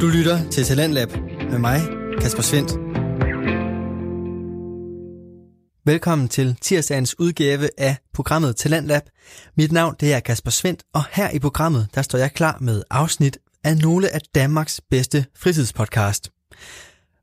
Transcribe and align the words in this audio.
Du 0.00 0.06
lytter 0.06 0.50
til 0.50 0.64
Talentlab 0.64 1.08
med 1.50 1.58
mig, 1.58 1.80
Kasper 2.20 2.42
Svendt. 2.42 2.72
Velkommen 5.86 6.28
til 6.28 6.56
tirsdagens 6.60 7.18
udgave 7.18 7.68
af 7.78 7.96
programmet 8.14 8.56
Talentlab. 8.56 9.02
Mit 9.56 9.72
navn 9.72 9.94
det 10.00 10.14
er 10.14 10.20
Kasper 10.20 10.50
Svendt, 10.50 10.82
og 10.94 11.02
her 11.12 11.30
i 11.30 11.38
programmet 11.38 11.88
der 11.94 12.02
står 12.02 12.18
jeg 12.18 12.32
klar 12.32 12.58
med 12.60 12.82
afsnit 12.90 13.38
af 13.64 13.76
nogle 13.76 14.14
af 14.14 14.20
Danmarks 14.34 14.80
bedste 14.90 15.26
fritidspodcast. 15.36 16.30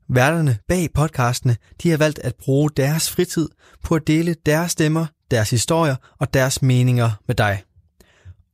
Værterne 0.08 0.58
bag 0.68 0.88
podcastene 0.94 1.56
de 1.82 1.90
har 1.90 1.96
valgt 1.96 2.18
at 2.18 2.34
bruge 2.34 2.70
deres 2.70 3.10
fritid 3.10 3.48
på 3.84 3.94
at 3.94 4.06
dele 4.06 4.36
deres 4.46 4.72
stemmer, 4.72 5.06
deres 5.30 5.50
historier 5.50 5.96
og 6.18 6.34
deres 6.34 6.62
meninger 6.62 7.10
med 7.26 7.34
dig. 7.34 7.62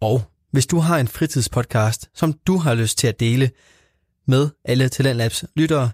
Og 0.00 0.22
hvis 0.52 0.66
du 0.66 0.78
har 0.78 0.98
en 0.98 1.08
fritidspodcast, 1.08 2.10
som 2.14 2.32
du 2.46 2.56
har 2.56 2.74
lyst 2.74 2.98
til 2.98 3.06
at 3.06 3.20
dele 3.20 3.50
med 4.26 4.48
alle 4.64 4.88
Talentlabs 4.88 5.44
lyttere, 5.56 5.90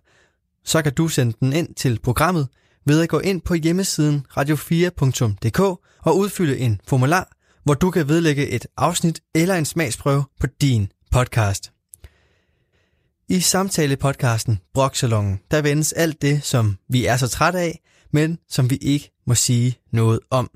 så 0.64 0.82
kan 0.82 0.94
du 0.94 1.08
sende 1.08 1.36
den 1.40 1.52
ind 1.52 1.74
til 1.74 1.98
programmet 2.02 2.48
ved 2.86 3.02
at 3.02 3.08
gå 3.08 3.18
ind 3.18 3.40
på 3.40 3.54
hjemmesiden 3.54 4.26
radio4.dk 4.30 5.60
og 6.02 6.18
udfylde 6.18 6.58
en 6.58 6.80
formular, 6.86 7.36
hvor 7.64 7.74
du 7.74 7.90
kan 7.90 8.08
vedlægge 8.08 8.48
et 8.48 8.66
afsnit 8.76 9.20
eller 9.34 9.54
en 9.54 9.64
smagsprøve 9.64 10.24
på 10.40 10.46
din 10.60 10.92
podcast. 11.10 11.72
I 13.28 13.40
samtalepodcasten 13.40 14.58
Broksalongen, 14.74 15.40
der 15.50 15.62
vendes 15.62 15.92
alt 15.92 16.22
det, 16.22 16.44
som 16.44 16.78
vi 16.88 17.06
er 17.06 17.16
så 17.16 17.28
trætte 17.28 17.58
af, 17.58 17.80
men 18.12 18.38
som 18.48 18.70
vi 18.70 18.76
ikke 18.76 19.10
må 19.26 19.34
sige 19.34 19.78
noget 19.92 20.20
om. 20.30 20.50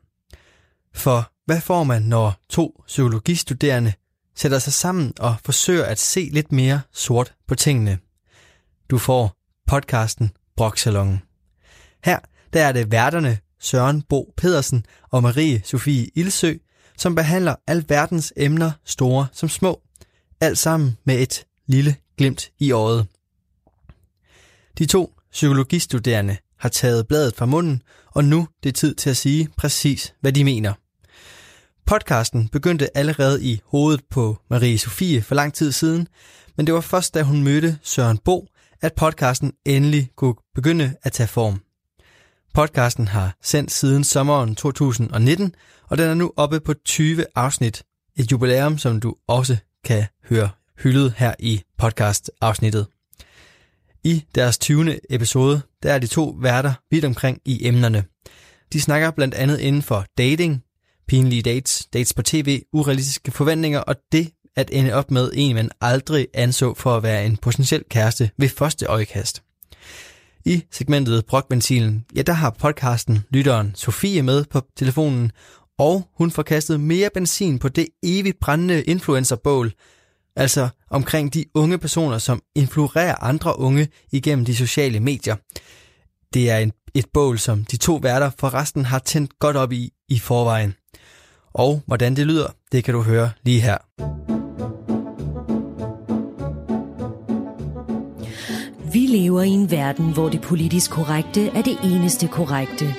For 0.95 1.33
hvad 1.47 1.61
får 1.61 1.84
man, 1.84 2.02
når 2.02 2.41
to 2.48 2.83
psykologistuderende 2.87 3.92
sætter 4.40 4.58
sig 4.58 4.72
sammen 4.72 5.12
og 5.18 5.36
forsøger 5.44 5.84
at 5.84 5.98
se 5.98 6.28
lidt 6.32 6.52
mere 6.52 6.80
sort 6.92 7.34
på 7.48 7.54
tingene? 7.54 7.98
Du 8.90 8.98
får 8.98 9.36
podcasten 9.66 10.30
Broksalongen. 10.56 11.22
Her 12.05 12.19
der 12.52 12.66
er 12.66 12.72
det 12.72 12.91
værterne 12.91 13.38
Søren 13.58 14.02
Bo 14.02 14.34
Pedersen 14.36 14.84
og 15.10 15.22
Marie 15.22 15.62
Sofie 15.64 16.10
Ilsø, 16.14 16.55
som 16.98 17.14
behandler 17.14 17.55
alverdens 17.66 18.32
emner, 18.36 18.72
store 18.84 19.27
som 19.32 19.48
små. 19.48 19.82
Alt 20.41 20.58
sammen 20.58 20.97
med 21.04 21.19
et 21.19 21.44
lille 21.66 21.97
glimt 22.16 22.50
i 22.58 22.72
øjet. 22.72 23.06
De 24.78 24.86
to 24.86 25.14
psykologistuderende 25.32 26.36
har 26.58 26.69
taget 26.69 27.08
bladet 27.08 27.34
fra 27.34 27.47
munden, 27.47 27.82
og 28.06 28.25
nu 28.25 28.48
det 28.62 28.69
er 28.69 28.72
tid 28.72 28.94
til 28.94 29.10
at 29.10 29.16
sige 29.16 29.48
præcis, 29.56 30.14
hvad 30.20 30.32
de 30.32 30.44
mener. 30.44 30.72
Podcasten 31.91 32.48
begyndte 32.48 32.96
allerede 32.96 33.44
i 33.44 33.60
hovedet 33.64 34.00
på 34.10 34.38
Marie 34.50 34.78
Sofie 34.78 35.22
for 35.22 35.34
lang 35.34 35.55
tid 35.55 35.72
siden, 35.72 36.08
men 36.56 36.66
det 36.66 36.74
var 36.74 36.80
først 36.80 37.14
da 37.14 37.22
hun 37.22 37.44
mødte 37.44 37.78
Søren 37.82 38.19
Bo, 38.19 38.47
at 38.80 38.92
podcasten 38.94 39.52
endelig 39.64 40.10
kunne 40.16 40.34
begynde 40.55 40.94
at 41.02 41.12
tage 41.12 41.27
form. 41.27 41.62
Podcasten 42.55 43.08
har 43.08 43.36
sendt 43.42 43.72
siden 43.72 44.05
sommeren 44.05 44.55
2019, 44.55 45.55
og 45.88 45.98
den 45.98 46.08
er 46.08 46.14
nu 46.14 46.32
oppe 46.36 46.60
på 46.60 46.74
20 46.74 47.24
afsnit. 47.34 47.82
Et 48.16 48.32
jubilæum, 48.32 48.78
som 48.78 49.00
du 49.00 49.14
også 49.28 49.56
kan 49.84 50.04
høre 50.28 50.50
hyldet 50.82 51.14
her 51.16 51.34
i 51.38 51.62
podcast-afsnittet. 51.78 52.86
I 54.04 54.25
deres 54.34 54.58
20. 54.58 55.12
episode, 55.12 55.60
der 55.82 55.92
er 55.92 55.98
de 55.98 56.06
to 56.06 56.36
værter 56.41 56.72
vidt 56.91 57.04
omkring 57.04 57.41
i 57.44 57.66
emnerne. 57.66 58.04
De 58.72 58.80
snakker 58.80 59.10
blandt 59.10 59.34
andet 59.34 59.60
inden 59.60 59.82
for 59.82 60.04
dating, 60.19 60.64
pinlige 61.11 61.42
dates, 61.42 61.89
dates 61.92 62.14
på 62.14 62.22
tv, 62.22 62.62
urealistiske 62.72 63.30
forventninger 63.30 63.80
og 63.80 63.97
det 64.12 64.30
at 64.56 64.70
ende 64.72 64.92
op 64.92 65.11
med 65.11 65.30
en, 65.34 65.55
man 65.55 65.70
aldrig 65.80 66.28
anså 66.34 66.75
for 66.75 66.97
at 66.97 67.03
være 67.03 67.27
en 67.27 67.36
potentiel 67.36 67.84
kæreste 67.91 68.30
ved 68.36 68.48
første 68.48 68.86
øjekast. 68.86 69.42
I 70.44 70.62
segmentet 70.70 71.27
Brokventilen, 71.27 72.05
ja 72.16 72.22
der 72.22 72.33
har 72.33 72.50
podcasten 72.50 73.19
lytteren 73.31 73.72
Sofie 73.75 74.22
med 74.22 74.44
på 74.44 74.62
telefonen, 74.76 75.32
og 75.78 76.09
hun 76.16 76.31
får 76.31 76.43
kastet 76.43 76.81
mere 76.81 77.10
benzin 77.15 77.59
på 77.59 77.69
det 77.69 77.88
evigt 78.03 78.41
brændende 78.41 78.82
influencerbål, 78.82 79.72
altså 80.37 80.69
omkring 80.91 81.34
de 81.34 81.44
unge 81.54 81.78
personer, 81.78 82.19
som 82.19 82.42
influerer 82.54 83.15
andre 83.25 83.59
unge 83.59 83.88
igennem 84.12 84.44
de 84.44 84.56
sociale 84.56 85.00
medier. 85.00 85.37
Det 86.34 86.50
er 86.50 86.59
en, 86.59 86.72
et 86.94 87.06
bål, 87.15 87.38
som 87.38 87.65
de 87.65 87.77
to 87.77 87.97
værter 88.03 88.31
forresten 88.38 88.84
har 88.84 88.98
tændt 88.98 89.38
godt 89.38 89.56
op 89.56 89.72
i 89.72 89.92
i 90.09 90.19
forvejen. 90.19 90.75
Og 91.55 91.83
hvordan 91.87 92.16
det 92.16 92.27
lyder, 92.27 92.47
det 92.72 92.84
kan 92.84 92.94
du 92.94 93.03
høre 93.03 93.31
lige 93.43 93.61
her. 93.61 93.78
Vi 98.93 98.99
lever 98.99 99.43
i 99.43 99.49
en 99.49 99.71
verden, 99.71 100.12
hvor 100.12 100.28
det 100.28 100.41
politisk 100.41 100.91
korrekte 100.91 101.49
er 101.49 101.62
det 101.62 101.78
eneste 101.84 102.28
korrekte. 102.28 102.94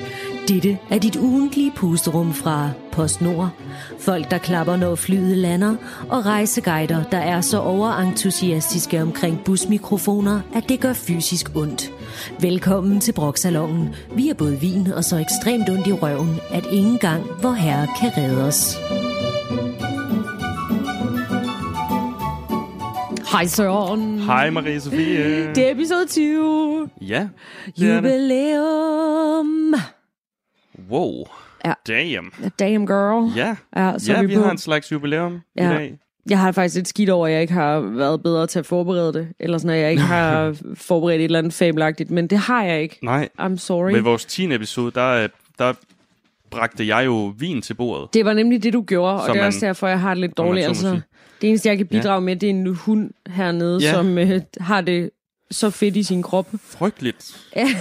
Dette 0.47 0.78
er 0.90 0.97
dit 0.97 1.16
ugentlige 1.16 1.72
pusterum 1.75 2.34
fra 2.34 2.69
PostNord. 2.91 3.50
Folk, 4.00 4.31
der 4.31 4.38
klapper, 4.38 4.75
når 4.75 4.96
flyet 4.96 5.38
lander, 5.38 5.75
og 6.09 6.25
rejseguider, 6.25 7.03
der 7.03 7.18
er 7.18 7.41
så 7.41 7.59
overentusiastiske 7.59 9.02
omkring 9.02 9.44
busmikrofoner, 9.46 10.41
at 10.53 10.69
det 10.69 10.79
gør 10.79 10.94
fysisk 10.94 11.52
ondt. 11.56 11.91
Velkommen 12.40 13.00
til 13.00 13.13
Broksalongen. 13.13 13.96
Vi 14.16 14.29
er 14.29 14.34
både 14.34 14.59
vin 14.59 14.88
og 14.88 15.03
så 15.03 15.18
ekstremt 15.18 15.69
ondt 15.69 15.88
i 15.88 15.94
røven, 15.94 16.40
at 16.52 16.66
ingen 16.72 16.97
gang 16.97 17.23
hvor 17.41 17.52
herre 17.52 17.88
kan 18.00 18.12
redde 18.18 18.44
os. 18.44 18.78
Hej 23.31 23.47
Søren. 23.47 24.19
Hej 24.19 24.50
Marie 24.50 24.81
Sofie. 24.81 25.56
Det 25.56 25.68
er 25.68 25.72
episode 25.72 26.06
20. 26.06 26.90
Ja, 27.02 27.28
det 27.78 27.91
er 27.91 28.02
det. 28.02 29.91
Wow. 30.89 31.25
Ja. 31.65 31.73
Damn. 31.87 32.33
Damn 32.59 32.85
girl. 32.85 33.31
Ja, 33.37 33.55
Ja, 33.75 33.93
så 33.99 34.11
ja 34.11 34.17
er 34.17 34.23
vi 34.27 34.35
på. 34.35 34.41
har 34.43 34.51
en 34.51 34.57
slags 34.57 34.91
jubilæum 34.91 35.39
Ja. 35.57 35.71
i 35.71 35.73
dag. 35.75 35.97
Jeg 36.29 36.39
har 36.39 36.51
faktisk 36.51 36.75
lidt 36.75 36.87
skidt 36.87 37.09
over, 37.09 37.27
at 37.27 37.33
jeg 37.33 37.41
ikke 37.41 37.53
har 37.53 37.79
været 37.79 38.23
bedre 38.23 38.47
til 38.47 38.59
at 38.59 38.65
forberede 38.65 39.13
det. 39.13 39.27
Eller 39.39 39.57
sådan, 39.57 39.75
at 39.75 39.81
jeg 39.81 39.91
ikke 39.91 40.03
har 40.17 40.55
forberedt 40.75 41.19
et 41.19 41.25
eller 41.25 41.39
andet 41.39 41.53
fabelagtigt. 41.53 42.11
Men 42.11 42.27
det 42.27 42.37
har 42.37 42.63
jeg 42.63 42.81
ikke. 42.81 42.99
Nej, 43.03 43.29
I'm 43.41 43.57
sorry. 43.57 43.91
ved 43.93 44.01
vores 44.01 44.25
10. 44.25 44.53
episode, 44.53 44.91
der, 44.91 45.23
øh, 45.23 45.29
der 45.59 45.73
bragte 46.51 46.87
jeg 46.87 47.05
jo 47.05 47.33
vin 47.37 47.61
til 47.61 47.73
bordet. 47.73 48.13
Det 48.13 48.25
var 48.25 48.33
nemlig 48.33 48.63
det, 48.63 48.73
du 48.73 48.81
gjorde, 48.87 49.21
og 49.21 49.33
det 49.33 49.41
er 49.41 49.45
også 49.45 49.65
derfor, 49.65 49.87
jeg 49.87 49.99
har 49.99 50.09
det 50.13 50.21
lidt 50.21 50.37
dårligt. 50.37 50.65
Altså, 50.65 50.99
det 51.41 51.49
eneste, 51.49 51.69
jeg 51.69 51.77
kan 51.77 51.87
bidrage 51.87 52.21
med, 52.21 52.35
det 52.35 52.47
er 52.49 52.53
en 52.53 52.75
hund 52.75 53.09
hernede, 53.27 53.79
Ja. 53.81 53.91
som 53.91 54.17
øh, 54.17 54.41
har 54.59 54.81
det 54.81 55.09
så 55.51 55.69
fedt 55.69 55.97
i 55.97 56.03
sin 56.03 56.23
krop. 56.23 56.47
Frygteligt. 56.63 57.38
Ja. 57.56 57.67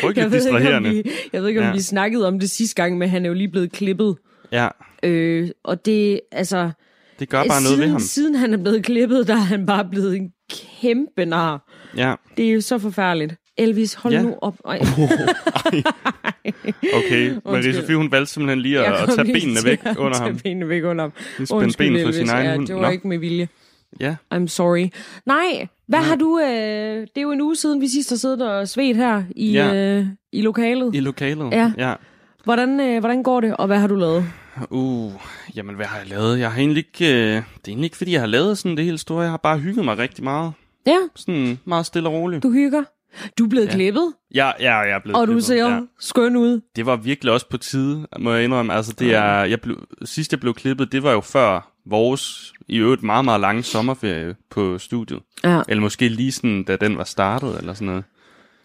Frygteligt 0.00 0.02
Jeg 0.02 0.04
ved, 0.04 0.14
ikke, 0.14 0.22
om 0.22 0.30
distraherende. 0.30 0.90
vi, 0.90 1.02
jeg 1.32 1.42
ved 1.42 1.48
ikke, 1.48 1.60
om 1.60 1.66
Ja. 1.66 1.72
vi 1.72 1.80
snakkede 1.80 2.26
om 2.28 2.40
det 2.40 2.50
sidste 2.50 2.74
gang, 2.82 2.98
men 2.98 3.08
han 3.08 3.24
er 3.24 3.28
jo 3.28 3.34
lige 3.34 3.48
blevet 3.48 3.72
klippet. 3.72 4.16
Ja, 4.52 4.68
Øh, 5.02 5.48
og 5.64 5.84
det, 5.86 6.20
altså... 6.32 6.70
det 7.18 7.28
gør 7.28 7.38
bare 7.44 7.46
noget 7.48 7.66
siden, 7.66 7.80
ved 7.80 7.88
ham. 7.88 8.00
Siden 8.00 8.34
han 8.34 8.54
er 8.54 8.58
blevet 8.58 8.84
klippet, 8.84 9.26
der 9.26 9.34
er 9.34 9.38
han 9.38 9.66
bare 9.66 9.84
blevet 9.90 10.16
en 10.16 10.30
kæmpe 10.80 11.24
nar. 11.24 11.68
Ja, 11.96 12.14
Det 12.36 12.48
er 12.48 12.52
jo 12.52 12.60
så 12.60 12.78
forfærdeligt. 12.78 13.34
Elvis, 13.56 13.94
hold 13.94 14.14
Ja. 14.14 14.22
nu 14.22 14.34
op. 14.42 14.54
Ej. 14.66 14.78
okay. 16.94 17.34
Marie. 17.44 17.74
Sofie, 17.74 17.96
hun 17.96 18.10
valgte 18.12 18.32
simpelthen 18.32 18.60
lige 18.60 18.78
at, 18.86 18.92
at 19.02 19.08
tage 19.14 19.24
lige 19.24 19.40
benene 19.40 19.60
væk 19.64 19.78
at 19.84 19.96
under 19.96 20.18
tage 20.18 20.30
ham. 20.30 20.38
benene 20.38 20.68
væk 20.68 20.84
under 20.84 21.04
ham. 21.04 21.12
Lige 21.38 21.46
spænde 21.46 21.64
Undskyld, 21.64 21.94
ben 21.94 22.06
for 22.06 22.12
sin 22.12 22.28
egen 22.28 22.46
ja, 22.46 22.54
hund. 22.56 22.66
det 22.66 22.76
var 22.76 22.82
Nå. 22.82 22.88
ikke 22.90 23.08
med 23.08 23.18
vilje. 23.18 23.48
Ja, 24.00 24.16
I'm 24.34 24.46
sorry. 24.46 24.88
Nej, 25.26 25.66
hvad 25.88 25.98
har 25.98 26.16
du... 26.16 26.38
Øh, 26.38 26.46
det 27.00 27.16
er 27.16 27.20
jo 27.22 27.30
en 27.32 27.40
uge 27.40 27.56
siden, 27.56 27.80
vi 27.80 27.88
sidst 27.88 28.10
har 28.10 28.16
siddet 28.16 28.42
og 28.50 28.68
svedt 28.68 28.96
her 28.96 29.22
i, 29.36 29.52
Ja. 29.52 29.74
øh, 29.98 30.06
i 30.32 30.42
lokalet. 30.42 30.94
i 30.94 31.00
lokalet. 31.00 31.52
Ja. 31.52 31.72
ja. 31.78 31.94
Hvordan, 32.44 32.80
øh, 32.80 33.00
hvordan 33.00 33.22
går 33.22 33.40
det, 33.40 33.56
og 33.56 33.66
hvad 33.66 33.78
har 33.78 33.86
du 33.86 33.94
lavet? 33.94 34.24
Uh, 34.70 35.12
jamen 35.56 35.74
hvad 35.76 35.86
har 35.86 35.98
jeg 35.98 36.08
lavet? 36.08 36.38
Jeg 36.38 36.52
har 36.52 36.58
egentlig 36.60 36.84
ikke, 36.94 37.06
øh, 37.14 37.26
det 37.26 37.36
er 37.36 37.42
egentlig 37.68 37.84
ikke, 37.84 37.96
fordi 37.96 38.12
jeg 38.12 38.20
har 38.20 38.26
lavet 38.26 38.58
sådan 38.58 38.76
det 38.76 38.84
hele 38.84 38.98
store. 38.98 39.22
Jeg 39.22 39.30
har 39.30 39.36
bare 39.36 39.58
hygget 39.58 39.84
mig 39.84 39.98
rigtig 39.98 40.24
meget. 40.24 40.52
Ja, 40.86 40.96
Sådan 41.16 41.58
meget 41.64 41.86
stille 41.86 42.08
og 42.08 42.14
roligt. 42.14 42.42
du 42.42 42.50
hygger. 42.52 42.82
Du 43.38 43.44
er 43.44 43.48
blevet 43.48 43.66
Ja. 43.66 43.72
klippet, 43.72 44.12
Ja, 44.34 44.50
ja, 44.60 44.76
jeg 44.76 44.90
er 44.90 44.98
blevet 45.04 45.16
og 45.20 45.26
du 45.26 45.32
klippet, 45.32 45.44
ser 45.44 45.68
ja. 45.74 45.80
skøn 46.00 46.36
ud. 46.36 46.60
Det 46.76 46.86
var 46.86 46.96
virkelig 46.96 47.32
også 47.32 47.48
på 47.48 47.56
tide, 47.58 48.06
må 48.18 48.32
jeg 48.32 48.44
indrømme. 48.44 48.74
Altså, 48.74 48.92
det 48.98 49.14
er, 49.14 49.44
jeg 49.44 49.60
blev, 49.60 49.86
sidst 50.04 50.32
jeg 50.32 50.40
blev 50.40 50.54
klippet, 50.54 50.92
det 50.92 51.02
var 51.02 51.12
jo 51.12 51.20
før 51.20 51.72
vores, 51.86 52.52
i 52.68 52.76
øvrigt 52.76 53.02
meget, 53.02 53.24
meget 53.24 53.40
lange 53.40 53.62
sommerferie 53.62 54.34
på 54.50 54.78
studiet. 54.78 55.20
Ja. 55.44 55.60
Eller 55.68 55.80
måske 55.82 56.08
lige 56.08 56.32
sådan, 56.32 56.62
da 56.64 56.76
den 56.76 56.96
var 56.98 57.04
startet, 57.04 57.58
eller 57.58 57.74
sådan 57.74 57.86
noget. 57.86 58.04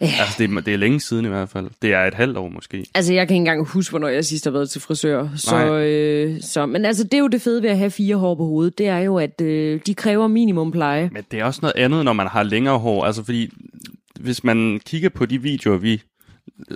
Ja. 0.01 0.05
Altså, 0.19 0.35
det, 0.37 0.49
er- 0.57 0.61
det 0.61 0.73
er 0.73 0.77
længe 0.77 0.99
siden 0.99 1.25
i 1.25 1.27
hvert 1.29 1.49
fald. 1.49 1.67
Det 1.81 1.93
er 1.93 1.99
et 2.05 2.13
halvt 2.13 2.37
år 2.37 2.49
måske. 2.49 2.85
Altså, 2.95 3.13
jeg 3.13 3.27
kan 3.27 3.35
ikke 3.35 3.39
engang 3.39 3.67
huske, 3.67 3.91
hvornår 3.91 4.07
jeg 4.07 4.25
sidst 4.25 4.43
har 4.45 4.51
været 4.51 4.69
til 4.69 4.81
frisør. 4.81 5.27
Så, 5.35 5.55
Nej. 5.55 5.83
øh, 5.87 6.41
så, 6.41 6.65
men 6.65 6.85
altså, 6.85 7.03
det 7.03 7.13
er 7.13 7.17
jo 7.19 7.27
det 7.27 7.41
fede 7.41 7.61
ved 7.63 7.69
at 7.69 7.77
have 7.77 7.91
fire 7.91 8.15
hår 8.15 8.35
på 8.35 8.43
hovedet. 8.45 8.77
Det 8.77 8.87
er 8.87 8.97
jo, 8.99 9.17
at 9.17 9.41
øh, 9.41 9.79
de 9.85 9.93
kræver 9.95 10.27
minimum 10.27 10.71
pleje. 10.71 11.09
Men 11.13 11.23
det 11.31 11.39
er 11.39 11.45
også 11.45 11.59
noget 11.61 11.73
andet, 11.75 12.05
når 12.05 12.13
man 12.13 12.27
har 12.27 12.43
længere 12.43 12.79
hår. 12.79 13.03
Altså, 13.05 13.23
fordi 13.23 13.49
hvis 14.19 14.43
man 14.43 14.79
kigger 14.85 15.09
på 15.09 15.25
de 15.25 15.41
videoer, 15.41 15.77
vi 15.77 16.01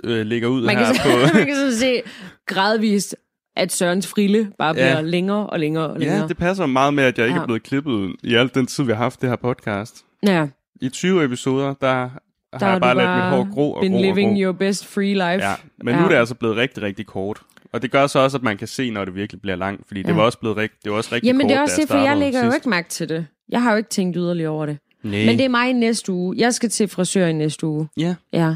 øh, 0.04 0.26
lægger 0.26 0.48
ud 0.48 0.62
Man 0.66 0.78
her 0.78 0.84
kan, 0.92 0.94
på... 1.02 1.08
man 1.38 1.46
kan 1.46 1.54
så 1.56 1.78
se 1.78 2.02
gradvist, 2.46 3.16
at 3.56 3.72
Sørens 3.72 4.06
frille 4.06 4.52
bare 4.58 4.68
Ja. 4.68 4.72
bliver 4.72 5.02
længere 5.10 5.46
og 5.46 5.60
længere 5.60 5.86
og 5.90 5.98
længere. 5.98 6.20
Ja, 6.20 6.26
det 6.28 6.36
passer 6.36 6.66
meget 6.66 6.94
med, 6.94 7.04
at 7.04 7.18
jeg 7.18 7.26
ikke 7.26 7.36
Ja. 7.36 7.42
er 7.42 7.46
blevet 7.46 7.62
klippet 7.62 8.14
i 8.22 8.34
al 8.34 8.50
den 8.54 8.66
tid, 8.66 8.84
vi 8.84 8.92
har 8.92 8.98
haft 8.98 9.20
det 9.22 9.28
her 9.28 9.36
podcast. 9.36 10.04
ja. 10.26 10.46
I 10.80 10.88
20 10.88 11.24
episoder, 11.24 11.74
der, 11.80 11.92
har 11.92 12.10
Der 12.52 12.58
jeg 12.66 12.68
har 12.72 12.78
bare 12.78 12.94
du 12.94 12.98
ladt 12.98 13.10
mit 13.16 13.24
hår 13.24 13.54
gro 13.54 13.72
og 13.72 13.80
been 13.80 13.92
gro 13.92 13.98
og 13.98 14.04
living 14.04 14.30
gro. 14.36 14.42
your 14.42 14.52
best 14.52 14.86
free 14.86 15.12
life. 15.12 15.46
Ja, 15.48 15.54
men 15.84 15.94
nu 15.96 16.04
er 16.04 16.08
det 16.08 16.14
altså 16.14 16.34
blevet 16.34 16.56
rigtig, 16.56 16.82
rigtig 16.82 17.06
kort. 17.06 17.40
Og 17.72 17.82
det 17.82 17.90
gør 17.90 18.06
så 18.06 18.18
også, 18.18 18.36
at 18.36 18.42
man 18.42 18.56
kan 18.56 18.68
se, 18.68 18.90
når 18.90 19.04
det 19.04 19.14
virkelig 19.14 19.40
bliver 19.42 19.56
langt, 19.56 19.86
fordi 19.88 20.02
det 20.02 20.08
Ja. 20.08 20.14
var 20.14 20.22
også 20.22 20.38
blevet 20.38 20.56
rigt, 20.56 20.72
det 20.84 20.92
var 20.92 20.98
også 20.98 21.10
rigtig 21.14 21.26
Jamen 21.28 21.40
kort, 21.40 21.48
det 21.50 21.56
er 21.56 21.60
også 21.60 21.80
det, 21.80 21.88
for 21.88 21.98
jeg 21.98 22.16
lægger 22.16 22.38
jo 22.38 22.44
sidst. 22.44 22.56
ikke 22.56 22.68
mærke 22.68 22.88
til 22.88 23.08
det. 23.08 23.26
Jeg 23.48 23.62
har 23.62 23.70
jo 23.70 23.76
ikke 23.76 23.88
tænkt 23.90 24.16
yderligere 24.16 24.50
over 24.50 24.66
det. 24.66 24.78
Nej. 25.02 25.24
Men 25.26 25.38
det 25.38 25.44
er 25.44 25.48
mig 25.48 25.72
næste 25.72 26.12
uge. 26.12 26.34
Jeg 26.38 26.54
skal 26.54 26.70
til 26.70 26.88
frisør 26.88 27.26
i 27.26 27.32
næste 27.32 27.66
uge. 27.66 27.88
Ja, 27.96 28.14
Ja, 28.32 28.54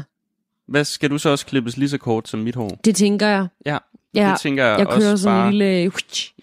hvad 0.67 0.83
skal 0.83 1.09
du 1.09 1.17
så 1.17 1.29
også 1.29 1.45
klippes 1.45 1.77
lige 1.77 1.89
så 1.89 1.97
kort 1.97 2.27
som 2.27 2.39
mit 2.39 2.55
hår? 2.55 2.79
det 2.85 2.95
tænker 2.95 3.27
jeg. 3.27 3.47
Ja, 3.65 3.77
Ja, 4.15 4.29
det 4.31 4.39
tænker 4.39 4.65
jeg, 4.65 4.79
jeg 4.79 4.87
også 4.87 4.99
kører 4.99 5.15
sådan 5.15 5.37
bare... 5.37 5.47
en 5.47 5.53
lille... 5.53 5.91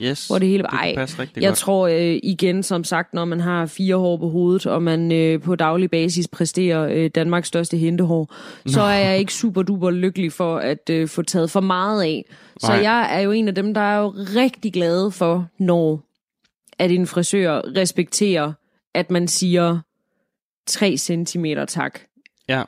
Yes, 0.02 0.26
hvor 0.26 0.38
det 0.38 0.48
hele- 0.48 0.62
det 0.62 0.70
kan 0.70 0.78
Ej, 0.78 0.94
rigtig 0.98 1.42
Jeg 1.42 1.48
godt. 1.48 1.58
tror 1.58 1.86
øh, 1.88 2.18
igen, 2.22 2.62
som 2.62 2.84
sagt, 2.84 3.14
når 3.14 3.24
man 3.24 3.40
har 3.40 3.66
fire 3.66 3.96
hår 3.96 4.16
på 4.16 4.28
hovedet, 4.28 4.66
og 4.66 4.82
man 4.82 5.12
øh, 5.12 5.40
på 5.40 5.54
daglig 5.56 5.90
basis 5.90 6.28
præsterer 6.28 6.88
øh, 6.90 7.10
Danmarks 7.14 7.48
største 7.48 7.76
hentehår, 7.76 8.34
så 8.66 8.80
er 8.82 8.98
jeg 8.98 9.18
ikke 9.18 9.32
super 9.34 9.62
duper 9.62 9.90
lykkelig 9.90 10.32
for 10.32 10.56
at 10.58 10.90
øh, 10.90 11.08
få 11.08 11.22
taget 11.22 11.50
for 11.50 11.60
meget 11.60 12.02
af. 12.02 12.24
Så 12.60 12.66
Nej. 12.72 12.82
jeg 12.82 13.08
er 13.16 13.20
jo 13.20 13.30
en 13.30 13.48
af 13.48 13.54
dem, 13.54 13.74
der 13.74 13.80
er 13.80 13.98
jo 13.98 14.08
rigtig 14.36 14.72
glade 14.72 15.10
for, 15.10 15.46
når 15.58 16.00
at 16.78 16.90
en 16.90 17.06
frisør 17.06 17.60
respekterer, 17.76 18.52
at 18.94 19.10
man 19.10 19.28
siger 19.28 19.78
3 20.66 20.96
cm 20.96 21.44
tak. 21.68 22.00
Ja. 22.48 22.62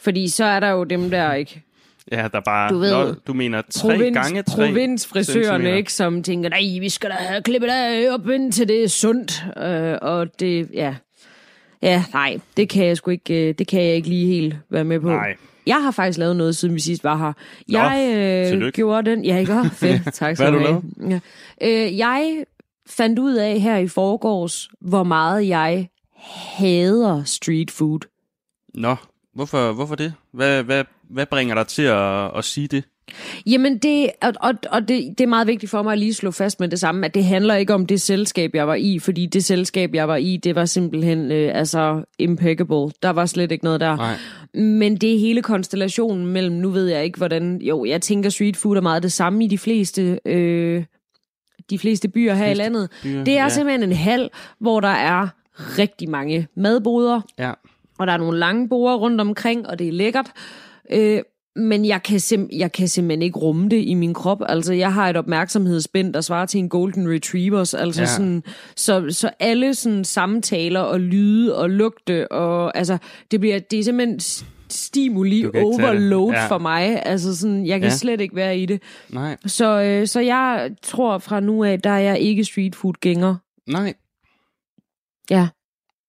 Fordi 0.00 0.28
så 0.28 0.44
er 0.44 0.60
der 0.60 0.68
jo 0.70 0.84
dem 0.84 1.10
der, 1.10 1.32
ikke? 1.32 1.62
Ja, 2.12 2.28
der 2.32 2.38
er 2.38 2.42
bare... 2.44 2.70
Du 2.70 2.78
ved, 2.78 2.92
Nå, 2.92 3.14
du 3.26 3.32
mener 3.32 3.62
tre 3.70 3.88
Provins, 3.96 4.14
gange 4.16 4.42
tre 4.42 4.66
provinsfrisørerne, 4.66 5.48
centimeter. 5.48 5.76
ikke, 5.76 5.92
som 5.92 6.22
tænker, 6.22 6.48
nej, 6.48 6.80
vi 6.80 6.88
skal 6.88 7.10
da 7.10 7.14
have 7.14 7.42
klippet 7.42 7.68
af 7.68 8.14
op 8.14 8.28
indtil 8.28 8.68
det 8.68 8.84
er 8.84 8.88
sundt. 8.88 9.44
Øh, 9.56 9.98
og 10.02 10.40
det, 10.40 10.68
ja. 10.74 10.94
Ja, 11.82 12.04
nej, 12.12 12.38
det 12.56 12.68
kan 12.68 12.86
jeg 12.86 12.96
sgu 12.96 13.10
ikke, 13.10 13.48
øh, 13.48 13.54
det 13.58 13.66
kan 13.66 13.82
jeg 13.82 13.94
ikke 13.94 14.08
lige 14.08 14.26
helt 14.26 14.56
være 14.70 14.84
med 14.84 15.00
på. 15.00 15.08
Nej. 15.08 15.34
Jeg 15.66 15.82
har 15.82 15.90
faktisk 15.90 16.18
lavet 16.18 16.36
noget, 16.36 16.56
siden 16.56 16.74
vi 16.74 16.80
sidst 16.80 17.04
var 17.04 17.16
her. 17.16 17.32
Jeg 17.68 18.14
øh, 18.16 18.46
tillykke. 18.46 18.76
gjorde 18.76 19.10
den. 19.10 19.24
Ja, 19.24 19.36
ikke? 19.38 19.70
Fedt, 19.72 20.02
tak 20.14 20.36
skal 20.36 20.50
Hvad 20.50 20.60
du 20.60 20.66
har 20.66 20.80
du 20.80 20.82
have. 21.08 21.20
Ja. 21.60 21.86
Øh, 21.86 21.98
jeg 21.98 22.44
fandt 22.88 23.18
ud 23.18 23.34
af 23.34 23.60
her 23.60 23.76
i 23.76 23.88
forgårs, 23.88 24.68
hvor 24.80 25.02
meget 25.02 25.48
jeg 25.48 25.88
hader 26.56 27.24
street 27.24 27.70
food. 27.70 28.00
Nå, 28.74 28.96
hvorfor, 29.34 29.72
hvorfor 29.72 29.94
det? 29.94 30.14
Hvad, 30.32 30.62
hvad, 30.62 30.84
hvad 31.10 31.26
bringer 31.26 31.54
dig 31.54 31.66
til 31.66 31.82
at, 31.82 32.38
at 32.38 32.44
sige 32.44 32.68
det? 32.68 32.84
Jamen, 33.46 33.78
det, 33.78 34.10
og, 34.22 34.32
og, 34.40 34.54
og 34.70 34.88
det, 34.88 35.14
det 35.18 35.24
er 35.24 35.28
meget 35.28 35.46
vigtigt 35.46 35.70
for 35.70 35.82
mig 35.82 35.92
at 35.92 35.98
lige 35.98 36.14
slå 36.14 36.30
fast 36.30 36.60
med 36.60 36.68
det 36.68 36.80
samme, 36.80 37.06
at 37.06 37.14
det 37.14 37.24
handler 37.24 37.54
ikke 37.54 37.74
om 37.74 37.86
det 37.86 38.00
selskab, 38.00 38.54
jeg 38.54 38.68
var 38.68 38.74
i, 38.74 38.98
fordi 38.98 39.26
det 39.26 39.44
selskab, 39.44 39.94
jeg 39.94 40.08
var 40.08 40.16
i, 40.16 40.36
det 40.36 40.54
var 40.54 40.64
simpelthen 40.64 41.32
øh, 41.32 41.58
altså 41.58 42.04
impeccable. 42.18 42.92
Der 43.02 43.10
var 43.10 43.26
slet 43.26 43.52
ikke 43.52 43.64
noget 43.64 43.80
der. 43.80 43.96
Nej. 43.96 44.16
Men 44.54 44.96
det 44.96 45.14
er 45.14 45.18
hele 45.18 45.42
konstellationen 45.42 46.26
mellem, 46.26 46.56
nu 46.56 46.70
ved 46.70 46.86
jeg 46.86 47.04
ikke, 47.04 47.18
hvordan... 47.18 47.62
Jo, 47.62 47.84
jeg 47.84 48.02
tænker, 48.02 48.30
street 48.30 48.56
food 48.56 48.76
er 48.76 48.80
meget 48.80 49.02
det 49.02 49.12
samme 49.12 49.44
i 49.44 49.48
de 49.48 49.58
fleste... 49.58 50.20
Øh, 50.24 50.84
de 51.70 51.78
fleste 51.78 52.08
byer 52.08 52.34
her 52.34 52.44
i 52.44 52.48
Fleste 52.48 52.62
landet. 52.62 52.90
byer, 53.02 53.24
det 53.24 53.38
er 53.38 53.42
ja. 53.42 53.48
simpelthen 53.48 53.90
en 53.90 53.96
hal, 53.96 54.30
hvor 54.58 54.80
der 54.80 54.88
er 54.88 55.28
rigtig 55.58 56.10
mange 56.10 56.46
madboder, 56.56 57.20
Ja. 57.38 57.52
og 57.98 58.06
der 58.06 58.12
er 58.12 58.16
nogle 58.16 58.38
lange 58.38 58.68
borde 58.68 58.96
rundt 58.96 59.20
omkring, 59.20 59.66
og 59.66 59.78
det 59.78 59.88
er 59.88 59.92
lækkert. 59.92 60.30
Øh, 60.92 61.22
men 61.56 61.84
jeg 61.84 62.02
kan, 62.02 62.16
sim- 62.16 62.48
jeg 62.58 62.72
kan 62.72 62.88
simpelthen 62.88 63.22
ikke 63.22 63.38
rumme 63.38 63.68
det 63.68 63.84
i 63.86 63.94
min 63.94 64.14
krop. 64.14 64.42
Altså, 64.48 64.72
jeg 64.72 64.94
har 64.94 65.08
et 65.10 65.16
opmærksomhedsspænd, 65.16 66.14
der 66.14 66.20
svarer 66.20 66.46
til 66.46 66.58
en 66.58 66.68
golden 66.68 67.10
retrievers. 67.10 67.74
Altså 67.74 68.02
Ja. 68.02 68.06
sådan, 68.06 68.42
så, 68.76 69.06
så 69.10 69.30
alle 69.40 69.74
sådan 69.74 70.04
samtaler 70.04 70.80
og 70.80 71.00
lyde 71.00 71.56
og 71.58 71.70
lugte, 71.70 72.32
og 72.32 72.76
altså, 72.76 72.98
det, 73.30 73.40
bliver, 73.40 73.58
det 73.58 73.78
er 73.78 73.82
simpelthen 73.84 74.20
stimuli 74.68 75.44
overload 75.46 76.32
Ja. 76.32 76.46
for 76.46 76.58
mig. 76.58 77.02
Altså 77.06 77.36
sådan, 77.36 77.66
jeg 77.66 77.80
kan 77.80 77.88
Ja. 77.90 77.96
slet 77.96 78.20
ikke 78.20 78.36
være 78.36 78.58
i 78.58 78.66
det. 78.66 78.82
Nej. 79.10 79.36
Så, 79.46 79.82
øh, 79.82 80.06
så 80.06 80.20
jeg 80.20 80.70
tror 80.82 81.18
fra 81.18 81.40
nu 81.40 81.64
af, 81.64 81.80
der 81.80 81.90
er 81.90 81.98
jeg 81.98 82.18
ikke 82.18 82.44
street 82.44 82.74
food 82.76 82.92
gænger. 83.00 83.34
Nej. 83.68 83.94
Ja. 85.30 85.48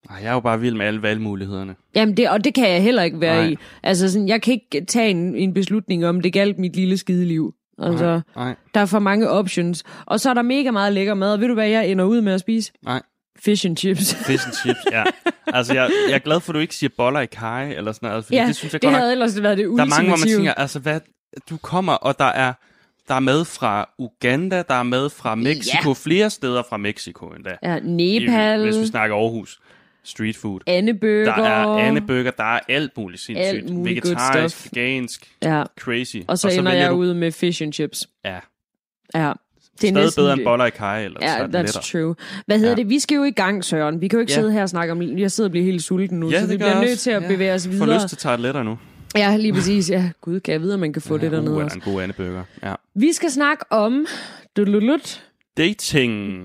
Ej, 0.09 0.15
jeg 0.21 0.29
er 0.29 0.33
jo 0.33 0.39
bare 0.39 0.59
vild 0.59 0.75
med 0.75 0.85
alle 0.85 1.01
valgmulighederne. 1.01 1.75
Jamen 1.95 2.17
det, 2.17 2.29
og 2.29 2.43
det 2.43 2.53
kan 2.53 2.69
jeg 2.69 2.81
heller 2.83 3.03
ikke 3.03 3.21
være 3.21 3.41
Nej. 3.41 3.51
i. 3.51 3.57
Altså 3.83 4.11
sådan, 4.11 4.27
jeg 4.27 4.41
kan 4.41 4.53
ikke 4.53 4.85
tage 4.85 5.09
en, 5.09 5.35
en 5.35 5.53
beslutning 5.53 6.05
om, 6.05 6.21
det 6.21 6.33
galt 6.33 6.59
mit 6.59 6.75
lille 6.75 6.97
skideliv. 6.97 7.53
Altså, 7.81 8.05
Nej. 8.35 8.45
Nej. 8.45 8.55
der 8.73 8.79
er 8.79 8.85
for 8.85 8.99
mange 8.99 9.29
options. 9.29 9.83
Og 10.05 10.19
så 10.19 10.29
er 10.29 10.33
der 10.33 10.41
mega 10.41 10.71
meget 10.71 10.93
lækker 10.93 11.13
mad. 11.13 11.33
Og 11.33 11.39
ved 11.39 11.47
du, 11.47 11.53
hvad 11.53 11.67
jeg 11.67 11.87
ender 11.87 12.05
ud 12.05 12.21
med 12.21 12.33
at 12.33 12.39
spise? 12.39 12.71
Nej. 12.85 13.01
Fish 13.39 13.65
and 13.65 13.77
chips. 13.77 14.15
Fish 14.27 14.47
and 14.47 14.53
chips, 14.55 14.79
ja. 14.91 15.03
Altså, 15.47 15.73
jeg, 15.73 15.89
jeg 16.09 16.15
er 16.15 16.19
glad 16.19 16.39
for, 16.39 16.51
at 16.51 16.55
du 16.55 16.59
ikke 16.59 16.75
siger 16.75 16.89
boller 16.97 17.19
i 17.19 17.25
kaj, 17.25 17.69
eller 17.69 17.91
sådan 17.91 18.09
noget. 18.09 18.25
Fordi 18.25 18.37
ja, 18.37 18.47
det 18.47 18.55
synes 18.55 18.73
jeg 18.73 18.81
det 18.81 18.87
godt 18.87 18.91
nok, 18.91 18.99
havde 18.99 19.11
ellers 19.11 19.41
været 19.41 19.57
det 19.57 19.63
Der 19.65 19.69
er 19.69 19.71
ultimative. 19.71 19.95
mange, 19.95 20.09
hvor 20.09 20.17
man 20.17 20.35
tænker, 20.35 20.53
altså, 20.53 20.79
hvad, 20.79 20.99
du 21.49 21.57
kommer, 21.57 21.93
og 21.93 22.19
der 22.19 22.25
er, 22.25 22.53
der 23.07 23.13
er 23.15 23.19
med 23.19 23.45
fra 23.45 23.89
Uganda, 23.99 24.63
der 24.67 24.73
er 24.73 24.83
med 24.83 25.09
fra 25.09 25.35
Mexico, 25.35 25.89
Ja. 25.89 25.93
flere 25.93 26.29
steder 26.29 26.63
fra 26.69 26.77
Mexico 26.77 27.25
endda. 27.25 27.49
Ja, 27.63 27.75
I, 27.75 27.79
Nepal, 27.83 28.63
hvis 28.63 28.77
vi 28.79 28.85
snakker 28.85 29.15
Aarhus. 29.15 29.59
Street 30.05 30.37
food. 30.37 30.59
andebøger. 30.67 31.35
Der 31.35 31.43
er 31.43 31.65
andebøger, 31.67 32.31
der 32.31 32.43
er 32.43 32.59
alt 32.69 32.97
muligt 32.97 33.21
sindssygt. 33.21 33.47
Alt 33.47 33.69
muligt 33.69 34.05
Vegetarisk, 34.05 34.65
vegansk, 34.75 35.31
Ja, 35.43 35.63
crazy. 35.79 36.15
og 36.27 36.39
så, 36.39 36.49
ender 36.49 36.63
vælger 36.63 36.81
jeg 36.83 36.91
du, 36.91 36.95
ud 36.95 37.13
med 37.13 37.31
fish 37.31 37.63
and 37.63 37.73
chips. 37.73 38.07
Ja, 38.25 38.29
Ja, 39.15 39.19
det 39.19 39.23
er 39.23 39.33
stadig 39.77 39.93
næsten 39.93 40.21
bedre 40.21 40.33
end 40.33 40.43
boller 40.43 40.65
i 40.65 40.69
kaj, 40.69 41.03
eller 41.05 41.19
Ja, 41.21 41.37
så 41.37 41.47
det 41.47 41.55
that's 41.69 41.91
true. 41.91 42.15
Hvad 42.45 42.57
hedder 42.57 42.71
Ja. 42.71 42.75
det? 42.75 42.89
Vi 42.89 42.99
skal 42.99 43.15
jo 43.15 43.23
i 43.23 43.31
gang, 43.31 43.63
Søren. 43.65 44.01
Vi 44.01 44.07
kan 44.07 44.17
jo 44.17 44.21
ikke 44.21 44.31
Ja. 44.33 44.39
sidde 44.39 44.51
her 44.51 44.61
og 44.61 44.69
snakke 44.69 44.91
om... 44.91 45.01
Jeg 45.01 45.31
sidder 45.31 45.47
og 45.47 45.51
bliver 45.51 45.65
helt 45.65 45.83
sulten 45.83 46.19
nu, 46.19 46.29
Ja, 46.31 46.41
så 46.41 46.47
vi 46.47 46.57
bliver 46.57 46.71
jeg 46.77 46.85
nødt 46.85 46.99
til 46.99 47.11
at 47.11 47.23
Ja. 47.23 47.27
bevæge 47.27 47.53
os 47.53 47.63
Får 47.65 47.71
videre. 47.71 47.95
lyst 47.95 48.07
til 48.09 48.17
tarteletter 48.17 48.63
nu. 48.63 48.77
Ja, 49.15 49.37
lige 49.37 49.53
præcis. 49.53 49.89
Ja, 49.89 50.09
gud, 50.21 50.39
kan 50.39 50.51
jeg 50.51 50.61
vide, 50.61 50.73
at 50.73 50.79
man 50.79 50.93
kan 50.93 51.01
få 51.01 51.17
det 51.17 51.31
dernede 51.31 51.51
uh, 51.51 51.63
også. 51.63 51.75
en 51.75 51.93
god 51.93 52.01
andebøger. 52.01 52.43
Ja. 52.63 52.73
Vi 52.95 53.13
skal 53.13 53.31
snakke 53.31 53.65
om... 53.69 54.05
Dululut. 54.57 55.23
Dating. 55.57 56.43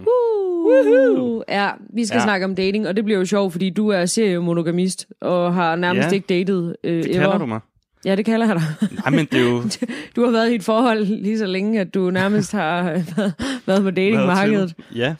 Woohoo! 0.66 1.42
Ja, 1.48 1.70
vi 1.94 2.04
skal 2.06 2.14
Ja. 2.16 2.20
ja. 2.20 2.24
snakke 2.24 2.44
om 2.46 2.54
dating, 2.54 2.88
og 2.88 2.96
det 2.96 3.04
bliver 3.04 3.18
jo 3.18 3.24
sjovt, 3.26 3.52
fordi 3.52 3.70
du 3.70 3.88
er 3.88 4.06
seriemonogamist 4.06 5.06
og 5.20 5.54
har 5.54 5.76
nærmest 5.76 6.08
Ja. 6.08 6.14
ikke 6.14 6.26
datet 6.26 6.76
øh, 6.84 7.02
Det 7.02 7.10
ever. 7.16 7.20
kalder 7.22 7.38
du 7.38 7.46
mig. 7.46 7.60
Ja, 8.04 8.16
det 8.16 8.24
kalder 8.24 8.46
jeg 8.46 8.54
dig. 8.56 8.88
Nej, 9.04 9.10
men 9.10 9.26
det 9.32 9.40
er 9.40 9.50
jo... 9.50 9.62
Du 10.16 10.24
har 10.24 10.30
været 10.30 10.52
i 10.52 10.54
et 10.54 10.62
forhold 10.64 11.04
lige 11.04 11.38
så 11.38 11.46
længe, 11.46 11.80
at 11.80 11.94
du 11.94 12.10
nærmest 12.10 12.52
har 12.52 12.82
været- 13.16 13.34
været 13.66 13.82
på 13.82 13.90
datingmarkedet. 13.90 14.74
Ja. 14.94 15.14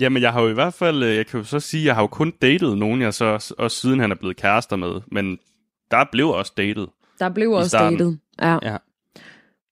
Jamen, 0.00 0.22
jeg 0.22 0.32
har 0.32 0.42
jo 0.42 0.48
i 0.48 0.52
hvert 0.52 0.74
fald, 0.74 1.02
øh, 1.02 1.16
jeg 1.16 1.26
kan 1.26 1.40
jo 1.40 1.44
så 1.44 1.60
sige, 1.60 1.84
jeg 1.84 1.94
har 1.94 2.02
jo 2.02 2.06
kun 2.06 2.32
datet 2.42 2.78
nogen, 2.78 3.00
jeg 3.02 3.14
så 3.14 3.54
også 3.58 3.80
siden 3.80 4.00
han 4.00 4.10
er 4.10 4.14
blevet 4.14 4.36
kærester 4.36 4.76
med, 4.76 4.90
men 5.12 5.38
der 5.90 6.04
blev 6.12 6.28
også 6.28 6.52
datet. 6.56 6.88
Der 7.18 7.28
blev 7.28 7.50
også 7.50 7.78
datet. 7.78 8.18
Ja. 8.42 8.58
Ja. 8.62 8.76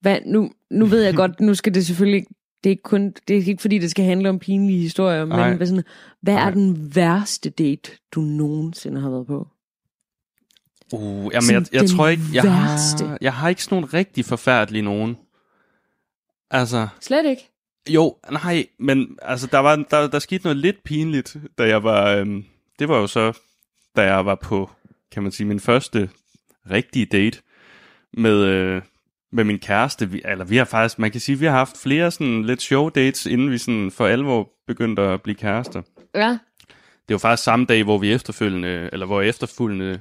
Hvad, 0.01 0.19
nu, 0.27 0.51
nu 0.71 0.87
ved 0.87 1.03
jeg 1.03 1.15
godt, 1.15 1.41
nu 1.41 1.55
skal 1.55 1.75
det 1.75 1.87
selvfølgelig 1.87 2.27
det 2.65 2.71
er 2.71 2.73
ikke 2.73 2.83
kun, 2.83 3.15
det 3.29 3.37
er 3.37 3.45
ikke 3.47 3.61
fordi, 3.61 3.79
det 3.79 3.91
skal 3.91 4.05
handle 4.05 4.29
om 4.29 4.39
pinlige 4.39 4.81
historier, 4.81 5.25
Nej. 5.25 5.49
men 5.49 5.57
hvad, 5.57 5.67
sådan, 5.67 5.85
hvad 6.21 6.35
er 6.35 6.39
Nej. 6.39 6.51
den 6.51 6.97
værste 6.97 7.51
date, 7.51 7.91
du 8.13 8.21
nogensinde 8.21 9.01
har 9.01 9.11
været 9.11 9.27
på? 9.27 9.49
Uh, 10.93 11.01
jamen, 11.17 11.33
jeg, 11.33 11.43
Sådan 11.43 11.67
jeg 11.73 11.81
den 11.81 11.89
tror 11.89 12.09
ikke, 12.09 12.23
jeg 12.33 12.45
værste. 12.45 13.07
har, 13.07 13.19
jeg 13.21 13.35
har 13.35 13.49
ikke 13.49 13.65
sådan 13.65 13.77
nogle 13.77 13.89
rigtig 13.95 14.25
forfærdelige 14.25 14.83
nogen. 14.83 15.17
Altså, 16.51 16.89
Slet 17.01 17.27
ikke. 17.27 17.51
jo, 17.91 18.17
nej, 18.31 18.67
men 18.79 19.19
altså, 19.23 19.47
der, 19.47 19.59
var, 19.59 19.77
der, 19.77 20.07
der 20.09 20.19
skete 20.19 20.45
noget 20.45 20.57
lidt 20.57 20.85
pinligt, 20.85 21.37
da 21.59 21.69
jeg 21.69 21.85
var, 21.85 22.11
øhm, 22.11 22.45
det 22.79 22.89
var 22.89 22.99
jo 22.99 23.07
så, 23.07 23.39
da 23.97 24.03
jeg 24.03 24.27
var 24.27 24.35
på, 24.35 24.71
kan 25.15 25.23
man 25.23 25.33
sige, 25.33 25.47
min 25.47 25.61
første 25.61 26.11
rigtige 26.71 27.07
date 27.07 27.39
med, 28.13 28.45
øh, 28.45 28.83
med 29.33 29.45
min 29.45 29.59
kæreste. 29.59 30.11
Vi, 30.11 30.23
eller 30.25 30.45
vi 30.45 30.57
har 30.57 30.65
faktisk, 30.65 30.99
man 30.99 31.11
kan 31.11 31.21
sige, 31.21 31.39
vi 31.39 31.47
har 31.47 31.53
haft 31.53 31.79
flere 31.83 32.11
sådan 32.11 32.45
lidt 32.45 32.63
show 32.63 32.89
dates, 32.89 33.27
inden 33.27 33.51
vi 33.51 33.59
sådan 33.59 33.91
for 33.91 34.07
alvor 34.07 34.49
begyndte 34.67 35.03
at 35.03 35.23
blive 35.23 35.35
kærester. 35.35 35.83
Ja. 36.15 36.39
Det 37.09 37.15
var 37.15 37.19
faktisk 37.19 37.45
samme 37.45 37.67
dag, 37.67 37.85
hvor 37.85 37.99
vi 37.99 38.13
efterfølgende, 38.13 38.89
eller 38.93 39.07
hvor 39.07 39.23
efterfølgende, 39.23 40.01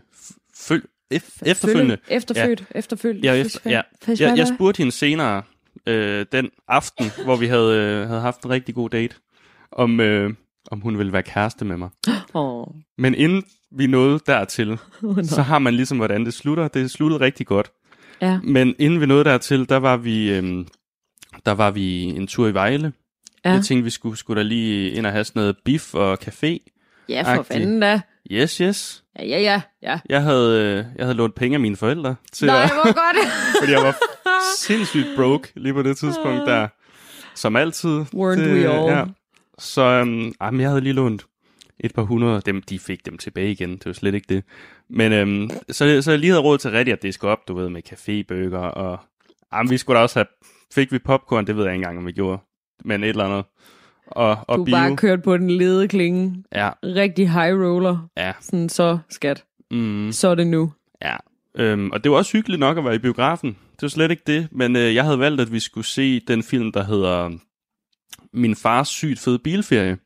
føl, 0.58 0.84
ef, 1.12 1.30
efterfølgende, 1.46 1.98
Følge, 2.08 2.18
efterfødt, 2.18 2.64
ja. 2.74 2.80
efterfølt. 2.80 3.26
Ja, 3.26 3.34
efter, 3.34 3.70
ja. 3.70 3.82
Jeg, 4.08 4.38
jeg 4.38 4.48
spurgte 4.56 4.78
hende 4.78 4.92
senere 4.92 5.44
øh, 5.88 6.26
den 6.32 6.50
aften, 6.68 7.06
hvor 7.26 7.36
vi 7.36 7.48
havde, 7.48 7.78
øh, 7.78 8.08
havde 8.08 8.22
haft 8.22 8.44
en 8.44 8.50
rigtig 8.50 8.76
god 8.76 8.90
date, 8.90 9.16
om, 9.72 10.00
øh, 10.00 10.34
om 10.72 10.82
hun 10.82 10.98
ville 10.98 11.14
være 11.14 11.24
kæreste 11.24 11.66
med 11.66 11.78
mig. 11.78 11.90
Åh, 12.34 12.68
Men 12.98 13.16
inden 13.16 13.44
vi 13.78 13.88
nåede 13.88 14.20
dertil, 14.28 14.72
oh, 15.04 15.24
så 15.24 15.42
har 15.42 15.60
man 15.60 15.74
ligesom, 15.74 15.98
hvordan 15.98 16.26
det 16.26 16.34
slutter. 16.34 16.68
Det 16.68 16.92
sluttede 16.92 17.22
rigtig 17.22 17.48
godt. 17.48 17.72
Ja. 18.22 18.40
Men 18.44 18.76
inden 18.80 19.02
vi 19.02 19.06
nåede 19.06 19.24
dertil, 19.24 19.70
der 19.70 19.78
var 19.78 19.98
vi, 19.98 20.32
øh, 20.32 20.66
der 21.46 21.52
var 21.52 21.72
vi 21.72 22.04
en 22.04 22.28
tur 22.28 22.48
i 22.48 22.54
Vejle. 22.54 22.94
Ja. 23.46 23.52
Jeg 23.52 23.64
tænkte, 23.64 23.84
vi 23.84 23.90
skulle, 23.90 24.18
skulle 24.18 24.42
da 24.42 24.48
lige 24.48 24.92
ind 24.92 25.06
og 25.06 25.12
have 25.12 25.24
sådan 25.24 25.40
noget 25.40 25.56
biff 25.66 25.94
og 25.94 26.18
café. 26.24 26.58
ja, 27.10 27.22
for 27.22 27.40
agtig. 27.40 27.46
fanden 27.46 27.80
da. 27.80 28.02
Yes, 28.32 28.58
yes. 28.58 29.04
Ja, 29.20 29.26
ja, 29.26 29.40
ja. 29.42 29.62
ja. 29.84 30.00
Jeg 30.10 30.22
havde, 30.22 30.62
øh, 30.62 30.86
jeg 30.96 31.06
havde 31.06 31.18
lånt 31.18 31.36
penge 31.36 31.56
af 31.56 31.60
mine 31.60 31.76
forældre 31.76 32.16
til 32.32 32.48
Nej, 32.48 32.64
at, 32.64 32.70
hvor 32.70 32.84
godt. 32.84 33.28
fordi 33.62 33.72
jeg 33.72 33.82
var 33.82 33.96
sindssygt 34.58 35.08
broke 35.16 35.52
lige 35.56 35.74
på 35.74 35.82
det 35.84 35.98
tidspunkt 35.98 36.48
der. 36.48 36.68
Som 37.36 37.56
altid. 37.56 38.02
Weren't 38.02 38.52
we 38.52 38.70
all? 38.70 39.08
Så 39.60 39.82
øhm, 39.82 40.34
jamen, 40.42 40.62
jeg 40.62 40.70
havde 40.70 40.82
lige 40.82 40.94
lånt 40.94 41.26
et 41.80 41.94
par 41.94 42.02
hundrede. 42.04 42.42
Dem, 42.42 42.62
de 42.62 42.80
fik 42.80 43.06
dem 43.06 43.18
tilbage 43.18 43.52
igen. 43.52 43.72
Det 43.72 43.86
var 43.86 43.94
slet 43.94 44.14
ikke 44.16 44.28
det. 44.36 44.44
Men 44.90 45.14
øhm, 45.14 45.50
så, 45.70 46.02
så 46.02 46.12
jeg 46.12 46.20
lige 46.20 46.30
havde 46.32 46.42
råd 46.44 46.58
til 46.58 46.72
rigtig 46.72 46.94
at 46.94 47.04
diske 47.04 47.28
op, 47.28 47.48
du 47.48 47.54
ved, 47.54 47.70
med 47.70 47.82
cafébøger. 47.90 48.58
Og 48.58 49.00
jamen, 49.54 49.70
vi 49.70 49.78
skulle 49.78 49.98
da 49.98 50.04
også 50.04 50.20
have... 50.20 50.26
Fik 50.74 50.92
vi 50.92 51.00
popcorn? 51.00 51.48
Det 51.48 51.56
ved 51.56 51.64
jeg 51.64 51.74
ikke 51.74 51.82
engang, 51.82 51.98
om 51.98 52.06
vi 52.06 52.12
gjorde. 52.12 52.42
Men 52.86 53.04
et 53.04 53.10
eller 53.10 53.24
andet. 53.26 53.46
Og, 54.08 54.38
og 54.48 54.58
Du 54.58 54.64
bio. 54.64 54.72
bare 54.76 54.96
kørt 54.98 55.24
på 55.24 55.38
den 55.38 55.50
lede 55.52 55.88
klinge. 55.88 56.44
Ja, 56.56 56.70
Rigtig 56.84 57.32
high 57.32 57.54
roller. 57.60 58.08
ja. 58.18 58.32
Sådan, 58.42 58.70
så 58.70 58.98
skat. 59.10 59.44
Mm. 59.72 60.12
Så 60.12 60.28
er 60.28 60.36
det 60.36 60.48
nu. 60.48 60.74
Ja, 61.02 61.16
øhm, 61.56 61.92
og 61.92 62.04
det 62.04 62.12
var 62.12 62.18
også 62.18 62.32
hyggeligt 62.38 62.60
nok 62.60 62.78
at 62.78 62.86
være 62.86 62.96
i 62.96 63.00
biografen. 63.00 63.50
Det 63.72 63.82
var 63.82 63.88
slet 63.88 64.12
ikke 64.12 64.24
det, 64.28 64.48
men 64.52 64.76
øh, 64.76 64.96
jeg 64.96 65.04
havde 65.04 65.20
valgt, 65.20 65.42
at 65.42 65.52
vi 65.52 65.60
skulle 65.60 65.86
se 65.86 66.20
den 66.20 66.44
film, 66.44 66.72
der 66.72 66.84
hedder 66.84 67.32
Min 68.34 68.56
fars 68.56 68.88
sygt 68.88 69.20
fede 69.20 69.40
bilferie. 69.40 69.98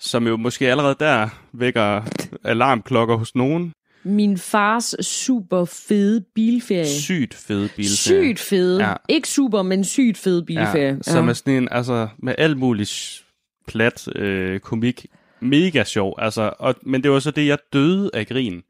Som 0.00 0.26
jo 0.26 0.36
måske 0.36 0.70
allerede 0.70 0.96
der 1.00 1.28
vækker 1.52 2.02
alarmklokker 2.44 3.16
hos 3.16 3.34
nogen. 3.34 3.72
Min 4.04 4.38
fars 4.38 4.94
super 5.06 5.64
fede 5.64 6.24
bilferie. 6.34 6.86
Sygt 6.86 7.34
fede 7.34 7.68
bilferie. 7.76 7.96
Sygt 7.96 8.38
fede. 8.38 8.82
Ja. 8.82 8.88
Ja. 8.88 8.94
Ikke 9.08 9.28
super, 9.28 9.62
men 9.62 9.84
sygt 9.84 10.18
fede 10.18 10.44
bilferie. 10.44 10.86
Ja, 10.86 10.96
som 11.02 11.28
er 11.28 11.32
sådan 11.32 11.54
en, 11.54 11.68
altså 11.70 12.08
med 12.18 12.34
alt 12.38 12.58
muligt 12.58 13.24
plat 13.68 14.08
øh, 14.16 14.60
komik. 14.60 15.06
Mega 15.40 15.84
sjov, 15.84 16.14
altså. 16.18 16.52
Og, 16.58 16.74
men 16.82 17.02
det 17.02 17.10
var 17.10 17.18
så 17.18 17.30
det, 17.30 17.46
jeg 17.46 17.58
døde 17.72 18.10
af 18.14 18.26
grin. 18.26 18.62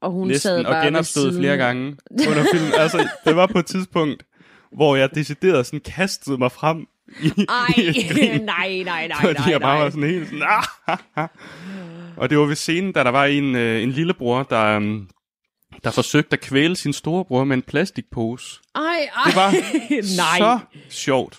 og 0.00 0.10
hun 0.10 0.34
sad 0.34 0.56
næsten, 0.56 0.72
bare 0.72 0.80
og 0.80 0.84
genopstod 0.84 1.38
flere 1.38 1.56
gange 1.56 1.96
under 2.28 2.44
filmen. 2.52 2.72
Altså, 2.78 3.08
det 3.24 3.36
var 3.36 3.46
på 3.46 3.58
et 3.58 3.66
tidspunkt, 3.66 4.22
hvor 4.72 4.96
jeg 4.96 5.14
decideret 5.14 5.66
sådan 5.66 5.80
kastede 5.80 6.38
mig 6.38 6.52
frem 6.52 6.86
i, 7.22 7.46
Ej, 7.48 7.74
i 7.76 8.08
grin, 8.12 8.40
nej, 8.40 8.82
nej, 8.84 9.08
nej, 9.08 9.16
fordi 9.20 9.38
nej, 9.38 9.50
jeg 9.50 9.60
bare 9.60 9.74
nej. 9.74 9.82
var 9.82 9.90
sådan 9.90 10.10
helt 10.10 10.28
sådan, 10.28 10.42
ah, 11.16 11.28
Og 12.16 12.30
det 12.30 12.38
var 12.38 12.44
ved 12.44 12.56
scenen, 12.56 12.92
da 12.92 13.04
der 13.04 13.10
var 13.10 13.24
en, 13.24 13.54
øh, 13.54 13.82
en 13.82 13.90
lillebror, 13.90 14.42
der, 14.42 14.76
um, 14.76 15.08
der 15.84 15.90
forsøgte 15.90 16.32
at 16.32 16.40
kvæle 16.40 16.76
sin 16.76 16.92
storebror 16.92 17.44
med 17.44 17.56
en 17.56 17.62
plastikpose. 17.62 18.60
Ej, 18.74 18.82
ej. 18.82 19.22
Det 19.26 19.36
var 19.36 19.50
nej. 20.22 20.38
så 20.38 20.58
sjovt, 20.88 21.38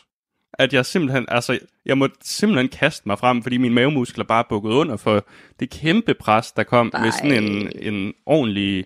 at 0.53 0.73
jeg 0.73 0.85
simpelthen, 0.85 1.25
altså, 1.27 1.59
jeg 1.85 1.97
måtte 1.97 2.15
simpelthen 2.21 2.67
kaste 2.67 3.03
mig 3.05 3.19
frem, 3.19 3.43
fordi 3.43 3.57
mine 3.57 3.75
mavemuskler 3.75 4.25
bare 4.25 4.43
bukkede 4.49 4.75
under 4.75 4.97
for 4.97 5.25
det 5.59 5.69
kæmpe 5.69 6.13
pres, 6.13 6.51
der 6.51 6.63
kom 6.63 6.91
med 7.01 7.11
sådan 7.11 7.43
en, 7.43 7.71
en 7.93 8.13
ordentlig, 8.25 8.85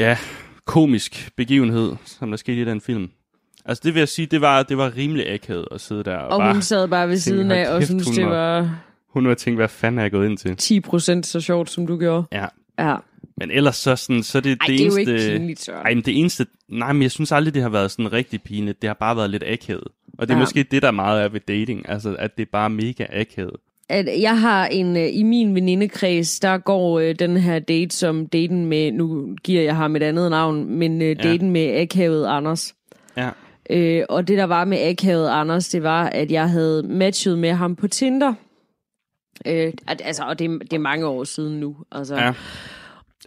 ja, 0.00 0.18
komisk 0.64 1.30
begivenhed, 1.36 1.96
som 2.04 2.30
der 2.30 2.36
skete 2.36 2.60
i 2.60 2.64
den 2.64 2.80
film. 2.80 3.10
Altså 3.64 3.80
det 3.84 3.94
vil 3.94 4.00
jeg 4.00 4.08
sige, 4.08 4.26
det 4.26 4.40
var, 4.40 4.62
det 4.62 4.76
var 4.78 4.96
rimelig 4.96 5.30
akavet 5.32 5.66
at 5.70 5.80
sidde 5.80 6.04
der 6.04 6.16
og, 6.16 6.28
Og 6.32 6.38
bare, 6.40 6.52
hun 6.52 6.62
sad 6.62 6.88
bare 6.88 7.08
ved 7.08 7.16
siden 7.16 7.50
af 7.50 7.68
og 7.68 7.88
hun 7.88 7.98
det 7.98 8.26
var- 8.26 8.80
hun 9.08 9.28
var 9.28 9.34
tænkt, 9.34 9.58
hvad 9.58 9.68
fanden 9.68 9.98
er 9.98 10.02
jeg 10.02 10.10
gået 10.10 10.26
ind 10.28 10.38
til? 10.38 10.56
10 10.56 10.80
procent 10.80 11.26
så 11.26 11.40
sjovt, 11.40 11.70
som 11.70 11.86
du 11.86 11.98
gjorde. 11.98 12.24
Ja, 12.32 12.46
Ja. 12.78 12.96
men 13.36 13.50
ellers 13.50 13.76
så, 13.76 13.96
sådan, 13.96 14.22
så 14.22 14.40
det 14.40 14.50
Ej, 14.50 14.66
det 14.66 14.78
det 14.78 14.80
er 14.82 14.86
jo 14.90 14.96
ikke 14.96 15.28
pinligt, 15.38 15.60
Søren. 15.64 15.86
Ej, 15.86 15.94
men 15.94 16.02
det 16.04 16.18
eneste... 16.20 16.46
Nej, 16.68 16.92
men 16.92 17.02
jeg 17.02 17.10
synes 17.10 17.32
aldrig, 17.32 17.54
det 17.54 17.62
har 17.62 17.68
været 17.68 17.90
sådan 17.90 18.12
rigtig 18.12 18.42
pinligt. 18.42 18.82
Det 18.82 18.88
har 18.88 18.94
bare 18.94 19.16
været 19.16 19.30
lidt 19.30 19.44
akavet. 19.46 19.88
Og 20.18 20.28
det 20.28 20.30
er 20.34 20.38
Ja. 20.38 20.42
måske 20.42 20.62
det, 20.62 20.82
der 20.82 20.90
meget 20.90 21.22
er 21.24 21.28
ved 21.28 21.40
dating. 21.40 21.88
Altså, 21.88 22.16
at 22.18 22.36
det 22.36 22.42
er 22.42 22.50
bare 22.52 22.70
mega 22.70 23.04
akavet. 23.12 23.56
At 23.88 24.08
jeg 24.20 24.40
har 24.40 24.66
en, 24.66 24.96
øh, 24.96 25.08
i 25.12 25.22
min 25.22 25.54
venindekreds, 25.54 26.40
der 26.40 26.58
går 26.58 26.98
øh, 27.00 27.14
den 27.18 27.36
her 27.36 27.58
date 27.58 27.96
som 27.96 28.26
daten 28.26 28.66
med, 28.66 28.92
nu 28.92 29.34
giver 29.44 29.62
jeg 29.62 29.76
ham 29.76 29.96
et 29.96 30.02
andet 30.02 30.30
navn, 30.30 30.64
men 30.78 31.02
øh, 31.02 31.16
daten 31.22 31.50
med 31.50 31.80
akavet 31.80 32.26
Anders. 32.26 32.74
Øh, 33.70 34.02
og 34.08 34.28
det 34.28 34.38
der 34.38 34.44
var 34.44 34.64
med 34.64 34.78
akavet 34.80 35.28
Anders, 35.28 35.68
det 35.68 35.82
var, 35.82 36.06
at 36.08 36.30
jeg 36.32 36.50
havde 36.50 36.82
matchet 36.82 37.38
med 37.38 37.52
ham 37.52 37.76
på 37.76 37.88
Tinder. 37.88 38.34
Øh, 39.46 39.72
at, 39.88 40.02
altså, 40.04 40.22
og 40.24 40.38
det, 40.38 40.50
det 40.60 40.72
er 40.72 40.78
mange 40.78 41.06
år 41.06 41.24
siden 41.24 41.60
nu. 41.60 41.76
Altså, 41.92 42.14
Ja. 42.16 42.32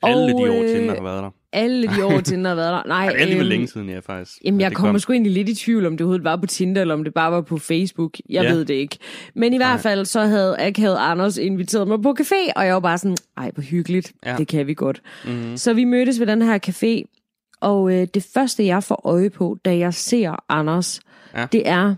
Alle 0.04 0.24
Og, 0.36 0.42
de 0.42 0.52
år 0.52 0.64
øh, 0.64 0.70
Tinder 0.70 0.96
har 0.96 1.04
været 1.04 1.24
der. 1.24 1.30
Alle 1.54 1.88
de 1.88 2.06
år 2.06 2.20
Tinder 2.22 2.50
har 2.50 2.56
været 2.56 2.72
der. 2.72 2.84
Nej, 2.96 3.06
Ej, 3.08 3.14
det 3.14 3.22
er 3.34 3.38
øhm, 3.40 3.48
længe 3.48 3.68
siden, 3.68 3.90
ja, 3.90 4.00
faktisk. 4.00 4.38
Jamen, 4.46 4.62
jeg 4.62 4.74
kommer 4.74 4.92
kom. 4.94 5.00
sgu 5.00 5.14
egentlig 5.14 5.32
lidt 5.34 5.50
i 5.50 5.56
tvivl, 5.56 5.86
om 5.86 5.92
det 5.94 6.02
overhovedet 6.02 6.24
var 6.24 6.36
på 6.36 6.46
Tinder, 6.46 6.82
eller 6.82 6.94
om 6.94 7.04
det 7.04 7.14
bare 7.14 7.32
var 7.32 7.42
på 7.42 7.58
Facebook. 7.58 8.18
Jeg 8.30 8.44
Ja. 8.44 8.52
ved 8.52 8.66
det 8.66 8.74
ikke. 8.74 8.98
Men 9.36 9.54
i 9.54 9.58
hvert 9.58 9.80
fald, 9.80 10.06
så 10.06 10.22
havde 10.22 10.56
Akavet 10.60 10.98
Anders 11.00 11.38
inviteret 11.38 11.88
mig 11.88 12.02
på 12.02 12.16
café, 12.22 12.52
og 12.56 12.66
jeg 12.66 12.74
var 12.74 12.80
bare 12.80 12.98
sådan, 12.98 13.18
ej, 13.38 13.52
hvor 13.54 13.64
hyggeligt. 13.64 14.12
Ja. 14.26 14.36
Det 14.38 14.48
kan 14.48 14.68
vi 14.68 14.74
godt. 14.74 15.02
Mhm. 15.26 15.58
Så 15.58 15.74
vi 15.74 15.84
mødtes 15.84 16.20
ved 16.20 16.28
den 16.28 16.42
her 16.42 16.60
café, 16.68 17.17
og 17.62 17.94
øh, 17.94 18.08
det 18.14 18.28
første, 18.34 18.66
jeg 18.66 18.84
får 18.84 19.02
øje 19.06 19.30
på, 19.30 19.58
da 19.66 19.78
jeg 19.78 19.94
ser 19.94 20.44
Anders, 20.50 21.00
Ja. 21.36 21.46
det 21.52 21.70
er, 21.70 21.96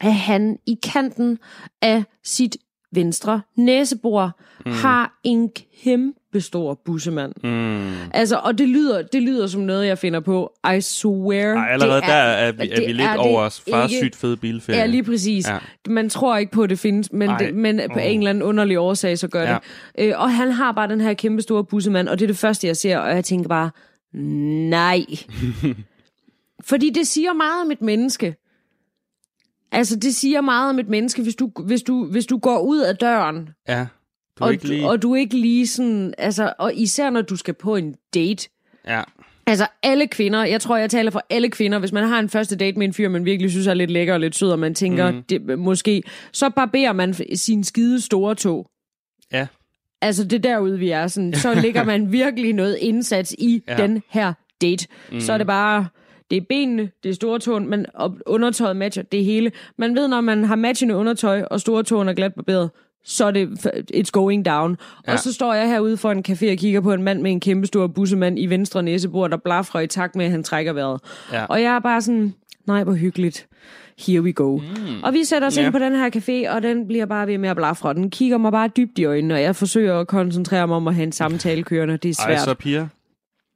at 0.00 0.14
han 0.14 0.58
i 0.66 0.78
kanten 0.92 1.38
af 1.82 2.04
sit 2.24 2.56
venstre 2.92 3.40
næsebor 3.56 4.38
mm. 4.66 4.72
har 4.72 5.20
en 5.24 5.50
kæmpe 5.84 6.40
stor 6.40 6.74
bussemand. 6.84 7.32
Mm. 7.44 7.92
Altså, 8.14 8.36
og 8.36 8.58
det 8.58 8.68
lyder, 8.68 9.02
det 9.02 9.22
lyder 9.22 9.46
som 9.46 9.60
noget, 9.62 9.86
jeg 9.86 9.98
finder 9.98 10.20
på. 10.20 10.52
I 10.76 10.80
swear. 10.80 11.54
Ej, 11.56 11.72
allerede 11.72 12.00
det 12.00 12.08
der 12.08 12.14
er 12.14 12.52
vi, 12.52 12.70
er 12.70 12.86
vi 12.86 12.92
lidt 12.92 13.00
er 13.08 13.16
over 13.16 13.84
ikke. 13.84 13.96
sygt 13.98 14.16
fede 14.16 14.36
bilferie. 14.36 14.78
Ja, 14.78 14.86
lige 14.86 15.02
præcis. 15.02 15.48
Ja. 15.48 15.58
Man 15.88 16.08
tror 16.08 16.36
ikke 16.36 16.52
på, 16.52 16.62
at 16.62 16.70
det 16.70 16.78
findes, 16.78 17.12
men, 17.12 17.30
Ej. 17.30 17.38
det, 17.38 17.54
men 17.54 17.80
på 17.92 17.98
Åh. 17.98 18.06
en 18.06 18.18
eller 18.20 18.30
anden 18.30 18.42
underlig 18.42 18.78
årsag, 18.78 19.18
så 19.18 19.28
gør 19.28 19.42
Ja. 19.42 19.56
det. 19.98 20.08
Øh, 20.08 20.12
og 20.16 20.34
han 20.34 20.50
har 20.52 20.72
bare 20.72 20.88
den 20.88 21.00
her 21.00 21.14
kæmpe 21.14 21.42
store 21.42 21.64
bussemand, 21.64 22.08
og 22.08 22.18
det 22.18 22.24
er 22.24 22.28
det 22.28 22.38
første, 22.38 22.66
jeg 22.66 22.76
ser, 22.76 22.98
og 22.98 23.14
jeg 23.14 23.24
tænker 23.24 23.48
bare, 23.48 23.70
nej. 24.12 25.00
Fordi 26.70 26.90
det 26.90 27.06
siger 27.06 27.32
meget 27.32 27.64
om 27.64 27.70
et 27.70 27.82
menneske. 27.82 28.36
Altså, 29.72 29.96
det 29.96 30.14
siger 30.14 30.40
meget 30.40 30.70
om 30.70 30.78
et 30.78 30.88
menneske, 30.88 31.22
hvis 31.22 31.34
du, 31.34 31.50
hvis 31.64 31.82
du, 31.82 32.04
hvis 32.04 32.26
du 32.26 32.38
går 32.38 32.58
ud 32.58 32.78
af 32.78 32.96
døren, 32.96 33.48
Ja. 33.68 33.86
Du 34.38 34.44
og, 34.44 34.52
ikke 34.52 34.68
lige... 34.68 34.88
og 34.88 35.02
du 35.02 35.14
ikke 35.14 35.36
lige 35.36 35.66
sådan, 35.66 36.14
altså, 36.18 36.52
og 36.58 36.74
især 36.74 37.10
når 37.10 37.22
du 37.22 37.36
skal 37.36 37.54
på 37.54 37.76
en 37.76 37.94
date, 38.14 38.48
Ja. 38.86 39.02
Altså 39.46 39.66
alle 39.82 40.06
kvinder, 40.06 40.44
jeg 40.44 40.60
tror, 40.60 40.76
jeg 40.76 40.90
taler 40.90 41.10
for 41.10 41.22
alle 41.30 41.50
kvinder, 41.50 41.78
hvis 41.78 41.92
man 41.92 42.08
har 42.08 42.18
en 42.18 42.28
første 42.28 42.56
date 42.56 42.78
med 42.78 42.86
en 42.86 42.92
fyr, 42.94 43.08
man 43.08 43.24
virkelig 43.24 43.50
synes 43.50 43.66
er 43.66 43.74
lidt 43.74 43.90
lækker 43.90 44.14
og 44.14 44.20
lidt 44.20 44.36
sød, 44.36 44.50
og 44.50 44.58
man 44.58 44.74
tænker, 44.74 45.10
mm. 45.10 45.22
det, 45.22 45.58
måske, 45.58 46.02
så 46.32 46.50
barberer 46.50 46.92
man 46.92 47.14
sin 47.36 47.64
skide 47.64 48.00
store 48.00 48.34
tog. 48.34 48.70
Ja. 49.32 49.46
Altså 50.02 50.24
det 50.24 50.32
er 50.32 50.54
derude, 50.54 50.78
vi 50.78 50.90
er. 50.90 51.06
Sådan, 51.06 51.34
så 51.34 51.54
ligger 51.54 51.84
man 51.84 52.12
virkelig 52.12 52.52
noget 52.52 52.76
indsats 52.80 53.34
i 53.38 53.62
Ja. 53.68 53.76
den 53.76 54.02
her 54.08 54.32
date. 54.62 54.86
Mm. 55.12 55.20
Så 55.20 55.32
er 55.32 55.38
det 55.38 55.46
bare, 55.46 55.86
det 56.30 56.36
er 56.36 56.40
benene, 56.48 56.90
det 57.02 57.08
er 57.10 57.14
store 57.14 57.38
tåen, 57.38 57.70
men 57.70 57.86
undertøjet 58.26 58.76
matcher 58.76 59.02
det 59.02 59.24
hele. 59.24 59.52
Man 59.78 59.94
ved, 59.96 60.08
når 60.08 60.20
man 60.20 60.44
har 60.44 60.56
matchende 60.56 60.96
undertøj, 60.96 61.42
og 61.42 61.60
store 61.60 61.82
tåen 61.82 62.08
er 62.08 62.12
glat 62.12 62.34
barberet, 62.34 62.70
så 63.04 63.24
er 63.24 63.30
det, 63.30 63.66
it's 63.94 64.10
going 64.12 64.44
down. 64.46 64.76
Ja. 65.06 65.12
Og 65.12 65.18
så 65.18 65.32
står 65.32 65.54
jeg 65.54 65.68
herude 65.68 65.96
for 65.96 66.10
en 66.10 66.24
café 66.28 66.50
og 66.50 66.56
kigger 66.56 66.80
på 66.80 66.92
en 66.92 67.02
mand 67.02 67.22
med 67.22 67.30
en 67.30 67.40
kæmpe 67.40 67.66
stor 67.66 67.86
bussemand 67.86 68.38
i 68.38 68.46
venstre 68.46 68.82
næsebord, 68.82 69.30
der 69.30 69.36
blafrer 69.36 69.80
i 69.80 69.86
takt 69.86 70.16
med, 70.16 70.24
at 70.24 70.30
han 70.30 70.42
trækker 70.42 70.72
vejret. 70.72 71.00
Ja. 71.32 71.44
Og 71.44 71.62
jeg 71.62 71.74
er 71.74 71.78
bare 71.80 72.02
sådan, 72.02 72.34
nej, 72.66 72.84
hvor 72.84 72.94
hyggeligt. 72.94 73.46
Here 74.06 74.20
we 74.22 74.32
go. 74.32 74.56
Mm. 74.58 75.02
Og 75.02 75.12
vi 75.12 75.24
sætter 75.24 75.48
os 75.48 75.56
Ja. 75.56 75.64
ind 75.64 75.72
på 75.72 75.78
den 75.78 75.92
her 75.96 76.10
café, 76.16 76.54
og 76.54 76.62
den 76.62 76.86
bliver 76.86 77.06
bare 77.06 77.26
ved 77.26 77.38
med 77.38 77.48
at 77.48 77.56
blafre. 77.56 77.94
Den 77.94 78.10
kigger 78.10 78.38
mig 78.38 78.52
bare 78.52 78.68
dybt 78.68 78.98
i 78.98 79.04
øjnene, 79.04 79.34
og 79.34 79.42
jeg 79.42 79.56
forsøger 79.56 79.98
at 80.00 80.06
koncentrere 80.08 80.66
mig 80.66 80.76
om 80.76 80.88
at 80.88 80.94
have 80.94 81.02
en 81.06 81.12
samtale 81.12 81.62
kørende. 81.62 81.96
Det 81.96 82.18
er 82.18 82.22
Ej, 82.22 82.26
svært. 82.36 82.44
så 82.44 82.54
piger. 82.54 82.88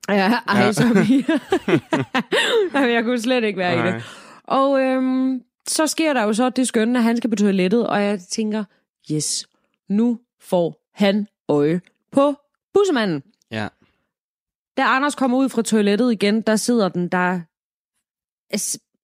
Ja, 0.09 0.33
ej, 0.49 0.61
Ja. 0.61 0.73
så. 0.73 0.83
Jamen, 2.75 2.91
jeg 2.91 3.05
kunne 3.05 3.21
slet 3.21 3.45
ikke 3.45 3.59
være 3.59 3.73
i 3.75 3.77
Nej. 3.77 3.91
det. 3.91 4.03
Og 4.45 4.81
øhm, 4.81 5.43
så 5.69 5.87
sker 5.87 6.13
der 6.13 6.23
jo 6.23 6.33
så 6.33 6.51
det 6.51 6.69
skønne, 6.69 6.99
at 6.99 7.03
han 7.05 7.17
skal 7.17 7.31
på 7.31 7.37
toilettet, 7.37 7.87
og 7.87 8.03
jeg 8.03 8.21
tænker, 8.21 8.65
yes, 9.13 9.47
nu 9.89 10.19
får 10.41 10.77
han 10.95 11.27
øje 11.49 11.81
på 12.13 12.35
bussemanden. 12.75 13.23
Ja. 13.51 13.69
Da 14.77 14.83
Anders 14.83 15.15
kommer 15.15 15.39
ud 15.39 15.49
fra 15.49 15.63
toilettet 15.63 16.13
igen, 16.13 16.41
der 16.41 16.57
sidder 16.57 16.89
den 16.89 17.09
der... 17.09 17.41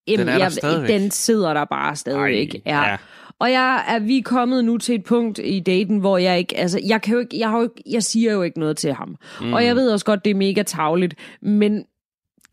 Jamen, 0.07 0.27
er 0.29 0.33
der 0.33 0.39
jeg, 0.39 0.51
stadigvæk. 0.51 0.89
Den 0.89 1.11
sidder 1.11 1.53
der 1.53 1.65
bare 1.65 1.95
stadigvæk. 1.95 2.55
Ej, 2.55 2.61
ja. 2.65 2.89
ja. 2.89 2.97
Og 3.39 3.51
jeg 3.51 3.83
er 3.87 3.99
vi 3.99 4.17
er 4.17 4.23
kommet 4.23 4.65
nu 4.65 4.77
til 4.77 4.95
et 4.95 5.03
punkt 5.03 5.39
i 5.43 5.59
daten, 5.59 5.97
hvor 5.97 6.17
jeg 6.17 6.39
ikke, 6.39 6.57
altså, 6.57 6.79
jeg 6.85 7.01
kan 7.01 7.13
jo 7.13 7.19
ikke, 7.19 7.39
jeg, 7.39 7.49
har 7.49 7.57
jo 7.57 7.63
ikke, 7.63 7.83
jeg 7.89 8.03
siger 8.03 8.33
jo 8.33 8.41
ikke 8.41 8.59
noget 8.59 8.77
til 8.77 8.93
ham. 8.93 9.15
Mm. 9.41 9.53
Og 9.53 9.65
jeg 9.65 9.75
ved 9.75 9.91
også 9.91 10.05
godt, 10.05 10.25
det 10.25 10.31
er 10.31 10.35
mega 10.35 10.63
tavligt, 10.63 11.15
men 11.41 11.83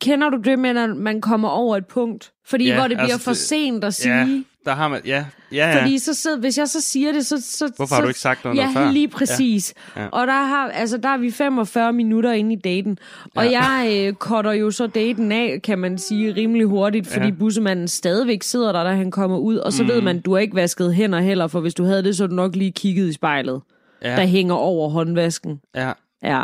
kender 0.01 0.31
du 0.31 0.37
det 0.37 0.59
med, 0.59 0.77
at 0.77 0.97
man 0.97 1.21
kommer 1.21 1.49
over 1.49 1.77
et 1.77 1.87
punkt? 1.87 2.33
Fordi 2.47 2.67
Ja, 2.67 2.75
hvor 2.75 2.89
det 2.89 2.97
bliver 2.97 3.13
altså, 3.13 3.25
for 3.25 3.33
sent 3.33 3.85
at 3.85 3.95
sige. 3.95 4.15
Ja, 4.15 4.43
der 4.69 4.75
har 4.75 4.89
man... 4.89 5.01
Ja, 5.07 5.25
ja, 5.53 5.71
ja. 5.71 5.81
Fordi 5.83 5.99
så 5.99 6.15
sidder, 6.15 6.39
hvis 6.39 6.59
jeg 6.59 6.69
så 6.69 6.81
siger 6.81 7.13
det, 7.13 7.27
så... 7.27 7.37
så 7.41 7.71
Hvorfor 7.77 7.89
så, 7.89 7.95
har 7.95 8.03
du 8.03 8.09
ikke 8.09 8.21
sagt 8.21 8.45
noget 8.45 8.57
ja, 8.57 8.71
før? 8.75 8.91
lige 8.93 9.09
præcis. 9.09 9.75
Ja. 9.97 10.01
Ja. 10.01 10.05
Ja. 10.07 10.11
Og 10.13 10.27
der, 10.27 10.33
har, 10.45 10.69
altså, 10.69 10.97
der 10.97 11.09
er 11.09 11.17
vi 11.19 11.31
45 11.31 11.93
minutter 11.93 12.33
inde 12.33 12.53
i 12.53 12.57
daten. 12.57 12.99
Og 13.37 13.45
Ja. 13.51 13.61
jeg 13.61 14.07
øh, 14.09 14.15
cutter 14.15 14.53
jo 14.53 14.71
så 14.71 14.87
daten 14.87 15.33
af, 15.33 15.61
kan 15.65 15.79
man 15.79 15.99
sige, 15.99 16.33
rimelig 16.35 16.67
hurtigt, 16.67 17.07
fordi 17.07 17.25
Ja. 17.25 17.31
ja. 17.31 17.35
bussemanden 17.39 17.89
stadigvæk 17.89 18.43
sidder 18.43 18.73
der, 18.73 18.85
da 18.85 18.91
han 18.91 19.11
kommer 19.11 19.37
ud. 19.39 19.57
Og 19.57 19.73
så 19.73 19.83
mm. 19.83 19.89
ved 19.89 20.01
man, 20.01 20.21
du 20.21 20.33
har 20.33 20.39
ikke 20.41 20.57
vasket 20.57 20.95
hænder 20.95 21.21
heller, 21.21 21.47
for 21.47 21.61
hvis 21.61 21.75
du 21.75 21.85
havde 21.85 22.03
det, 22.05 22.17
så 22.17 22.27
du 22.27 22.35
nok 22.35 22.57
lige 22.57 22.73
kigget 22.73 23.09
i 23.09 23.13
spejlet. 23.13 23.61
Ja. 24.03 24.17
der 24.17 24.27
hænger 24.27 24.55
over 24.55 24.89
håndvasken. 24.89 25.61
Ja. 25.75 25.93
Ja. 26.23 26.43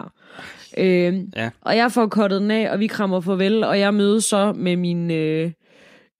Øh, 0.78 1.14
Ja. 1.36 1.50
Og 1.60 1.76
jeg 1.76 1.92
får 1.92 2.06
kottet 2.06 2.40
den 2.40 2.50
af, 2.50 2.70
og 2.72 2.80
vi 2.80 2.86
krammer 2.86 3.20
farvel, 3.20 3.64
og 3.64 3.78
jeg 3.80 3.94
mødes 3.94 4.24
så 4.24 4.52
med 4.56 4.76
min, 4.76 5.10
øh, 5.10 5.50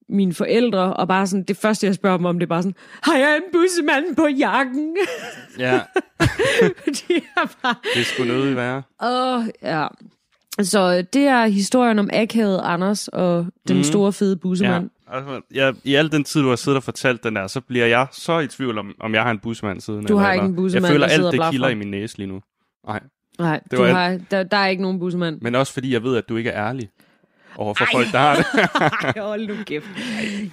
mine 0.09 0.33
forældre, 0.33 0.93
og 0.93 1.07
bare 1.07 1.27
sådan, 1.27 1.43
det 1.43 1.57
første, 1.57 1.87
jeg 1.87 1.95
spørger 1.95 2.17
dem 2.17 2.25
om, 2.25 2.39
det 2.39 2.45
er 2.45 2.49
bare 2.49 2.61
sådan, 2.63 2.75
har 3.03 3.17
jeg 3.17 3.35
en 3.37 3.43
bussemand 3.53 4.15
på 4.15 4.27
jakken? 4.27 4.97
Ja, 5.59 5.79
Fordi 6.83 7.03
jeg 7.09 7.47
bare, 7.63 7.75
det 7.95 8.05
skulle 8.05 8.33
nødig 8.33 8.55
være. 8.55 8.83
åh, 9.03 9.43
ja. 9.63 9.87
Så 10.61 11.01
det 11.13 11.21
er 11.27 11.45
historien 11.47 11.99
om 11.99 12.09
akavet 12.13 12.61
Anders 12.63 13.07
og 13.07 13.45
den 13.67 13.75
Mhm. 13.75 13.83
store 13.83 14.13
fede 14.13 14.31
Ja. 14.31 14.37
bussemand. 14.41 14.89
Altså, 15.11 15.41
jeg, 15.53 15.73
I 15.83 15.95
al 15.95 16.11
den 16.11 16.23
tid, 16.23 16.41
du 16.41 16.49
har 16.49 16.55
siddet 16.55 16.77
og 16.77 16.83
fortalt 16.83 17.23
den 17.23 17.35
der, 17.35 17.47
så 17.47 17.61
bliver 17.61 17.85
jeg 17.85 18.07
så 18.11 18.39
i 18.39 18.47
tvivl 18.47 18.77
om, 18.77 18.91
om 18.99 19.13
jeg 19.13 19.23
har 19.23 19.31
en 19.31 19.39
busmand 19.39 19.81
siden. 19.81 20.05
Du 20.05 20.17
har 20.17 20.31
eller 20.31 20.33
ikke 20.33 20.45
en 20.45 20.55
bussemand, 20.55 20.85
Jeg 20.85 20.91
føler 20.93 21.07
alt 21.07 21.31
det 21.33 21.41
kilder 21.51 21.67
i 21.69 21.75
min 21.75 21.91
næse 21.91 22.17
lige 22.17 22.27
nu. 22.27 22.41
Nej. 22.87 22.99
Nej, 23.39 23.59
Det 23.63 23.71
du 23.71 23.81
var 23.83 23.91
har, 23.91 24.19
der, 24.31 24.43
der 24.43 24.57
er 24.57 24.67
ikke 24.67 24.81
nogen 24.83 24.99
bussemand. 24.99 25.41
Men 25.41 25.55
også 25.55 25.73
fordi 25.73 25.93
jeg 25.93 26.03
ved, 26.03 26.17
at 26.17 26.29
du 26.29 26.37
ikke 26.37 26.49
er 26.49 26.67
ærlig 26.67 26.89
overfor 27.57 27.85
folk, 27.93 28.11
der 28.11 28.17
har 28.17 28.35
det. 28.35 28.45
Ej, 29.15 29.21
hold 29.27 29.47
nu 29.47 29.53
kæft. 29.65 29.85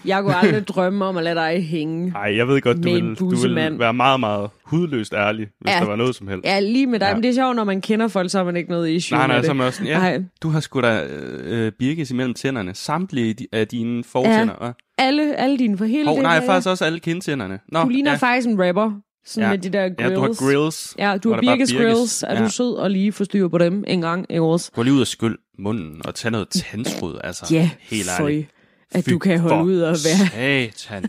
Jeg 0.05 0.23
kunne 0.23 0.37
aldrig 0.37 0.69
drømme 0.69 1.05
om 1.05 1.17
at 1.17 1.25
lade 1.25 1.35
dig 1.35 1.65
hænge. 1.69 2.11
Nej, 2.11 2.37
jeg 2.37 2.49
ved 2.49 2.61
godt, 2.61 2.77
du 2.77 2.83
vil, 2.83 3.15
du 3.15 3.29
vil 3.29 3.79
være 3.79 3.95
meget, 3.95 4.21
meget 4.21 4.51
hudløst 4.65 5.13
ærlig, 5.15 5.47
hvis 5.61 5.75
Ja. 5.75 5.79
der 5.81 5.87
var 5.87 5.97
noget 5.97 6.15
som 6.15 6.29
helst. 6.29 6.45
Ja, 6.45 6.61
lige 6.61 6.87
med 6.87 7.01
dig. 7.01 7.07
Ja. 7.07 7.15
Men 7.15 7.23
det 7.23 7.29
er 7.29 7.35
sjovt, 7.35 7.57
når 7.57 7.65
man 7.65 7.81
kender 7.81 8.09
folk, 8.09 8.31
så 8.31 8.39
har 8.39 8.45
man 8.45 8.57
ikke 8.57 8.71
noget 8.71 8.89
issue 8.89 9.19
Nej, 9.19 9.27
nej, 9.27 9.37
med 9.37 9.45
så 9.45 9.53
man 9.55 9.73
sådan, 9.73 9.87
ja, 9.87 9.99
Nej. 9.99 10.23
du 10.43 10.49
har 10.49 10.61
sgu 10.61 10.81
da 10.81 11.05
øh, 11.45 11.73
birkes 11.79 12.11
imellem 12.11 12.35
tænderne. 12.35 12.75
Samtlige 12.75 13.37
af 13.53 13.69
dine 13.69 14.05
fortænder. 14.05 14.55
Ja. 14.63 14.71
Alle, 14.99 15.37
alle 15.37 15.59
dine 15.59 15.79
for 15.79 15.85
hele 15.85 16.05
Hov, 16.07 16.15
det 16.17 16.23
nej, 16.23 16.39
der- 16.39 16.47
faktisk 16.47 16.69
også 16.69 16.85
alle 16.85 17.01
kindtænderne. 17.01 17.59
Nå, 17.69 17.83
Du 17.83 17.89
ligner 17.89 18.11
ja. 18.11 18.17
faktisk 18.17 18.49
en 18.49 18.63
rapper. 18.67 18.91
Sådan 19.27 19.43
Ja. 19.45 19.51
med 19.51 19.59
de 19.59 19.69
der 19.71 19.89
grills. 19.89 20.01
Ja, 20.01 20.15
du 20.15 20.21
har 20.21 20.47
grills. 20.47 20.95
Ja, 20.99 21.17
du 21.17 21.33
har 21.33 21.41
Birkes 21.41 21.73
birkes. 21.73 21.95
grills. 21.95 22.23
Er 22.23 22.35
Ja. 22.35 22.45
du 22.45 22.51
sød 22.51 22.75
og 22.75 22.91
lige 22.91 23.13
få 23.13 23.25
styr 23.25 23.49
på 23.49 23.59
dem 23.59 23.85
en 23.87 24.01
gang, 24.01 24.27
ikke 24.31 24.43
også? 24.43 24.71
Gå 24.75 24.83
lige 24.83 24.95
ud 24.95 25.01
og 25.01 25.07
skyld 25.07 25.39
munden 25.59 26.01
og 26.05 26.15
tage 26.15 26.33
noget 26.33 26.49
tandskrud, 26.49 27.19
altså. 27.25 27.47
Ja, 27.51 27.71
helt 27.81 28.09
ærligt. 28.21 28.49
At 28.95 29.05
Fy 29.05 29.11
du 29.11 29.19
kan 29.19 29.39
holde 29.41 29.65
ud 29.65 29.81
og 29.81 29.97
være, 30.05 30.71
Satan. 30.73 31.05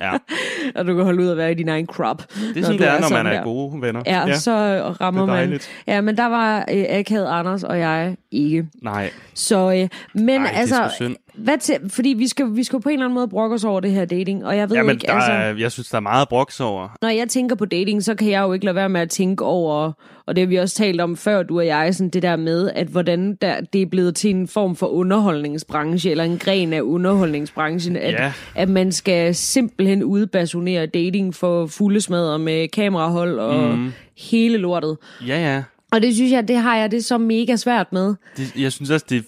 Ja, 0.00 0.12
at 0.80 0.86
du 0.86 0.94
kan 0.96 1.04
holde 1.04 1.22
ud 1.22 1.28
og 1.28 1.36
være 1.36 1.50
i 1.52 1.54
din 1.54 1.68
egen 1.68 1.86
crop. 1.86 2.22
det 2.54 2.56
er 2.56 2.62
sådan, 2.62 2.78
det 2.78 2.88
er, 2.88 3.00
når 3.00 3.08
man 3.10 3.26
er 3.26 3.42
gode 3.44 3.82
venner. 3.82 4.02
Ja, 4.06 4.26
ja, 4.26 4.38
så 4.38 4.52
rammer 5.00 5.26
det 5.26 5.42
er 5.42 5.48
man. 5.48 5.60
Ja, 5.86 6.00
men 6.00 6.16
der 6.16 6.26
var 6.26 6.58
øh, 6.58 6.84
akavet 6.88 7.26
Anders 7.26 7.64
og 7.64 7.78
jeg 7.78 8.16
ikke. 8.30 8.66
Nej, 8.82 9.10
Så, 9.34 9.72
øh, 9.72 9.88
men 10.22 10.40
Ej, 10.42 10.50
altså, 10.54 10.90
hvad 11.34 11.58
til, 11.58 11.76
fordi 11.88 12.08
vi 12.08 12.28
skal, 12.28 12.56
vi 12.56 12.64
skal 12.64 12.80
på 12.80 12.88
en 12.88 12.92
eller 12.92 13.04
anden 13.06 13.14
måde 13.14 13.28
brokke 13.28 13.54
os 13.54 13.64
over 13.64 13.80
det 13.80 13.90
her 13.90 14.04
dating, 14.04 14.46
og 14.46 14.56
jeg 14.56 14.68
ved 14.70 14.76
Ja, 14.76 14.82
men 14.82 14.90
ikke, 14.90 15.06
der 15.06 15.12
altså, 15.12 15.32
er, 15.32 15.54
jeg 15.58 15.72
synes, 15.72 15.88
der 15.88 15.96
er 15.96 16.00
meget 16.00 16.28
broks 16.28 16.60
over. 16.60 16.88
når 17.02 17.08
jeg 17.08 17.28
tænker 17.28 17.56
på 17.56 17.64
dating, 17.64 18.02
så 18.04 18.14
kan 18.14 18.30
jeg 18.30 18.40
jo 18.42 18.52
ikke 18.52 18.64
lade 18.64 18.74
være 18.74 18.88
med 18.88 19.00
at 19.00 19.10
tænke 19.10 19.44
over, 19.44 19.92
og 20.26 20.36
det 20.36 20.42
har 20.42 20.46
vi 20.48 20.56
også 20.56 20.74
talt 20.76 21.00
om 21.00 21.16
før, 21.16 21.42
du 21.42 21.58
og 21.58 21.66
jeg, 21.66 21.94
sådan 21.94 22.10
det 22.10 22.22
der 22.22 22.36
med, 22.36 22.70
at 22.74 22.86
hvordan 22.86 23.34
der, 23.42 23.60
det 23.60 23.82
er 23.82 23.86
blevet 23.86 24.14
til 24.16 24.30
en 24.30 24.48
form 24.48 24.76
for 24.76 24.86
underholdningsbranche, 24.86 26.10
eller 26.10 26.24
en 26.24 26.38
gren 26.38 26.72
af 26.72 26.80
underholdningsbranchen, 26.80 27.96
at, 27.96 28.12
Ja. 28.12 28.32
at 28.54 28.68
man 28.68 28.92
skal 28.92 29.34
simpelthen 29.34 30.04
udbasonere 30.04 30.86
dating 30.86 31.34
for 31.34 31.66
fulde 31.66 32.00
smadre 32.00 32.38
med 32.38 32.68
kamerahold 32.68 33.38
og 33.38 33.78
mm. 33.78 33.92
hele 34.18 34.56
lortet. 34.58 34.96
Ja, 35.26 35.54
ja. 35.54 35.62
Og 35.92 36.02
det 36.02 36.14
synes 36.14 36.32
jeg, 36.32 36.48
det 36.48 36.56
har 36.56 36.76
jeg 36.76 36.90
det 36.90 37.04
så 37.04 37.18
mega 37.18 37.56
svært 37.56 37.92
med. 37.92 38.14
Det, 38.36 38.56
jeg 38.56 38.72
synes 38.72 38.90
også, 38.90 39.06
det 39.08 39.18
er 39.18 39.22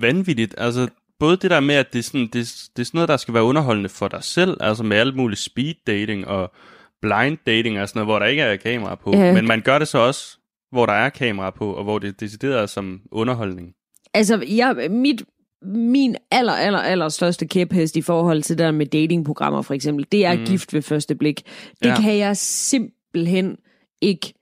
vanvittigt. 0.00 0.54
Altså, 0.58 0.88
både 1.20 1.36
det 1.36 1.50
der 1.50 1.60
med, 1.60 1.74
at 1.74 1.92
det 1.92 1.98
er, 1.98 2.02
sådan, 2.02 2.20
det, 2.20 2.32
det 2.76 2.82
er 2.82 2.84
sådan 2.84 2.98
noget, 2.98 3.08
der 3.08 3.16
skal 3.16 3.34
være 3.34 3.42
underholdende 3.42 3.88
for 3.88 4.08
dig 4.08 4.24
selv, 4.24 4.56
altså 4.60 4.82
med 4.82 4.96
alt 4.96 5.16
muligt 5.16 5.40
speed 5.40 5.74
dating 5.86 6.26
og 6.26 6.52
blind 7.02 7.38
dating 7.46 7.80
og 7.80 7.88
sådan 7.88 7.98
noget, 7.98 8.06
hvor 8.06 8.18
der 8.18 8.26
ikke 8.26 8.42
er 8.42 8.56
kamera 8.56 8.94
på. 8.94 9.12
Ja. 9.12 9.32
Men 9.34 9.46
man 9.46 9.60
gør 9.60 9.78
det 9.78 9.88
så 9.88 9.98
også, 9.98 10.38
hvor 10.72 10.86
der 10.86 10.92
er 10.92 11.08
kamera 11.08 11.50
på, 11.50 11.72
og 11.72 11.84
hvor 11.84 11.98
det 11.98 12.08
er 12.08 12.12
decideret 12.12 12.70
som 12.70 13.00
underholdning. 13.12 13.74
Altså, 14.14 14.44
jeg, 14.48 14.90
mit, 14.90 15.22
min 15.62 16.16
aller, 16.30 16.52
aller, 16.52 16.78
aller 16.78 17.08
største 17.08 17.46
kæphest 17.46 17.96
i 17.96 18.02
forhold 18.02 18.42
til 18.42 18.58
det 18.58 18.64
der 18.64 18.70
med 18.70 18.86
datingprogrammer 18.86 19.62
for 19.62 19.74
eksempel, 19.74 20.06
det 20.12 20.24
er 20.24 20.36
mm. 20.36 20.44
gift 20.44 20.74
ved 20.74 20.82
første 20.82 21.14
blik. 21.14 21.42
Det 21.82 21.88
ja. 21.88 22.00
kan 22.00 22.18
jeg 22.18 22.36
simpelthen 22.36 23.56
ikke, 24.00 24.34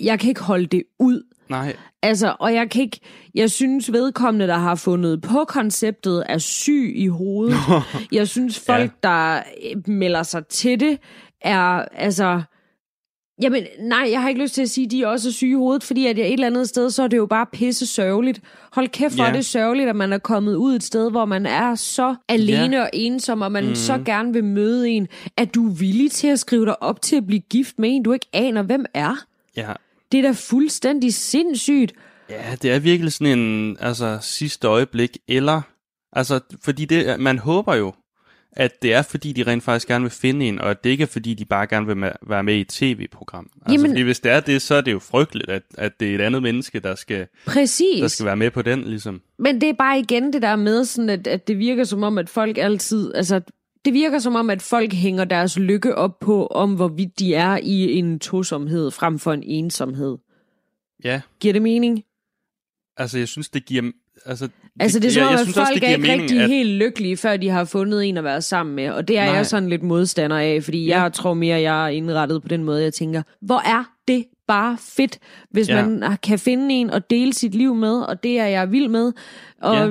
jeg 0.00 0.20
kan 0.20 0.28
ikke 0.28 0.42
holde 0.42 0.66
det 0.66 0.82
ud. 0.98 1.22
Nej, 1.48 1.76
Altså, 2.02 2.36
og 2.38 2.54
jeg 2.54 2.70
kan 2.70 2.82
ikke, 2.82 3.00
jeg 3.34 3.50
synes 3.50 3.92
vedkommende, 3.92 4.46
der 4.46 4.58
har 4.58 4.74
fundet 4.74 5.20
på 5.22 5.44
konceptet, 5.48 6.24
er 6.28 6.38
syg 6.38 6.92
i 6.96 7.06
hovedet. 7.08 7.56
jeg 8.12 8.28
synes 8.28 8.58
folk, 8.66 8.92
ja. 9.04 9.08
der 9.08 9.36
øh, 9.36 9.88
melder 9.88 10.22
sig 10.22 10.46
til 10.46 10.80
det, 10.80 10.98
er, 11.40 11.84
altså, 11.96 12.42
Jamen, 13.42 13.62
nej, 13.80 14.08
jeg 14.10 14.22
har 14.22 14.28
ikke 14.28 14.40
lyst 14.42 14.54
til 14.54 14.62
at 14.62 14.70
sige, 14.70 14.84
at 14.84 14.90
de 14.90 15.02
er 15.02 15.06
også 15.06 15.32
syge 15.32 15.50
i 15.50 15.54
hovedet, 15.54 15.82
fordi 15.84 16.06
at 16.06 16.18
jeg 16.18 16.26
et 16.26 16.32
eller 16.32 16.46
andet 16.46 16.68
sted, 16.68 16.90
så 16.90 17.02
er 17.02 17.06
det 17.08 17.16
jo 17.16 17.26
bare 17.26 17.46
pisse 17.52 17.86
sørgeligt. 17.86 18.40
Hold 18.72 18.88
kæft, 18.88 19.14
hvor 19.14 19.24
Ja. 19.24 19.30
er 19.30 19.34
det 19.34 19.44
sørgeligt, 19.44 19.88
at 19.88 19.96
man 19.96 20.12
er 20.12 20.18
kommet 20.18 20.54
ud 20.54 20.74
et 20.76 20.82
sted, 20.82 21.10
hvor 21.10 21.24
man 21.24 21.46
er 21.46 21.74
så 21.74 22.14
alene 22.28 22.76
Ja. 22.76 22.82
og 22.82 22.90
ensom, 22.92 23.42
og 23.42 23.52
man 23.52 23.68
mm. 23.68 23.74
så 23.74 23.98
gerne 24.04 24.32
vil 24.32 24.44
møde 24.44 24.90
en, 24.90 25.08
at 25.36 25.54
du 25.54 25.68
er 25.68 25.72
villig 25.74 26.10
til 26.10 26.28
at 26.28 26.38
skrive 26.38 26.66
dig 26.66 26.82
op 26.82 27.02
til 27.02 27.16
at 27.16 27.26
blive 27.26 27.40
gift 27.50 27.78
med 27.78 27.88
en, 27.96 28.02
du 28.02 28.12
ikke 28.12 28.26
aner, 28.32 28.62
hvem 28.62 28.84
er. 28.94 29.14
ja. 29.56 29.72
Det 30.12 30.18
er 30.18 30.22
da 30.22 30.32
fuldstændig 30.32 31.14
sindssygt. 31.14 31.92
Ja, 32.30 32.54
det 32.62 32.70
er 32.70 32.78
virkelig 32.78 33.12
sådan 33.12 33.38
en 33.38 33.76
altså, 33.80 34.18
sidste 34.20 34.68
øjeblik, 34.68 35.18
eller... 35.28 35.60
Altså, 36.12 36.40
fordi 36.64 36.84
det, 36.84 37.20
man 37.20 37.38
håber 37.38 37.74
jo, 37.74 37.92
at 38.52 38.82
det 38.82 38.94
er, 38.94 39.02
fordi 39.02 39.32
de 39.32 39.42
rent 39.42 39.62
faktisk 39.62 39.88
gerne 39.88 40.02
vil 40.02 40.10
finde 40.10 40.46
en, 40.46 40.58
og 40.58 40.70
at 40.70 40.84
det 40.84 40.90
ikke 40.90 41.02
er, 41.02 41.06
fordi 41.06 41.34
de 41.34 41.44
bare 41.44 41.66
gerne 41.66 41.86
vil 41.86 42.12
være 42.28 42.42
med 42.42 42.54
i 42.54 42.60
et 42.60 42.68
tv-program. 42.68 43.50
Altså, 43.56 43.72
Jamen- 43.72 43.90
fordi 43.90 44.02
hvis 44.02 44.20
det 44.20 44.32
er 44.32 44.40
det, 44.40 44.62
så 44.62 44.74
er 44.74 44.80
det 44.80 44.92
jo 44.92 44.98
frygteligt, 44.98 45.50
at, 45.50 45.62
at 45.78 46.00
det 46.00 46.10
er 46.10 46.14
et 46.14 46.20
andet 46.20 46.42
menneske, 46.42 46.80
der 46.80 46.94
skal, 46.94 47.26
Præcis. 47.46 48.00
der 48.00 48.08
skal 48.08 48.26
være 48.26 48.36
med 48.36 48.50
på 48.50 48.62
den, 48.62 48.84
ligesom. 48.84 49.20
Men 49.38 49.60
det 49.60 49.68
er 49.68 49.74
bare 49.78 49.98
igen 49.98 50.32
det 50.32 50.42
der 50.42 50.56
med, 50.56 50.84
sådan 50.84 51.10
at, 51.10 51.26
at 51.26 51.48
det 51.48 51.58
virker 51.58 51.84
som 51.84 52.02
om, 52.02 52.18
at 52.18 52.28
folk 52.28 52.58
altid... 52.58 53.14
Altså, 53.14 53.40
det 53.84 53.94
virker 53.94 54.18
som 54.18 54.34
om, 54.34 54.50
at 54.50 54.62
folk 54.62 54.92
hænger 54.92 55.24
deres 55.24 55.58
lykke 55.58 55.94
op 55.94 56.18
på, 56.20 56.46
om 56.46 56.74
hvorvidt 56.74 57.18
de 57.18 57.34
er 57.34 57.56
i 57.62 57.92
en 57.98 58.18
tosomhed 58.18 58.90
frem 58.90 59.18
for 59.18 59.32
en 59.32 59.42
ensomhed. 59.42 60.18
Ja, 61.04 61.20
Giver 61.40 61.52
det 61.52 61.62
mening? 61.62 62.02
altså, 62.96 63.18
jeg 63.18 63.28
synes, 63.28 63.48
det 63.50 63.64
giver... 63.66 63.82
Altså, 64.26 64.48
Altså 64.80 64.98
det 65.00 65.06
er 65.08 65.10
som 65.12 65.20
jeg, 65.20 65.26
om, 65.26 65.32
jeg 65.32 65.40
at 65.40 65.46
synes 65.46 65.56
også, 65.58 65.70
folk 65.72 65.80
det 65.80 65.88
er 65.88 65.92
ikke 65.92 66.02
mening, 66.02 66.22
rigtig 66.22 66.40
at, 66.40 66.48
helt 66.48 66.70
lykkelige, 66.70 67.16
før 67.16 67.36
de 67.36 67.48
har 67.48 67.64
fundet 67.64 68.04
en 68.08 68.16
at 68.16 68.24
være 68.24 68.42
sammen 68.42 68.74
med. 68.76 68.90
Og 68.90 69.08
det 69.08 69.18
er 69.18 69.24
Nej. 69.24 69.34
jeg 69.34 69.46
sådan 69.46 69.68
lidt 69.68 69.82
modstander 69.82 70.38
af, 70.38 70.62
fordi 70.64 70.86
Ja. 70.86 71.02
jeg 71.02 71.12
tror 71.12 71.34
mere, 71.34 71.60
jeg 71.60 71.84
er 71.84 71.88
indrettet 71.88 72.42
på 72.42 72.48
den 72.48 72.64
måde, 72.64 72.82
jeg 72.82 72.94
tænker, 72.94 73.22
hvor 73.40 73.58
er 73.68 73.84
det 74.08 74.24
bare 74.48 74.76
fedt, 74.80 75.18
hvis 75.50 75.68
Ja. 75.68 75.86
man 75.86 76.16
kan 76.22 76.38
finde 76.38 76.74
en 76.74 76.90
og 76.90 77.10
dele 77.10 77.32
sit 77.32 77.54
liv 77.54 77.74
med, 77.74 78.00
og 78.00 78.22
det 78.22 78.38
er 78.38 78.46
jeg 78.46 78.72
vild 78.72 78.88
med. 78.88 79.12
Og 79.62 79.90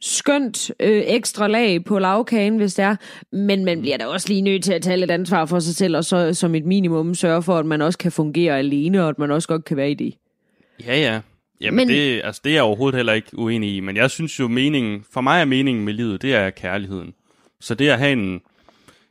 skønt 0.00 0.70
øh, 0.80 1.02
ekstra 1.06 1.48
lag 1.48 1.84
på 1.84 1.98
lavkagen, 1.98 2.56
hvis 2.56 2.74
det 2.74 2.84
er. 2.84 2.96
Men 3.32 3.64
man 3.64 3.80
bliver 3.80 3.96
da 3.96 4.06
også 4.06 4.28
lige 4.28 4.40
nødt 4.40 4.64
til 4.64 4.72
at 4.72 4.82
tage 4.82 4.96
lidt 4.96 5.10
ansvar 5.10 5.46
for 5.46 5.58
sig 5.58 5.74
selv, 5.74 5.96
og 5.96 6.04
så 6.04 6.34
som 6.34 6.54
et 6.54 6.64
minimum 6.64 7.14
sørge 7.14 7.42
for, 7.42 7.58
at 7.58 7.66
man 7.66 7.82
også 7.82 7.98
kan 7.98 8.12
fungere 8.12 8.58
alene, 8.58 9.02
og 9.02 9.08
at 9.08 9.18
man 9.18 9.30
også 9.30 9.48
godt 9.48 9.64
kan 9.64 9.76
være 9.76 9.90
i 9.90 9.94
det. 9.94 10.14
Ja, 10.86 10.96
ja. 11.00 11.20
Jamen, 11.60 11.76
Men- 11.76 11.88
det, 11.88 12.20
altså, 12.24 12.40
det 12.44 12.50
er 12.50 12.54
jeg 12.54 12.62
overhovedet 12.62 12.96
heller 12.98 13.12
ikke 13.12 13.38
uenig 13.38 13.76
i, 13.76 13.80
men 13.80 13.96
jeg 13.96 14.10
synes 14.10 14.40
jo, 14.40 14.48
meningen, 14.48 15.04
for 15.12 15.20
mig 15.20 15.40
er 15.40 15.44
meningen 15.44 15.84
med 15.84 15.92
livet, 15.92 16.22
det 16.22 16.34
er 16.34 16.50
kærligheden. 16.50 17.14
Så 17.60 17.74
det 17.74 17.88
at 17.88 17.98
have 17.98 18.12
en, 18.12 18.40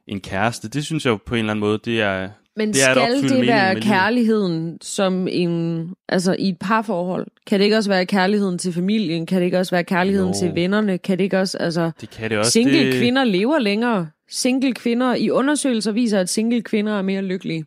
en 0.07 0.21
kæreste, 0.21 0.69
det 0.69 0.85
synes 0.85 1.05
jeg 1.05 1.11
jo 1.11 1.19
på 1.25 1.35
en 1.35 1.39
eller 1.39 1.51
anden 1.51 1.59
måde, 1.59 1.79
det 1.85 2.01
er, 2.01 2.29
Men 2.59 2.67
det 2.73 2.81
skal 2.81 2.95
det 3.39 3.47
være 3.47 3.73
livet. 3.73 3.83
kærligheden 3.83 4.77
som 4.81 5.27
en, 5.31 5.85
altså 6.09 6.35
i 6.39 6.49
et 6.49 6.57
parforhold? 6.59 7.27
Kan 7.47 7.59
det 7.59 7.63
ikke 7.65 7.77
også 7.77 7.89
være 7.89 8.05
kærligheden 8.05 8.57
til 8.57 8.73
familien? 8.73 9.25
Kan 9.25 9.37
det 9.37 9.45
ikke 9.45 9.59
også 9.59 9.71
være 9.75 9.83
kærligheden 9.83 10.33
Jo. 10.33 10.39
til 10.39 10.55
vennerne? 10.55 10.97
Kan 10.97 11.17
det 11.17 11.23
ikke 11.23 11.39
også, 11.39 11.57
altså, 11.57 11.91
Det 12.01 12.09
kan 12.09 12.29
det 12.29 12.37
også. 12.37 12.51
single 12.51 12.85
det, 12.91 12.93
kvinder 12.93 13.23
lever 13.23 13.59
længere. 13.59 14.07
Single 14.31 14.73
kvinder, 14.73 15.15
i 15.15 15.29
undersøgelser 15.29 15.91
viser, 15.91 16.19
at 16.19 16.29
single 16.29 16.61
kvinder 16.61 16.93
er 16.97 17.01
mere 17.01 17.21
lykkelige. 17.21 17.65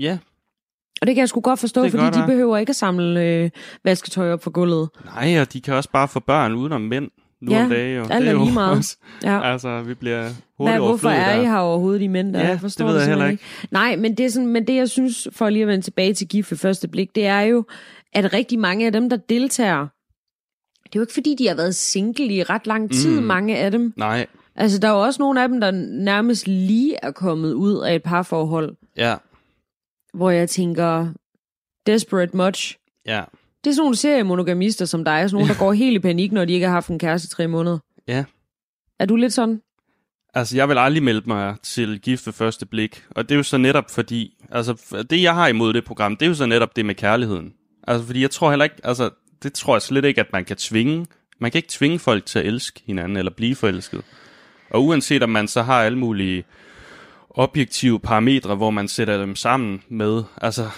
Ja, 0.00 0.18
Og 1.00 1.06
det 1.06 1.14
kan 1.14 1.20
jeg 1.20 1.28
sgu 1.28 1.40
godt 1.40 1.60
forstå, 1.60 1.88
fordi 1.88 2.02
godt 2.02 2.14
de 2.14 2.22
behøver 2.26 2.58
ikke 2.58 2.70
at 2.70 2.76
samle 2.76 3.20
øh, 3.20 3.50
vasketøj 3.84 4.32
op 4.32 4.42
for 4.42 4.50
gulvet. 4.50 4.88
nej, 5.04 5.40
og 5.40 5.52
de 5.52 5.60
kan 5.60 5.74
også 5.74 5.90
bare 5.90 6.08
få 6.08 6.20
børn 6.20 6.52
udenom 6.54 6.80
mænd 6.80 7.08
nu 7.42 7.52
Ja, 7.52 7.64
om 7.64 7.70
dagen. 7.70 7.96
Jo. 7.96 8.02
alt 8.10 8.22
det 8.22 8.28
er 8.28 8.32
jo 8.32 8.44
lige 8.44 8.54
meget. 8.54 8.76
Også, 8.76 8.96
Ja. 9.22 9.52
altså, 9.52 9.82
vi 9.82 9.94
bliver 9.94 10.22
hurtigt 10.22 10.78
Hvad, 10.78 10.88
hvorfor 10.88 11.08
er 11.08 11.40
I 11.40 11.44
her 11.44 11.56
overhovedet, 11.58 12.00
de 12.00 12.08
mænd? 12.08 12.36
Ja, 12.36 12.48
jeg 12.48 12.60
forstår 12.60 12.86
det 12.86 12.94
ved 12.94 13.00
jeg 13.00 13.08
heller 13.08 13.28
simpelthen 13.28 13.68
Nej, 13.70 13.96
men 13.96 14.14
det, 14.16 14.26
er 14.26 14.30
sådan, 14.30 14.46
men 14.46 14.66
det 14.66 14.74
jeg 14.74 14.90
synes, 14.90 15.28
for 15.32 15.48
lige 15.50 15.62
at 15.62 15.68
vende 15.68 15.84
tilbage 15.84 16.14
til 16.14 16.28
gift 16.28 16.50
ved 16.50 16.58
første 16.58 16.88
blik, 16.88 17.14
det 17.14 17.26
er 17.26 17.40
jo, 17.40 17.64
at 18.12 18.32
rigtig 18.32 18.58
mange 18.58 18.86
af 18.86 18.92
dem, 18.92 19.10
der 19.10 19.16
deltager, 19.16 19.78
det 20.84 20.96
er 20.96 21.00
jo 21.00 21.00
ikke 21.00 21.12
fordi, 21.12 21.34
de 21.38 21.48
har 21.48 21.54
været 21.54 21.74
single 21.74 22.26
i 22.34 22.42
ret 22.42 22.66
lang 22.66 22.90
tid, 22.90 23.20
mm. 23.20 23.26
mange 23.26 23.56
af 23.56 23.70
dem. 23.70 23.92
Nej, 23.96 24.26
Altså, 24.56 24.78
der 24.78 24.88
er 24.88 24.92
jo 24.92 25.00
også 25.02 25.22
nogle 25.22 25.42
af 25.42 25.48
dem, 25.48 25.60
der 25.60 25.70
nærmest 26.04 26.46
lige 26.48 26.96
er 27.02 27.10
kommet 27.10 27.52
ud 27.52 27.82
af 27.84 27.94
et 27.94 28.02
parforhold, 28.02 28.76
ja, 28.96 29.14
hvor 30.14 30.30
jeg 30.30 30.50
tænker, 30.50 31.08
desperate 31.86 32.36
much. 32.36 32.76
ja, 33.06 33.22
Det 33.64 33.70
er 33.70 33.74
sådan 33.74 33.82
nogle 33.82 33.96
seriemonogamister 33.96 34.84
som 34.84 35.04
dig, 35.04 35.30
sådan 35.30 35.34
nogle, 35.34 35.54
der 35.54 35.58
går 35.64 35.72
helt 35.72 35.94
i 35.94 35.98
panik, 35.98 36.32
når 36.32 36.44
de 36.44 36.52
ikke 36.52 36.66
har 36.66 36.72
haft 36.74 36.88
en 36.88 36.98
kæreste 36.98 37.26
i 37.26 37.28
tre 37.28 37.46
måneder. 37.48 37.78
ja. 38.08 38.24
Er 38.98 39.06
du 39.06 39.16
lidt 39.16 39.32
sådan? 39.32 39.60
Altså, 40.34 40.56
jeg 40.56 40.68
vil 40.68 40.78
aldrig 40.78 41.02
melde 41.02 41.22
mig 41.26 41.56
til 41.62 42.00
gift 42.00 42.26
ved 42.26 42.32
første 42.32 42.66
blik. 42.66 43.04
Og 43.10 43.28
det 43.28 43.34
er 43.34 43.36
jo 43.36 43.42
så 43.42 43.56
netop 43.58 43.90
fordi, 43.90 44.34
Altså, 44.50 45.02
det 45.10 45.22
jeg 45.22 45.34
har 45.34 45.48
imod 45.48 45.72
det 45.72 45.84
program, 45.84 46.16
det 46.16 46.26
er 46.26 46.28
jo 46.28 46.34
så 46.34 46.46
netop 46.46 46.76
det 46.76 46.86
med 46.86 46.94
kærligheden. 46.94 47.52
Altså, 47.88 48.06
fordi 48.06 48.22
jeg 48.22 48.30
tror 48.30 48.50
heller 48.50 48.64
ikke, 48.64 48.76
altså, 48.84 49.10
det 49.42 49.52
tror 49.52 49.74
jeg 49.74 49.82
slet 49.82 50.04
ikke, 50.04 50.20
at 50.20 50.32
man 50.32 50.44
kan 50.44 50.56
tvinge. 50.56 51.06
Man 51.40 51.50
kan 51.50 51.58
ikke 51.58 51.68
tvinge 51.68 51.98
folk 51.98 52.26
til 52.26 52.38
at 52.38 52.46
elske 52.46 52.82
hinanden 52.86 53.16
eller 53.16 53.32
blive 53.32 53.54
forelsket. 53.54 54.02
Og 54.70 54.84
uanset 54.84 55.22
om 55.22 55.30
man 55.30 55.48
så 55.48 55.62
har 55.62 55.82
alle 55.82 55.98
mulige 55.98 56.44
objektive 57.30 58.00
parametre, 58.00 58.54
hvor 58.54 58.70
man 58.70 58.88
sætter 58.88 59.18
dem 59.18 59.36
sammen 59.36 59.82
med, 59.88 60.22
altså 60.40 60.70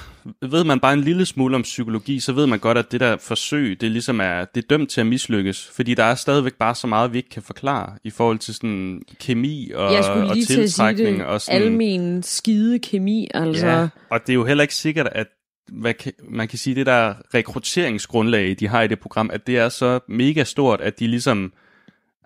ved 0.42 0.64
man 0.64 0.80
bare 0.80 0.92
en 0.92 1.00
lille 1.00 1.26
smule 1.26 1.56
om 1.56 1.62
psykologi, 1.62 2.20
så 2.20 2.32
ved 2.32 2.46
man 2.46 2.58
godt, 2.58 2.78
at 2.78 2.92
det 2.92 3.00
der 3.00 3.16
forsøg, 3.16 3.80
det 3.80 3.90
ligesom 3.90 4.20
er, 4.20 4.44
det 4.44 4.64
er 4.64 4.66
dømt 4.70 4.90
til 4.90 5.00
at 5.00 5.06
mislykkes, 5.06 5.70
fordi 5.74 5.94
der 5.94 6.04
er 6.04 6.14
stadigvæk 6.14 6.54
bare 6.54 6.74
så 6.74 6.86
meget, 6.86 7.12
vi 7.12 7.18
ikke 7.18 7.28
kan 7.28 7.42
forklare 7.42 7.92
i 8.04 8.10
forhold 8.10 8.38
til 8.38 8.54
sådan 8.54 9.02
kemi 9.20 9.70
og, 9.74 9.92
Jeg 9.92 10.04
skulle 10.04 10.28
og 10.28 10.34
lige 10.34 10.46
til 10.46 10.52
at 10.52 10.56
sige 10.56 10.66
tiltrækning 10.66 11.18
det. 11.18 11.26
og 11.26 11.40
sådan. 11.40 11.62
Almen 11.62 12.22
skide 12.22 12.78
kemi, 12.78 13.28
altså. 13.34 13.66
Ja, 13.66 13.88
og 14.10 14.20
det 14.20 14.28
er 14.28 14.34
jo 14.34 14.44
heller 14.44 14.62
ikke 14.62 14.74
sikkert, 14.74 15.08
at 15.12 15.26
hvad 15.72 15.94
kan, 15.94 16.12
man 16.28 16.48
kan 16.48 16.58
sige, 16.58 16.74
det 16.74 16.86
der 16.86 17.14
rekrutteringsgrundlag, 17.34 18.56
de 18.60 18.68
har 18.68 18.82
i 18.82 18.88
det 18.88 19.00
program, 19.00 19.30
at 19.32 19.46
det 19.46 19.58
er 19.58 19.68
så 19.68 20.00
mega 20.08 20.44
stort, 20.44 20.80
at 20.80 20.98
de 20.98 21.06
ligesom, 21.06 21.52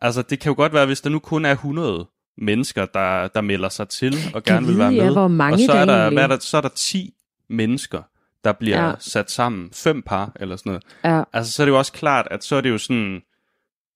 altså 0.02 0.22
det 0.22 0.40
kan 0.40 0.50
jo 0.50 0.56
godt 0.56 0.72
være, 0.72 0.86
hvis 0.86 1.00
der 1.00 1.10
nu 1.10 1.18
kun 1.18 1.44
er 1.44 1.52
100 1.52 2.06
mennesker, 2.38 2.86
der, 2.86 3.28
der 3.28 3.40
melder 3.40 3.68
sig 3.68 3.88
til 3.88 4.14
og 4.34 4.42
gerne 4.42 4.66
vil 4.66 4.78
være 4.78 4.90
ja, 4.90 5.04
med, 5.04 5.12
hvor 5.12 5.28
mange 5.28 5.54
og 5.54 5.60
så 5.60 5.72
er 5.72 5.84
der, 5.84 6.10
hvad 6.10 6.22
er 6.22 6.26
der, 6.26 6.38
så 6.40 6.56
er 6.56 6.60
der 6.60 6.68
10 6.68 7.14
mennesker, 7.50 8.02
der 8.44 8.52
bliver 8.52 8.86
Ja. 8.88 8.92
sat 8.98 9.30
sammen, 9.30 9.70
fem 9.72 10.02
par 10.02 10.32
eller 10.40 10.56
sådan 10.56 10.70
noget. 10.70 10.82
Ja. 11.04 11.22
Altså 11.32 11.52
så 11.52 11.62
er 11.62 11.64
det 11.66 11.72
jo 11.72 11.78
også 11.78 11.92
klart, 11.92 12.28
at 12.30 12.44
så 12.44 12.56
er 12.56 12.60
det 12.60 12.70
jo 12.70 12.78
sådan, 12.78 13.20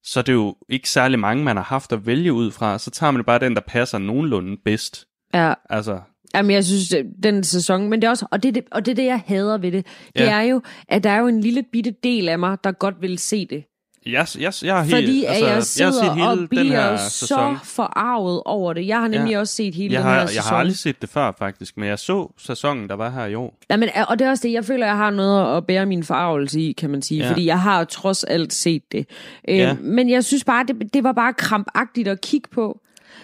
så 0.03 0.19
er 0.19 0.23
det 0.23 0.33
jo 0.33 0.55
ikke 0.69 0.89
særlig 0.89 1.19
mange, 1.19 1.43
man 1.43 1.55
har 1.55 1.63
haft 1.63 1.91
at 1.93 2.05
vælge 2.05 2.33
ud 2.33 2.51
fra, 2.51 2.79
så 2.79 2.91
tager 2.91 3.11
man 3.11 3.23
bare 3.23 3.39
den, 3.39 3.55
der 3.55 3.61
passer 3.61 3.97
nogenlunde 3.97 4.57
bedst. 4.65 5.07
ja. 5.33 5.53
Altså, 5.69 5.99
Jamen, 6.35 6.51
jeg 6.51 6.65
synes, 6.65 6.95
den 7.23 7.43
sæson, 7.43 7.89
men 7.89 8.01
det 8.01 8.07
er 8.07 8.11
også, 8.11 8.25
og 8.31 8.43
det, 8.43 8.49
er 8.49 8.53
det, 8.53 8.63
og 8.71 8.85
det 8.85 8.91
er 8.91 8.95
det, 8.95 9.05
jeg 9.05 9.23
hader 9.25 9.57
ved 9.57 9.71
det, 9.71 9.85
det 10.15 10.21
Ja. 10.21 10.31
er 10.37 10.41
jo, 10.41 10.61
at 10.87 11.03
der 11.03 11.09
er 11.09 11.19
jo 11.19 11.27
en 11.27 11.41
lille 11.41 11.63
bitte 11.71 11.95
del 12.03 12.29
af 12.29 12.39
mig, 12.39 12.57
der 12.63 12.71
godt 12.71 12.95
vil 13.01 13.17
se 13.19 13.45
det. 13.45 13.63
Jeg, 14.05 14.27
jeg, 14.39 14.53
jeg 14.63 14.79
er 14.79 14.83
helt, 14.83 14.95
Fordi 14.95 15.23
altså, 15.25 15.45
jeg 15.45 15.55
jeg 15.55 15.63
sidder 15.63 15.91
har 15.91 15.99
set 16.09 16.13
hele 16.13 16.27
og 16.29 16.37
den 16.37 16.47
bliver 16.47 16.63
her 16.91 16.97
så 16.97 17.55
forarvet 17.63 18.41
over 18.45 18.73
det. 18.73 18.87
Jeg 18.87 18.99
har 18.99 19.07
nemlig 19.07 19.31
Ja. 19.31 19.39
også 19.39 19.55
set 19.55 19.75
hele 19.75 19.93
Jeg 19.93 20.01
den 20.03 20.09
her 20.09 20.15
har, 20.19 20.25
sæson. 20.25 20.35
jeg 20.35 20.43
har 20.43 20.57
aldrig 20.57 20.77
set 20.77 21.01
det 21.01 21.09
før, 21.09 21.31
faktisk, 21.39 21.77
men 21.77 21.87
jeg 21.89 21.99
så 21.99 22.31
sæsonen, 22.37 22.89
der 22.89 22.95
var 22.95 23.09
her 23.09 23.25
i 23.25 23.35
år. 23.35 23.57
Jamen, 23.69 23.89
og 24.07 24.19
det 24.19 24.25
er 24.27 24.29
også 24.29 24.47
det, 24.47 24.53
jeg 24.53 24.65
føler, 24.65 24.85
jeg 24.85 24.97
har 24.97 25.09
noget 25.09 25.57
at 25.57 25.65
bære 25.65 25.85
min 25.85 26.03
forarvelse 26.03 26.59
i, 26.61 26.71
kan 26.71 26.89
man 26.89 27.01
sige. 27.01 27.23
Ja. 27.23 27.29
Fordi 27.29 27.45
jeg 27.45 27.61
har 27.61 27.83
trods 27.83 28.23
alt 28.23 28.53
set 28.53 28.91
det. 28.91 29.05
Øh, 29.47 29.57
Ja. 29.57 29.75
Men 29.81 30.09
jeg 30.09 30.23
synes 30.23 30.43
bare, 30.43 30.65
det, 30.67 30.93
det 30.93 31.03
var 31.03 31.11
bare 31.11 31.33
krampagtigt 31.33 32.07
at 32.07 32.21
kigge 32.21 32.49
på. 32.53 32.79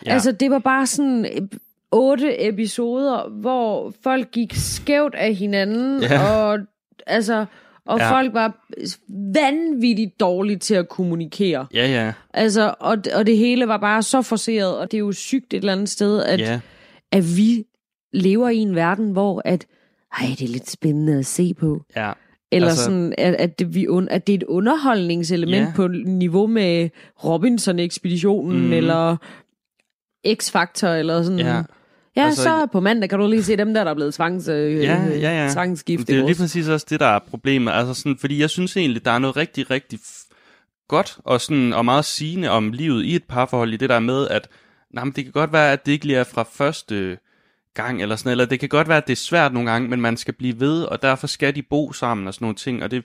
Ja. 0.06 0.10
Ja. 0.10 0.14
Altså, 0.14 0.32
det 0.32 0.52
var 0.52 0.60
bare 0.60 0.86
sådan 0.86 1.26
øh, 1.26 1.48
otte 1.92 2.48
episoder, 2.48 3.30
hvor 3.30 3.94
folk 4.04 4.32
gik 4.32 4.54
skævt 4.56 5.16
af 5.16 5.36
hinanden, 5.36 6.02
Ja. 6.02 6.32
og 6.34 6.60
altså... 7.08 7.46
Og 7.90 8.00
ja. 8.00 8.12
Folk 8.12 8.34
var 8.34 8.66
vanvittigt 9.34 10.20
dårlige 10.20 10.58
til 10.58 10.76
at 10.76 10.90
kommunikere. 10.90 11.68
Ja, 11.74 11.88
ja, 11.88 12.14
Altså, 12.34 12.74
og, 12.80 12.98
og 13.16 13.26
det 13.28 13.38
hele 13.38 13.68
var 13.68 13.78
bare 13.78 14.04
så 14.04 14.22
forseret, 14.22 14.78
og 14.78 14.92
det 14.92 14.98
er 14.98 15.00
jo 15.00 15.12
sygt 15.12 15.54
et 15.54 15.58
eller 15.58 15.72
andet 15.72 15.90
sted, 15.90 16.24
at, 16.24 16.40
ja. 16.40 16.60
at 17.12 17.24
vi 17.38 17.64
lever 18.14 18.50
i 18.50 18.58
en 18.58 18.76
verden, 18.76 19.12
hvor 19.12 19.42
at, 19.46 19.66
ej, 20.20 20.26
det 20.40 20.42
er 20.42 20.48
lidt 20.52 20.70
spændende 20.70 21.18
at 21.20 21.26
se 21.26 21.54
på. 21.54 21.82
ja. 21.96 22.12
Eller 22.52 22.68
Altså- 22.68 22.84
sådan, 22.84 23.14
at, 23.18 23.34
at, 23.36 23.60
det, 23.60 23.76
vi 23.76 23.88
un, 23.88 24.08
at 24.10 24.28
det 24.28 24.34
er 24.34 24.38
et 24.38 24.44
underholdningselement 24.44 25.68
Ja. 25.68 25.72
på 25.76 25.88
niveau 26.06 26.48
med 26.48 26.90
Robinson-ekspeditionen, 27.24 28.66
mm. 28.66 28.74
eller 28.74 29.18
X-Factor, 30.28 30.88
eller 30.88 31.24
sådan. 31.24 31.40
Ja. 31.40 31.62
Ja 32.16 32.26
Altså- 32.26 32.44
så 32.44 32.68
på 32.72 32.80
mandag 32.80 33.10
kan 33.10 33.20
du 33.20 33.28
lige 33.28 33.44
se 33.44 33.58
dem 33.58 33.74
der, 33.74 33.84
der 33.84 33.92
er 33.92 33.96
blevet 33.96 34.14
tvangs, 34.14 34.48
øh, 34.48 34.84
Ja, 34.84 35.06
ja, 35.06 35.44
ja. 35.44 35.54
tvangsgift. 35.54 36.08
Det 36.08 36.16
er 36.16 36.20
jo 36.20 36.26
lige 36.26 36.38
præcis 36.38 36.68
også 36.68 36.86
det, 36.90 37.00
der 37.00 37.06
er 37.06 37.20
problemet. 37.20 37.72
Altså 37.72 37.94
sådan, 37.94 38.18
fordi 38.18 38.42
jeg 38.42 38.50
synes 38.50 38.78
egentlig, 38.78 39.06
der 39.06 39.12
er 39.12 39.20
noget 39.20 39.38
rigtig, 39.38 39.72
rigtig 39.72 40.00
godt 40.88 41.18
og, 41.24 41.42
sådan, 41.42 41.74
og 41.74 41.86
meget 41.86 42.06
sigende 42.06 42.50
om 42.50 42.72
livet 42.72 43.06
i 43.06 43.16
et 43.16 43.24
parforhold, 43.24 43.74
i 43.74 43.78
det 43.78 43.90
der 43.90 44.00
med, 44.00 44.28
at 44.28 44.48
nej, 44.94 45.04
men 45.04 45.14
det 45.14 45.24
kan 45.24 45.34
godt 45.34 45.54
være, 45.54 45.72
at 45.72 45.86
det 45.86 45.92
ikke 45.92 46.06
lige 46.06 46.18
er 46.18 46.24
fra 46.24 46.44
første 46.52 47.18
gang, 47.74 48.02
eller 48.02 48.16
sådan 48.16 48.32
eller 48.32 48.46
det 48.46 48.60
kan 48.60 48.70
godt 48.70 48.88
være, 48.88 48.98
at 48.98 49.08
det 49.08 49.14
er 49.14 49.18
svært 49.18 49.54
nogle 49.54 49.72
gange, 49.72 49.90
men 49.90 50.02
man 50.02 50.18
skal 50.18 50.34
blive 50.34 50.60
ved, 50.60 50.84
og 50.84 51.02
derfor 51.02 51.28
skal 51.28 51.56
de 51.56 51.62
bo 51.62 51.94
sammen 51.94 52.28
og 52.28 52.34
sådan 52.34 52.44
nogle 52.46 52.56
ting, 52.56 52.84
og 52.84 52.92
det, 52.92 53.04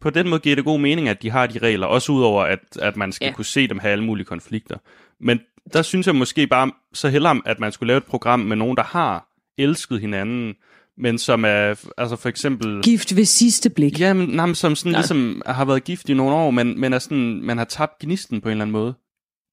på 0.00 0.10
den 0.10 0.28
måde 0.28 0.40
giver 0.40 0.56
det 0.56 0.64
god 0.64 0.80
mening, 0.80 1.08
at 1.08 1.22
de 1.22 1.30
har 1.30 1.46
de 1.46 1.58
regler, 1.58 1.86
også 1.86 2.12
udover, 2.12 2.42
at, 2.44 2.58
at 2.82 2.96
man 2.96 3.12
skal 3.12 3.26
ja. 3.26 3.32
kunne 3.32 3.44
se 3.44 3.66
dem 3.68 3.78
have 3.78 3.92
alle 3.92 4.04
mulige 4.04 4.26
konflikter. 4.26 4.76
Men 5.20 5.40
der 5.72 5.82
synes 5.82 6.06
jeg 6.06 6.14
måske 6.14 6.46
bare 6.46 6.72
så 6.94 7.08
hellere, 7.08 7.40
at 7.44 7.60
man 7.60 7.72
skulle 7.72 7.88
lave 7.88 7.98
et 7.98 8.04
program 8.04 8.40
med 8.40 8.56
nogen, 8.56 8.76
der 8.76 8.82
har 8.82 9.28
elsket 9.58 10.00
hinanden, 10.00 10.54
men 10.98 11.18
som 11.18 11.44
er, 11.44 11.74
altså 11.98 12.16
for 12.16 12.28
eksempel... 12.28 12.82
Gift 12.82 13.16
ved 13.16 13.24
sidste 13.24 13.70
blik. 13.70 14.00
Ja, 14.00 14.12
men, 14.12 14.28
nej, 14.28 14.46
men 14.46 14.54
som 14.54 14.74
sådan 14.76 14.92
Ja. 14.92 14.98
ligesom 14.98 15.42
har 15.46 15.64
været 15.64 15.84
gift 15.84 16.08
i 16.08 16.14
nogle 16.14 16.34
år, 16.36 16.50
men, 16.50 16.80
men 16.80 16.92
er 16.92 16.98
sådan, 16.98 17.40
man 17.42 17.58
har 17.58 17.64
tabt 17.64 17.98
gnisten 17.98 18.40
på 18.40 18.48
en 18.48 18.50
eller 18.50 18.64
anden 18.64 18.72
måde. 18.72 18.94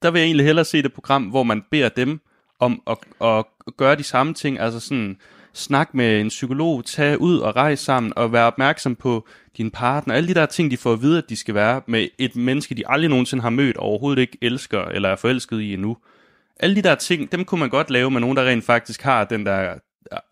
Der 0.02 0.12
vil 0.12 0.19
jeg 0.19 0.26
egentlig 0.26 0.45
hellere 0.45 0.65
se 0.65 0.82
det 0.84 0.93
program, 0.93 1.23
hvor 1.23 1.43
man 1.43 1.63
beder 1.71 1.89
dem 1.89 2.19
om 2.60 2.82
at, 2.88 2.97
at 3.21 3.45
gøre 3.78 3.95
de 3.95 4.04
samme 4.04 4.34
ting, 4.34 4.60
altså 4.60 4.80
sådan 4.80 5.17
snak 5.54 5.94
med 5.94 6.22
en 6.22 6.28
psykolog, 6.28 6.86
tage 6.86 7.22
ud 7.22 7.38
og 7.38 7.56
rejse 7.56 7.84
sammen, 7.84 8.13
og 8.16 8.34
være 8.34 8.46
opmærksom 8.46 8.96
på 8.96 9.28
din 9.58 9.72
partner, 9.72 10.13
alle 10.13 10.28
de 10.30 10.34
der 10.34 10.46
ting, 10.46 10.72
de 10.72 10.78
får 10.78 10.94
at 10.94 11.02
vide, 11.02 11.18
at 11.18 11.30
de 11.30 11.36
skal 11.36 11.56
være 11.56 11.82
med 11.88 12.08
et 12.18 12.36
menneske, 12.36 12.76
de 12.76 12.88
aldrig 12.88 13.10
nogensinde 13.10 13.42
har 13.42 13.50
mødt, 13.50 13.78
og 13.78 13.84
overhovedet 13.84 14.22
ikke 14.22 14.38
elsker 14.42 14.82
eller 14.86 15.10
er 15.10 15.16
forelsket 15.16 15.62
i 15.62 15.74
endnu. 15.74 15.98
Alle 16.60 16.76
de 16.76 16.82
der 16.82 16.96
ting, 16.96 17.32
dem 17.32 17.46
kunne 17.46 17.60
man 17.60 17.70
godt 17.70 17.89
lave 17.89 18.12
med 18.12 18.22
nogen, 18.22 18.38
der 18.38 18.46
rent 18.46 18.63
faktisk 18.63 19.02
har 19.02 19.24
den 19.24 19.46
der, 19.46 19.74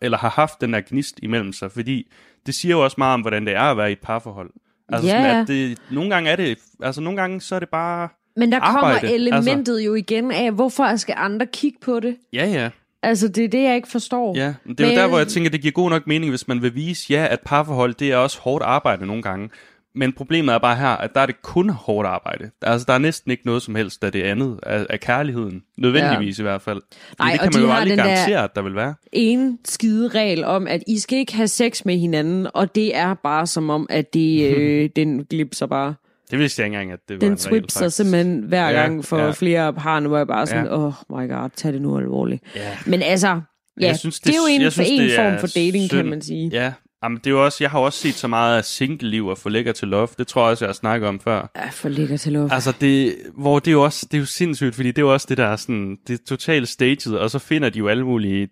eller 0.00 0.18
har 0.18 0.28
haft 0.30 0.60
den 0.60 0.72
der 0.72 0.80
gnist 0.80 1.20
imellem 1.22 1.52
sig, 1.52 1.72
fordi 1.72 2.12
det 2.46 2.54
siger 2.54 2.76
jo 2.76 2.84
også 2.84 2.94
meget 2.98 3.14
om, 3.14 3.20
hvordan 3.20 3.46
det 3.46 3.54
er 3.54 3.60
at 3.62 3.76
være 3.76 3.88
i 3.90 3.92
et 3.92 4.00
parforhold. 4.02 4.50
Altså 4.88 5.08
Ja, 5.08 5.22
sådan, 5.22 5.40
at 5.40 5.48
det, 5.48 5.78
nogle 5.90 6.10
gange 6.10 6.30
er 6.30 6.36
det, 6.36 6.58
altså 6.82 7.00
nogle 7.00 7.20
gange 7.20 7.40
så 7.40 7.54
er 7.54 7.58
det 7.58 7.68
bare, 7.68 8.08
Men 8.36 8.52
der 8.52 8.60
kommer 8.60 8.80
Arbejde, 8.80 9.14
elementet 9.14 9.72
altså. 9.72 9.86
jo 9.86 9.94
igen 9.94 10.32
af, 10.32 10.52
hvorfor 10.52 10.96
skal 10.96 11.14
andre 11.18 11.46
kigge 11.46 11.78
på 11.80 12.00
det? 12.00 12.16
ja 12.32 12.46
ja, 12.46 12.70
Altså, 13.02 13.28
det 13.28 13.44
er 13.44 13.48
det, 13.48 13.62
jeg 13.62 13.76
ikke 13.76 13.88
forstår. 13.88 14.36
Ja, 14.36 14.54
men 14.64 14.74
det 14.76 14.84
er 14.84 14.88
jo 14.88 14.90
Men- 14.94 14.98
der, 14.98 15.08
hvor 15.08 15.18
jeg 15.18 15.28
tænker, 15.28 15.50
det 15.50 15.60
giver 15.60 15.72
god 15.72 15.90
nok 15.90 16.06
mening, 16.06 16.30
hvis 16.30 16.48
man 16.48 16.62
vil 16.62 16.74
vise, 16.74 17.06
ja, 17.10 17.26
at 17.30 17.40
parforhold, 17.40 17.94
det 17.94 18.12
er 18.12 18.16
også 18.16 18.38
hårdt 18.40 18.64
arbejde 18.64 19.06
nogle 19.06 19.22
gange. 19.22 19.50
Men 19.94 20.12
problemet 20.12 20.54
er 20.54 20.58
bare 20.58 20.76
her, 20.76 20.88
at 20.88 21.10
der 21.14 21.20
er 21.20 21.26
det 21.26 21.42
kun 21.42 21.70
hårdt 21.70 22.08
arbejde. 22.08 22.50
Altså, 22.62 22.84
der 22.88 22.92
er 22.92 22.98
næsten 22.98 23.30
ikke 23.30 23.42
noget 23.46 23.62
som 23.62 23.74
helst 23.74 24.04
af 24.04 24.12
det 24.12 24.22
andet, 24.22 24.58
af, 24.62 24.86
af 24.90 25.00
kærligheden. 25.00 25.62
Nødvendigvis 25.78 26.38
ja. 26.38 26.42
i 26.42 26.44
hvert 26.44 26.62
fald. 26.62 26.80
Nej, 27.18 27.30
det 27.32 27.40
og 27.40 27.44
kan 27.44 27.52
de 27.52 27.58
man 27.58 27.66
jo 27.66 27.72
har 27.72 27.80
aldrig 27.80 27.90
den 27.90 27.98
der- 27.98 28.04
garantere, 28.04 28.44
at 28.44 28.50
der 28.56 28.62
vil 28.62 28.74
være. 28.74 28.94
en 29.12 29.58
skide 29.64 30.08
regel 30.08 30.44
om, 30.44 30.66
at 30.66 30.82
I 30.88 30.98
skal 30.98 31.18
ikke 31.18 31.34
have 31.36 31.48
sex 31.48 31.84
med 31.84 31.98
hinanden, 31.98 32.46
og 32.54 32.74
det 32.74 32.96
er 32.96 33.14
bare 33.14 33.46
som 33.46 33.70
om, 33.70 33.86
at 33.90 34.14
det, 34.14 34.42
øh, 34.56 34.90
den 34.96 35.24
glipser 35.24 35.66
bare. 35.66 35.94
Det 36.32 36.40
vidste 36.40 36.60
jeg 36.62 36.66
ikke 36.66 36.74
engang, 36.76 36.92
at 36.92 36.98
det 37.08 37.14
var 37.16 37.18
Den 37.20 37.26
en 37.26 37.30
regel, 37.32 37.38
swipser 37.38 37.80
faktisk. 37.80 37.96
simpelthen 37.96 38.40
hver 38.48 38.68
Ja, 38.70 38.80
gang 38.80 39.04
for 39.04 39.18
ja. 39.18 39.30
flere 39.30 39.72
par, 39.74 40.00
nu 40.00 40.12
er 40.14 40.18
jeg 40.18 40.26
bare 40.26 40.46
sådan, 40.46 40.64
Ja. 40.66 40.74
åh 40.76 40.84
oh 41.10 41.20
my 41.22 41.28
god, 41.30 41.50
tag 41.56 41.72
det 41.72 41.82
nu 41.82 41.98
alvorligt. 41.98 42.42
Ja. 42.56 42.76
Men 42.86 43.02
altså, 43.02 43.28
ja, 43.28 43.86
Jeg 43.86 43.98
synes, 43.98 44.20
det, 44.20 44.26
det 44.26 44.34
er 44.34 44.38
jo 44.38 44.46
en, 44.54 44.62
jeg 44.62 44.72
synes, 44.72 44.88
en 44.92 45.10
form 45.16 45.38
for 45.40 45.46
dating, 45.46 45.88
synd. 45.88 46.00
kan 46.00 46.10
man 46.10 46.22
sige. 46.22 46.48
Ja, 46.52 46.72
Jamen, 47.04 47.18
det 47.18 47.26
er 47.26 47.30
jo 47.30 47.44
også, 47.44 47.58
jeg 47.60 47.70
har 47.70 47.78
også 47.78 47.98
set 47.98 48.14
så 48.14 48.28
meget 48.28 48.56
af 48.58 48.64
single-liv 48.64 49.26
og 49.26 49.38
få 49.38 49.48
lækker 49.48 49.72
til 49.72 49.88
love. 49.88 50.08
Det 50.18 50.26
tror 50.26 50.42
jeg 50.42 50.50
også, 50.50 50.64
jeg 50.64 50.68
har 50.68 50.72
snakket 50.74 51.08
om 51.08 51.20
før. 51.20 51.50
Ja, 51.56 51.68
for 51.68 51.88
lækker 51.88 52.16
til 52.16 52.32
lov. 52.32 52.48
Altså, 52.52 52.72
det, 52.80 53.16
hvor 53.38 53.58
det 53.58 53.68
er 53.68 53.72
jo 53.72 53.82
også, 53.82 54.06
det 54.10 54.16
er 54.16 54.20
jo 54.20 54.26
sindssygt, 54.26 54.74
fordi 54.74 54.88
det 54.88 54.98
er 54.98 55.02
jo 55.02 55.12
også 55.12 55.26
det, 55.28 55.36
der 55.38 55.46
er 55.46 55.56
sådan, 55.56 55.96
det 56.06 56.14
er 56.20 56.24
totalt 56.28 56.68
staged, 56.68 57.12
og 57.14 57.30
så 57.30 57.38
finder 57.38 57.70
de 57.70 57.78
jo 57.78 57.88
alle 57.88 58.04
mulige, 58.04 58.48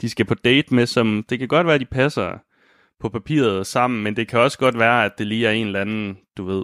de 0.00 0.08
skal 0.08 0.24
på 0.26 0.34
date 0.34 0.74
med, 0.74 0.86
som, 0.86 1.24
det 1.30 1.38
kan 1.38 1.48
godt 1.48 1.66
være, 1.66 1.78
de 1.78 1.84
passer 1.84 2.30
på 3.00 3.08
papiret 3.08 3.66
sammen, 3.66 4.02
men 4.04 4.16
det 4.16 4.28
kan 4.28 4.38
også 4.38 4.58
godt 4.58 4.78
være, 4.78 5.04
at 5.04 5.12
det 5.18 5.26
lige 5.26 5.46
er 5.46 5.50
en 5.52 5.66
eller 5.66 5.80
anden, 5.80 6.16
du 6.36 6.44
ved, 6.44 6.62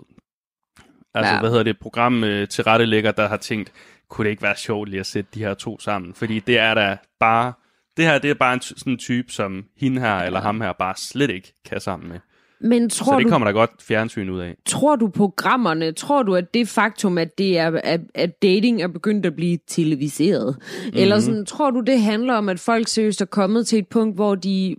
altså, 1.14 1.32
Ja. 1.32 1.40
hvad 1.40 1.50
hedder 1.50 1.62
det, 1.64 1.78
program 1.78 2.24
øh, 2.24 2.48
til 2.48 2.64
rettelægger, 2.64 3.12
der 3.12 3.28
har 3.28 3.36
tænkt, 3.36 3.72
kunne 4.10 4.24
det 4.24 4.30
ikke 4.30 4.42
være 4.42 4.56
sjovt 4.56 4.88
lige 4.88 5.00
at 5.00 5.06
sætte 5.06 5.30
de 5.34 5.38
her 5.40 5.54
to 5.54 5.78
sammen? 5.80 6.14
Fordi 6.14 6.40
det 6.40 6.58
er 6.58 6.74
da 6.74 6.96
bare, 7.20 7.52
det 7.96 8.04
her, 8.04 8.18
det 8.18 8.30
er 8.30 8.34
bare 8.34 8.54
en 8.54 8.60
sådan 8.60 8.92
en 8.92 8.98
type, 8.98 9.32
som 9.32 9.64
hende 9.76 10.00
her 10.00 10.16
eller 10.18 10.40
ham 10.40 10.60
her 10.60 10.72
bare 10.72 10.94
slet 10.96 11.30
ikke 11.30 11.52
kan 11.70 11.80
sammen 11.80 12.08
med. 12.08 12.18
Men 12.60 12.90
Så 12.90 13.04
tror 13.04 13.16
det 13.16 13.24
du, 13.24 13.30
kommer 13.30 13.46
der 13.48 13.52
godt 13.52 13.70
fjernsyn 13.82 14.28
ud 14.30 14.40
af. 14.40 14.54
tror 14.66 14.96
du 14.96 15.08
programmerne, 15.08 15.92
tror 15.92 16.22
du, 16.22 16.34
at 16.36 16.54
det 16.54 16.68
faktum, 16.68 17.18
at, 17.18 17.38
det 17.38 17.58
er, 17.58 17.80
at, 17.84 18.00
at 18.14 18.42
dating 18.42 18.82
er 18.82 18.86
begyndt 18.88 19.26
at 19.26 19.36
blive 19.36 19.58
televiseret, 19.66 20.56
mm-hmm. 20.58 20.86
Mhm. 20.88 20.96
eller 20.98 21.20
sådan, 21.20 21.46
tror 21.46 21.70
du, 21.70 21.80
det 21.80 22.02
handler 22.02 22.34
om, 22.34 22.48
at 22.48 22.60
folk 22.60 22.88
seriøst 22.88 23.20
er 23.20 23.24
kommet 23.24 23.66
til 23.66 23.78
et 23.78 23.88
punkt, 23.88 24.14
hvor 24.16 24.34
de 24.34 24.76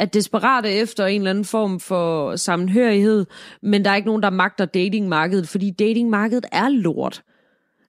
er 0.00 0.04
desperate 0.04 0.70
efter 0.70 1.06
en 1.06 1.20
eller 1.20 1.30
anden 1.30 1.44
form 1.44 1.80
for 1.80 2.36
sammenhørighed, 2.36 3.26
men 3.62 3.84
der 3.84 3.90
er 3.90 3.94
ikke 3.96 4.06
nogen, 4.08 4.22
der 4.22 4.30
magter 4.30 4.64
datingmarkedet, 4.64 5.48
fordi 5.48 5.70
datingmarkedet 5.70 6.44
er 6.52 6.68
lort. 6.68 7.22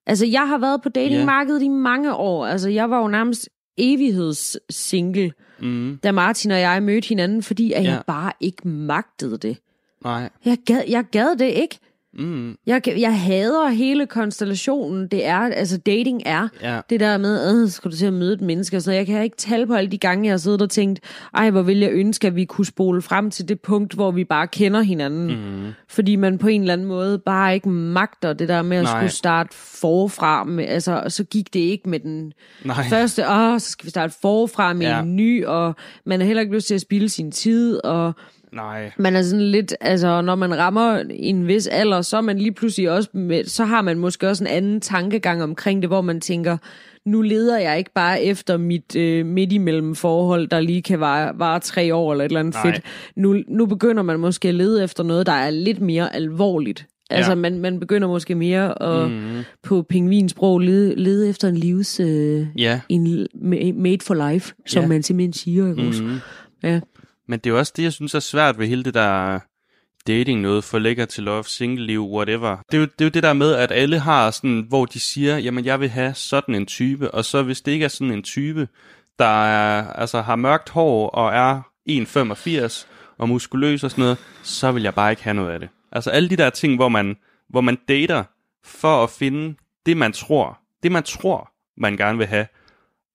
Altså, 0.07 0.25
jeg 0.25 0.47
har 0.47 0.57
været 0.57 0.81
på 0.81 0.89
datingmarkedet 0.89 1.61
i 1.63 1.67
mange 1.67 2.15
år. 2.15 2.45
Altså, 2.45 2.69
jeg 2.69 2.89
var 2.89 3.01
jo 3.01 3.07
nærmest 3.07 3.49
evighedssingle, 3.77 5.31
Mm, 5.59 5.99
da 6.03 6.11
Martin 6.11 6.51
og 6.51 6.59
jeg 6.59 6.83
mødte 6.83 7.07
hinanden, 7.09 7.43
fordi 7.43 7.71
at 7.73 7.83
Ja. 7.83 7.89
jeg 7.91 8.03
bare 8.07 8.31
ikke 8.39 8.67
magtede 8.67 9.37
det. 9.37 9.57
nej. 10.03 10.29
Jeg 10.45 10.57
gad, 10.65 10.81
jeg 10.89 11.03
gad 11.11 11.35
det 11.35 11.45
ikke. 11.45 11.79
Mm. 12.19 12.55
Jeg, 12.65 12.81
jeg 12.99 13.19
hader 13.21 13.69
hele 13.69 14.05
konstellationen. 14.07 15.07
Det 15.07 15.25
er, 15.25 15.37
altså 15.39 15.77
dating 15.77 16.21
er 16.25 16.47
Ja. 16.61 16.79
det 16.89 16.99
der 16.99 17.17
med, 17.17 17.63
øh, 17.63 17.69
skal 17.69 17.91
du 17.91 17.95
til 17.95 18.05
at 18.05 18.13
møde 18.13 18.33
et 18.33 18.41
menneske 18.41 18.75
noget. 18.85 18.97
Jeg 18.97 19.05
kan 19.05 19.23
ikke 19.23 19.37
tale 19.37 19.67
på 19.67 19.73
alle 19.73 19.91
de 19.91 19.97
gange, 19.97 20.25
jeg 20.25 20.33
har 20.33 20.37
siddet 20.37 20.61
og 20.61 20.69
tænkt, 20.69 20.99
ej, 21.33 21.49
hvor 21.49 21.61
vil 21.61 21.77
jeg 21.79 21.91
ønske, 21.91 22.27
at 22.27 22.35
vi 22.35 22.45
kunne 22.45 22.65
spole 22.65 23.01
frem 23.01 23.31
til 23.31 23.49
det 23.49 23.59
punkt, 23.61 23.93
hvor 23.93 24.11
vi 24.11 24.23
bare 24.23 24.47
kender 24.47 24.81
hinanden. 24.81 25.27
Mm. 25.27 25.71
Fordi 25.87 26.15
man 26.15 26.37
på 26.37 26.47
en 26.47 26.61
eller 26.61 26.73
anden 26.73 26.87
måde 26.87 27.19
bare 27.19 27.53
ikke 27.53 27.69
magter 27.69 28.33
det 28.33 28.49
der 28.49 28.61
med 28.61 28.77
at 28.77 28.83
Nej. 28.83 28.99
skulle 29.01 29.11
starte 29.11 29.49
forfra. 29.55 30.43
Med, 30.43 30.65
altså, 30.65 31.01
og 31.03 31.11
så 31.11 31.23
gik 31.23 31.53
det 31.53 31.59
ikke 31.59 31.89
med 31.89 31.99
den 31.99 32.33
Nej. 32.65 32.89
første, 32.89 33.29
åh, 33.29 33.59
så 33.59 33.69
skal 33.69 33.85
vi 33.85 33.89
starte 33.89 34.13
forfra 34.21 34.73
med 34.73 34.85
Ja. 34.87 34.99
en 35.01 35.15
ny, 35.15 35.45
og 35.45 35.75
man 36.05 36.19
har 36.19 36.25
heller 36.27 36.41
ikke 36.41 36.55
lyst 36.55 36.67
til 36.67 36.75
at 36.75 36.81
spilde 36.81 37.09
sin 37.09 37.31
tid, 37.31 37.85
og 37.85 38.13
Nej. 38.55 38.91
man 38.97 39.15
er 39.15 39.21
sådan 39.21 39.45
lidt, 39.45 39.75
altså 39.81 40.21
når 40.21 40.35
man 40.35 40.57
rammer 40.57 41.03
en 41.09 41.47
vis 41.47 41.67
alder, 41.67 42.01
så 42.01 42.17
er 42.17 42.21
man 42.21 42.37
lige 42.37 42.51
pludselig 42.51 42.91
også, 42.91 43.09
med, 43.13 43.43
så 43.45 43.65
har 43.65 43.81
man 43.81 43.97
måske 43.99 44.29
også 44.29 44.43
en 44.43 44.47
anden 44.47 44.81
tankegang 44.81 45.43
omkring 45.43 45.81
det, 45.81 45.89
hvor 45.89 46.01
man 46.01 46.21
tænker, 46.21 46.57
nu 47.05 47.21
leder 47.21 47.59
jeg 47.59 47.77
ikke 47.77 47.91
bare 47.95 48.23
efter 48.23 48.57
mit 48.57 48.95
øh, 48.95 49.25
midt 49.25 49.51
imellem 49.53 49.95
forhold, 49.95 50.47
der 50.47 50.59
lige 50.59 50.81
kan 50.81 50.99
vare, 50.99 51.31
vare 51.39 51.59
tre 51.59 51.95
år 51.95 52.11
eller 52.11 52.25
et 52.25 52.29
eller 52.29 52.39
andet 52.39 52.53
Nej. 52.53 52.71
fedt. 52.73 52.85
Nu, 53.15 53.43
nu 53.47 53.65
begynder 53.65 54.03
man 54.03 54.19
måske 54.19 54.47
at 54.47 54.55
lede 54.55 54.83
efter 54.83 55.03
noget, 55.03 55.25
der 55.25 55.31
er 55.31 55.49
lidt 55.49 55.81
mere 55.81 56.15
alvorligt. 56.15 56.85
Altså 57.09 57.31
Ja. 57.31 57.35
man, 57.35 57.59
man 57.59 57.79
begynder 57.79 58.07
måske 58.07 58.35
mere 58.35 58.83
at 58.83 59.11
mm. 59.11 59.43
på 59.63 59.81
pingvinsprog 59.89 60.59
lede, 60.59 60.95
lede 60.95 61.29
efter 61.29 61.47
en 61.47 61.57
livs... 61.57 61.99
Øh, 61.99 62.45
Ja. 62.57 62.79
en 62.89 63.27
ma- 63.35 63.73
made 63.73 63.97
for 64.01 64.29
life, 64.31 64.53
som 64.67 64.81
Ja. 64.81 64.87
man 64.87 65.03
simpelthen 65.03 65.33
siger. 65.33 65.69
Ikke? 65.69 66.03
Mm. 66.03 66.09
Ja. 66.63 66.79
Men 67.27 67.39
det 67.39 67.49
er 67.49 67.53
jo 67.53 67.59
også 67.59 67.73
det, 67.75 67.83
jeg 67.83 67.93
synes 67.93 68.15
er 68.15 68.19
svært 68.19 68.59
ved 68.59 68.67
hele 68.67 68.83
det 68.83 68.93
der 68.93 69.39
dating 70.07 70.41
noget, 70.41 70.63
for 70.63 70.79
lækker 70.79 71.05
til 71.05 71.23
love, 71.23 71.43
single 71.43 71.85
liv, 71.85 72.11
whatever. 72.11 72.57
Det 72.71 72.77
er, 72.77 72.81
jo, 72.81 72.85
det 72.85 73.01
er 73.01 73.05
jo 73.05 73.09
det 73.09 73.23
der 73.23 73.33
med, 73.33 73.53
at 73.53 73.71
alle 73.71 73.99
har 73.99 74.31
sådan, 74.31 74.65
hvor 74.69 74.85
de 74.85 74.99
siger, 74.99 75.37
jamen 75.37 75.65
jeg 75.65 75.79
vil 75.79 75.89
have 75.89 76.13
sådan 76.13 76.55
en 76.55 76.65
type, 76.65 77.11
og 77.11 77.25
så 77.25 77.43
hvis 77.43 77.61
det 77.61 77.71
ikke 77.71 77.85
er 77.85 77.89
sådan 77.89 78.11
en 78.11 78.23
type, 78.23 78.67
der 79.19 79.45
er, 79.45 79.93
altså, 79.93 80.21
har 80.21 80.35
mørkt 80.35 80.69
hår 80.69 81.09
og 81.09 81.33
er 81.33 81.61
1,85 81.89 82.87
og 83.17 83.29
muskuløs 83.29 83.83
og 83.83 83.91
sådan 83.91 84.01
noget, 84.01 84.17
så 84.43 84.71
vil 84.71 84.83
jeg 84.83 84.93
bare 84.93 85.11
ikke 85.11 85.23
have 85.23 85.33
noget 85.33 85.51
af 85.51 85.59
det. 85.59 85.69
Altså 85.91 86.09
alle 86.09 86.29
de 86.29 86.37
der 86.37 86.49
ting, 86.49 86.75
hvor 86.75 86.89
man, 86.89 87.15
hvor 87.49 87.61
man 87.61 87.77
dater 87.87 88.23
for 88.63 89.03
at 89.03 89.09
finde 89.09 89.55
det, 89.85 89.97
man 89.97 90.13
tror, 90.13 90.59
det 90.83 90.91
man 90.91 91.03
tror, 91.03 91.51
man 91.77 91.97
gerne 91.97 92.17
vil 92.17 92.27
have. 92.27 92.47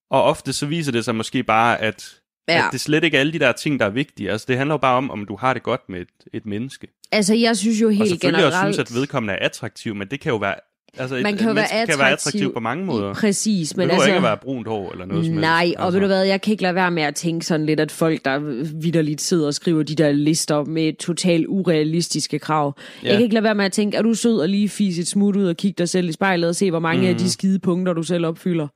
Og 0.09 0.23
ofte 0.23 0.53
så 0.53 0.65
viser 0.65 0.91
det 0.91 1.05
sig 1.05 1.15
måske 1.15 1.43
bare, 1.43 1.81
at 1.81 2.20
Ja. 2.47 2.57
At 2.57 2.71
det 2.71 2.81
slet 2.81 3.03
ikke 3.03 3.17
er 3.17 3.19
alle 3.19 3.33
de 3.33 3.39
der 3.39 3.51
ting, 3.51 3.79
der 3.79 3.85
er 3.85 3.89
vigtige. 3.89 4.31
Altså, 4.31 4.45
det 4.49 4.57
handler 4.57 4.73
jo 4.73 4.77
bare 4.77 4.97
om, 4.97 5.11
om 5.11 5.25
du 5.25 5.35
har 5.35 5.53
det 5.53 5.63
godt 5.63 5.81
med 5.89 5.99
et, 6.01 6.07
et 6.33 6.45
menneske. 6.45 6.87
Altså, 7.11 7.35
jeg 7.35 7.57
synes 7.57 7.81
jo 7.81 7.87
Og 7.87 7.93
helt 7.93 8.09
selvfølgelig 8.09 8.37
generelt... 8.37 8.65
også 8.65 8.75
synes, 8.75 8.91
at 8.91 8.95
vedkommende 8.95 9.33
er 9.33 9.45
attraktiv, 9.45 9.95
men 9.95 10.07
det 10.07 10.19
kan 10.19 10.31
jo 10.31 10.37
være... 10.37 10.55
Altså, 10.97 11.15
et, 11.15 11.23
Man 11.23 11.37
kan 11.37 11.47
jo 11.47 11.53
være 11.53 11.67
menneske 11.71 11.91
kan 11.91 11.99
være 11.99 12.11
attraktiv 12.11 12.39
attraktiv 12.39 12.53
på 12.53 12.59
mange 12.59 12.85
måder. 12.85 13.13
Præcis, 13.13 13.77
Men 13.77 13.83
det 13.83 13.93
altså, 13.93 14.03
altså... 14.03 14.07
ikke 14.07 14.17
at 14.17 14.23
være 14.23 14.37
brunt 14.37 14.67
hår 14.67 14.91
eller 14.91 15.05
noget 15.05 15.25
som 15.25 15.35
Nej, 15.35 15.65
helst. 15.65 15.79
og 15.79 15.93
ved 15.93 15.99
du 15.99 16.05
hvad, 16.05 16.23
jeg 16.23 16.41
kan 16.41 16.51
ikke 16.51 16.63
lade 16.63 16.75
være 16.75 16.91
med 16.91 17.03
at 17.03 17.15
tænke 17.15 17.45
sådan 17.45 17.65
lidt, 17.65 17.79
at 17.79 17.91
folk, 17.91 18.25
der 18.25 18.39
vidderligt 18.81 19.21
sidder 19.21 19.47
og 19.47 19.53
skriver 19.53 19.83
de 19.83 19.95
der 19.95 20.11
lister 20.11 20.63
med 20.63 20.93
totalt 20.93 21.45
urealistiske 21.47 22.39
krav. 22.39 22.77
Ja. 23.03 23.07
Jeg 23.07 23.15
kan 23.15 23.23
ikke 23.23 23.33
lade 23.33 23.43
være 23.43 23.55
med 23.55 23.65
at 23.65 23.71
tænke, 23.71 23.97
er 23.97 24.01
du 24.01 24.13
sød 24.13 24.39
og 24.39 24.49
lige 24.49 24.69
fis 24.69 24.99
et 24.99 25.07
smut 25.07 25.35
ud 25.35 25.45
og 25.45 25.57
kigge 25.57 25.75
dig 25.77 25.89
selv 25.89 26.09
i 26.09 26.11
spejlet 26.11 26.49
og 26.49 26.55
se, 26.55 26.69
hvor 26.69 26.79
mange 26.79 27.01
mm. 27.01 27.07
af 27.07 27.15
de 27.15 27.31
skide 27.31 27.59
punkter, 27.59 27.93
du 27.93 28.03
selv 28.03 28.25
opfylder? 28.25 28.67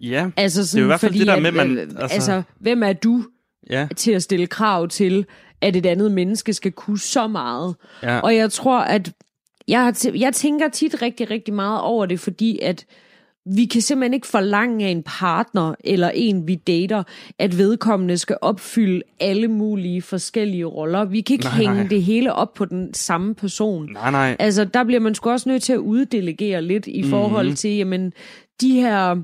Ja, 0.00 0.30
Altså 0.36 0.66
sådan, 0.66 0.84
i 0.84 0.86
hvert 0.86 1.00
fald 1.00 1.12
fordi 1.12 1.18
det 1.18 1.26
der 1.26 1.34
at, 1.34 1.42
med, 1.42 1.52
man- 1.52 1.78
altså, 1.78 1.98
altså- 1.98 2.14
altså, 2.14 2.42
hvem 2.60 2.82
er 2.82 2.92
du 2.92 3.24
ja, 3.70 3.88
til 3.96 4.12
at 4.12 4.22
stille 4.22 4.46
krav 4.46 4.88
til, 4.88 5.26
at 5.60 5.76
et 5.76 5.86
andet 5.86 6.12
menneske 6.12 6.52
skal 6.52 6.72
kunne 6.72 6.98
så 6.98 7.26
meget? 7.26 7.74
ja. 8.02 8.18
Og 8.20 8.36
jeg 8.36 8.52
tror, 8.52 8.78
at 8.78 9.12
jeg, 9.68 9.94
jeg 10.14 10.32
tænker 10.34 10.68
tit 10.68 11.02
rigtig, 11.02 11.30
rigtig 11.30 11.54
meget 11.54 11.80
over 11.80 12.06
det, 12.06 12.20
fordi 12.20 12.58
at 12.62 12.84
vi 13.54 13.64
kan 13.64 13.80
simpelthen 13.80 14.14
ikke 14.14 14.26
forlange 14.26 14.86
af 14.86 14.90
en 14.90 15.02
partner 15.06 15.74
eller 15.84 16.10
en, 16.14 16.48
vi 16.48 16.54
dater, 16.54 17.02
at 17.38 17.58
vedkommende 17.58 18.18
skal 18.18 18.36
opfylde 18.40 19.02
alle 19.20 19.48
mulige 19.48 20.02
forskellige 20.02 20.64
roller. 20.64 21.04
Vi 21.04 21.20
kan 21.20 21.34
ikke 21.34 21.44
Nej, 21.44 21.52
hænge 21.54 21.74
nej. 21.74 21.86
det 21.86 22.02
hele 22.02 22.32
op 22.32 22.54
på 22.54 22.64
den 22.64 22.94
samme 22.94 23.34
person. 23.34 23.92
Nej, 23.92 24.10
nej. 24.10 24.36
Altså, 24.38 24.64
der 24.64 24.84
bliver 24.84 25.00
man 25.00 25.14
sgu 25.14 25.30
også 25.30 25.48
nødt 25.48 25.62
til 25.62 25.72
at 25.72 25.78
uddelegere 25.78 26.62
lidt 26.62 26.86
i 26.86 27.02
forhold 27.02 27.46
Mhm. 27.46 27.56
til, 27.56 27.70
jamen, 27.76 28.12
de 28.60 28.80
her 28.80 29.16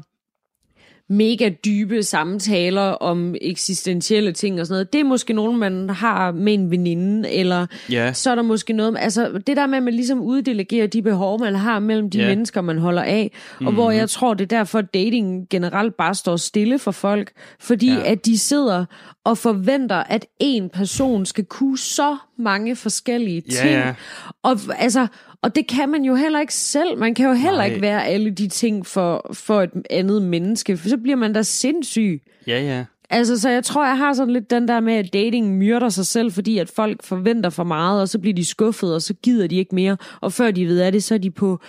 mega 1.12 1.48
dybe 1.64 2.03
samtaler 2.03 2.83
om 2.83 3.35
eksistentielle 3.40 4.33
ting 4.33 4.61
og 4.61 4.66
sådan 4.66 4.75
noget, 4.75 4.92
det 4.92 5.01
er 5.01 5.05
måske 5.05 5.33
nogen, 5.33 5.59
man 5.59 5.90
har 5.90 6.33
med 6.33 6.55
en 6.55 6.70
veninde, 6.70 7.31
eller 7.31 7.66
Ja. 7.90 8.12
så 8.12 8.31
er 8.31 8.35
der 8.35 8.42
måske 8.42 8.72
noget, 8.72 8.96
altså 8.98 9.40
det 9.46 9.57
der 9.57 9.66
med, 9.66 9.77
at 9.77 9.83
man 9.83 9.94
ligesom 9.94 10.20
uddelegerer 10.20 10.87
de 10.87 11.03
behov, 11.03 11.40
man 11.40 11.55
har 11.55 11.79
mellem 11.79 12.11
de 12.11 12.18
yeah. 12.18 12.29
mennesker, 12.29 12.61
man 12.61 12.79
holder 12.79 13.03
af, 13.03 13.31
og 13.33 13.57
mm-hmm. 13.61 13.75
hvor 13.75 13.90
jeg 13.90 14.11
tror, 14.11 14.35
det 14.35 14.53
er 14.53 14.57
derfor, 14.59 14.79
at 14.79 14.94
dating 14.94 15.46
generelt 15.51 15.96
bare 15.96 16.14
står 16.14 16.37
stille 16.37 16.79
for 16.79 16.90
folk, 16.90 17.33
fordi 17.61 17.92
ja. 17.92 18.12
at 18.12 18.27
de 18.27 18.38
sidder 18.38 18.85
og 19.25 19.38
forventer, 19.38 19.96
at 19.96 20.27
en 20.40 20.70
person 20.70 21.27
skal 21.27 21.44
kunne 21.44 21.79
så 21.79 22.16
mange 22.38 22.77
forskellige 22.77 23.40
ting, 23.40 23.70
ja. 23.70 23.94
og 24.42 24.59
altså, 24.79 25.07
og 25.42 25.55
det 25.55 25.66
kan 25.66 25.88
man 25.88 26.05
jo 26.05 26.14
heller 26.14 26.40
ikke 26.40 26.55
selv. 26.55 26.98
Man 26.98 27.14
kan 27.14 27.26
jo 27.26 27.33
heller 27.33 27.59
Nej. 27.59 27.66
ikke 27.66 27.81
være 27.81 28.07
alle 28.07 28.31
de 28.31 28.48
ting 28.48 28.87
for, 28.87 29.31
for 29.33 29.62
et 29.62 29.70
andet 29.90 30.22
menneske, 30.22 30.76
for 30.76 30.88
så 30.88 30.96
bliver 30.96 31.16
man 31.16 31.33
da 31.33 31.42
sindssyg. 31.42 32.22
Ja, 32.46 32.61
ja. 32.61 32.85
Altså, 33.11 33.40
så 33.40 33.50
jeg 33.50 33.64
tror, 33.64 33.87
jeg 33.87 33.98
har 33.98 34.12
sådan 34.12 34.33
lidt 34.33 34.50
den 34.50 34.68
der 34.68 34.81
med, 34.81 34.94
at 34.94 35.12
dating 35.12 35.57
myrder 35.57 35.88
sig 35.88 36.07
selv, 36.07 36.33
fordi 36.33 36.59
at 36.59 36.70
folk 36.70 37.02
forventer 37.02 37.50
for 37.50 37.64
meget, 37.64 38.00
og 38.00 38.09
så 38.09 38.18
bliver 38.18 38.35
de 38.35 38.44
skuffet, 38.44 38.94
og 38.94 39.02
så 39.02 39.14
gider 39.14 39.46
de 39.46 39.57
ikke 39.57 39.74
mere. 39.74 39.96
Og 40.20 40.33
før 40.33 40.50
de 40.50 40.66
ved 40.66 40.81
af 40.81 40.92
det, 40.92 41.05
så 41.05 41.14
er 41.14 41.18
de 41.18 41.31
på 41.31 41.61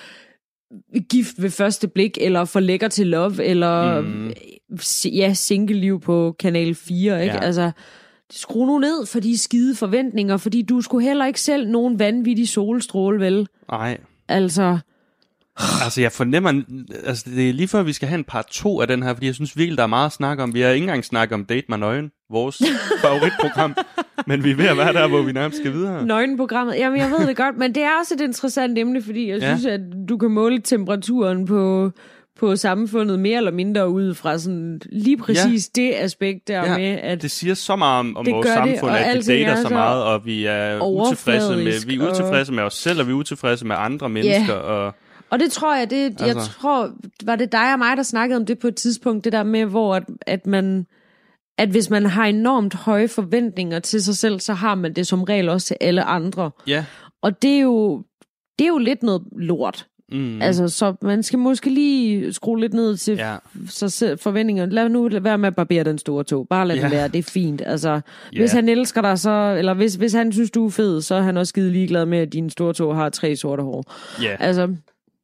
gift 1.10 1.42
ved 1.42 1.50
første 1.50 1.88
blik, 1.88 2.18
eller 2.22 2.46
for 2.46 2.60
lækker 2.60 2.88
til 2.88 3.08
love, 3.08 3.44
eller 3.44 4.02
mm. 4.02 4.34
ja, 5.06 5.34
single-liv 5.34 6.00
på 6.00 6.36
Kanal 6.40 6.76
4, 6.76 7.24
ikke? 7.24 7.36
Ja. 7.36 7.42
Altså, 7.44 7.72
skru 8.36 8.66
nu 8.66 8.80
ned 8.80 9.06
for 9.06 9.20
de 9.20 9.38
skide 9.38 9.76
forventninger, 9.76 10.38
fordi 10.38 10.62
du 10.62 10.82
skulle 10.82 11.08
heller 11.08 11.26
ikke 11.26 11.42
selv 11.42 11.70
nogen 11.70 12.00
vanvittig 12.00 12.50
solstråle, 12.50 13.20
vel? 13.20 13.48
Nej. 13.72 13.98
Altså, 14.30 14.78
Altså, 15.86 16.02
jeg 16.02 16.12
fornemmer... 16.12 16.62
Altså, 17.06 17.26
det 17.36 17.50
er 17.50 17.54
lige 17.54 17.68
før, 17.68 17.84
vi 17.84 17.94
skal 17.94 18.08
have 18.08 18.18
en 18.18 18.24
part 18.24 18.46
2 18.52 18.82
af 18.82 18.88
den 18.88 19.04
her, 19.04 19.14
fordi 19.14 19.26
jeg 19.26 19.36
synes 19.36 19.58
virkelig, 19.58 19.78
der 19.78 19.84
er 19.84 19.88
meget 19.88 20.06
at 20.06 20.12
snakke 20.12 20.44
om. 20.44 20.54
Vi 20.54 20.62
har 20.62 20.70
ikke 20.70 20.84
engang 20.84 21.06
snakket 21.06 21.34
om 21.34 21.46
Date 21.46 21.66
mig 21.70 21.80
nøgen, 21.80 22.12
vores 22.32 22.62
favoritprogram. 23.02 23.76
men 24.28 24.44
vi 24.44 24.52
er 24.52 24.56
ved 24.56 24.66
at 24.66 24.78
være 24.78 24.94
der, 24.94 25.08
hvor 25.08 25.22
vi 25.22 25.32
nærmest 25.32 25.60
skal 25.60 25.74
videre. 25.74 26.06
nøgenprogrammet. 26.06 26.76
Jamen, 26.76 27.00
jeg 27.00 27.10
ved 27.12 27.28
det 27.28 27.36
godt, 27.38 27.58
men 27.58 27.76
det 27.76 27.84
er 27.84 27.90
også 28.00 28.14
et 28.14 28.22
interessant 28.22 28.78
emne, 28.78 29.02
fordi 29.02 29.30
jeg 29.30 29.40
Ja. 29.40 29.48
synes, 29.58 29.66
at 29.66 29.82
du 30.10 30.18
kan 30.18 30.32
måle 30.32 30.60
temperaturen 30.62 31.46
på, 31.46 31.92
på 32.44 32.56
samfundet 32.56 33.20
mere 33.20 33.38
eller 33.38 33.52
mindre 33.52 33.90
ud 33.90 34.14
fra 34.14 34.38
sådan 34.38 34.82
lige 34.92 35.18
præcis 35.18 35.72
ja. 35.78 35.82
det 35.82 35.94
aspekt 35.96 36.48
der 36.48 36.64
ja. 36.64 36.78
med, 36.78 36.86
at 36.86 37.22
det 37.22 37.32
siger 37.32 37.54
så 37.54 37.76
meget 37.76 38.00
om, 38.00 38.18
om 38.18 38.26
Det 38.26 38.34
vores 38.34 38.48
det, 38.48 38.54
samfund, 38.54 38.92
og 38.92 39.00
at 39.00 39.16
vi 39.16 39.22
dater 39.22 39.52
er 39.52 39.62
så 39.62 39.70
meget, 39.70 40.04
og 40.04 40.26
vi 40.26 40.46
er 40.46 40.82
utilfredse 40.82 41.56
med, 41.56 41.86
vi 41.88 41.96
er 41.96 42.12
utilfredse 42.12 42.54
med 42.54 42.64
os 42.64 42.74
selv, 42.74 43.00
og 43.00 43.08
vi 43.08 43.12
er 43.12 43.16
utilfredse 43.16 43.66
med 43.66 43.76
andre 43.80 44.10
mennesker. 44.10 44.54
Og, 44.54 44.96
Og 45.30 45.40
det 45.40 45.52
tror 45.52 45.76
jeg, 45.76 45.90
det, 45.90 46.06
altså. 46.06 46.26
jeg 46.26 46.36
tror, 46.36 46.92
var 47.26 47.36
det 47.36 47.52
dig 47.52 47.74
og 47.74 47.80
mig, 47.80 47.98
der 47.98 48.04
snakkede 48.04 48.38
om 48.38 48.46
det 48.46 48.60
på 48.60 48.68
et 48.68 48.76
tidspunkt, 48.76 49.24
det 49.24 49.34
der 49.34 49.44
med, 49.44 49.66
hvor 49.66 49.96
at, 49.96 50.04
at 50.28 50.48
man, 50.48 50.86
at 51.58 51.70
hvis 51.70 51.90
man 51.90 52.06
har 52.06 52.26
enormt 52.26 52.74
høje 52.74 53.08
forventninger 53.08 53.80
til 53.80 54.04
sig 54.04 54.18
selv, 54.18 54.40
så 54.40 54.54
har 54.54 54.76
man 54.76 54.94
det 54.94 55.08
som 55.08 55.24
regel 55.24 55.50
også 55.50 55.68
til 55.68 55.78
alle 55.82 56.04
andre. 56.04 56.52
ja, 56.68 56.86
Og 57.22 57.42
det 57.42 57.52
er 57.56 57.60
jo, 57.60 58.04
det 58.60 58.66
er 58.66 58.70
jo 58.70 58.78
lidt 58.78 59.04
noget 59.04 59.22
lort. 59.38 59.88
Mm, 60.14 60.42
Altså, 60.42 60.68
så 60.68 60.96
man 61.02 61.24
skal 61.24 61.40
måske 61.40 61.70
lige 61.70 62.34
skrue 62.34 62.60
lidt 62.60 62.74
ned 62.74 62.98
til 62.98 63.16
ja, 63.16 63.36
så 63.68 64.18
forventninger. 64.22 64.66
Lad 64.66 64.90
nu 64.90 65.10
være 65.22 65.38
med 65.38 65.48
at 65.48 65.56
barbere 65.56 65.84
den 65.84 65.98
store 65.98 66.24
tog. 66.24 66.48
Bare 66.50 66.68
lad 66.68 66.76
Ja. 66.76 66.82
det 66.84 66.92
være, 66.92 67.08
det 67.08 67.20
er 67.20 67.24
fint. 67.24 67.62
Altså, 67.66 68.02
Ja. 68.34 68.40
hvis 68.40 68.52
han 68.52 68.70
elsker 68.70 69.02
dig, 69.02 69.20
så, 69.20 69.56
eller 69.58 69.74
hvis, 69.74 69.96
hvis 69.96 70.14
han 70.14 70.32
synes, 70.32 70.52
du 70.52 70.66
er 70.66 70.70
fed, 70.70 71.02
så 71.02 71.16
er 71.16 71.22
han 71.22 71.38
også 71.38 71.50
skide 71.50 71.72
ligeglad 71.72 72.06
med, 72.06 72.18
at 72.18 72.34
din 72.34 72.50
store 72.50 72.74
tog 72.74 72.96
har 72.96 73.10
tre 73.10 73.36
sorte 73.36 73.64
hår. 73.64 73.94
ja. 74.22 74.36
Altså, 74.40 74.76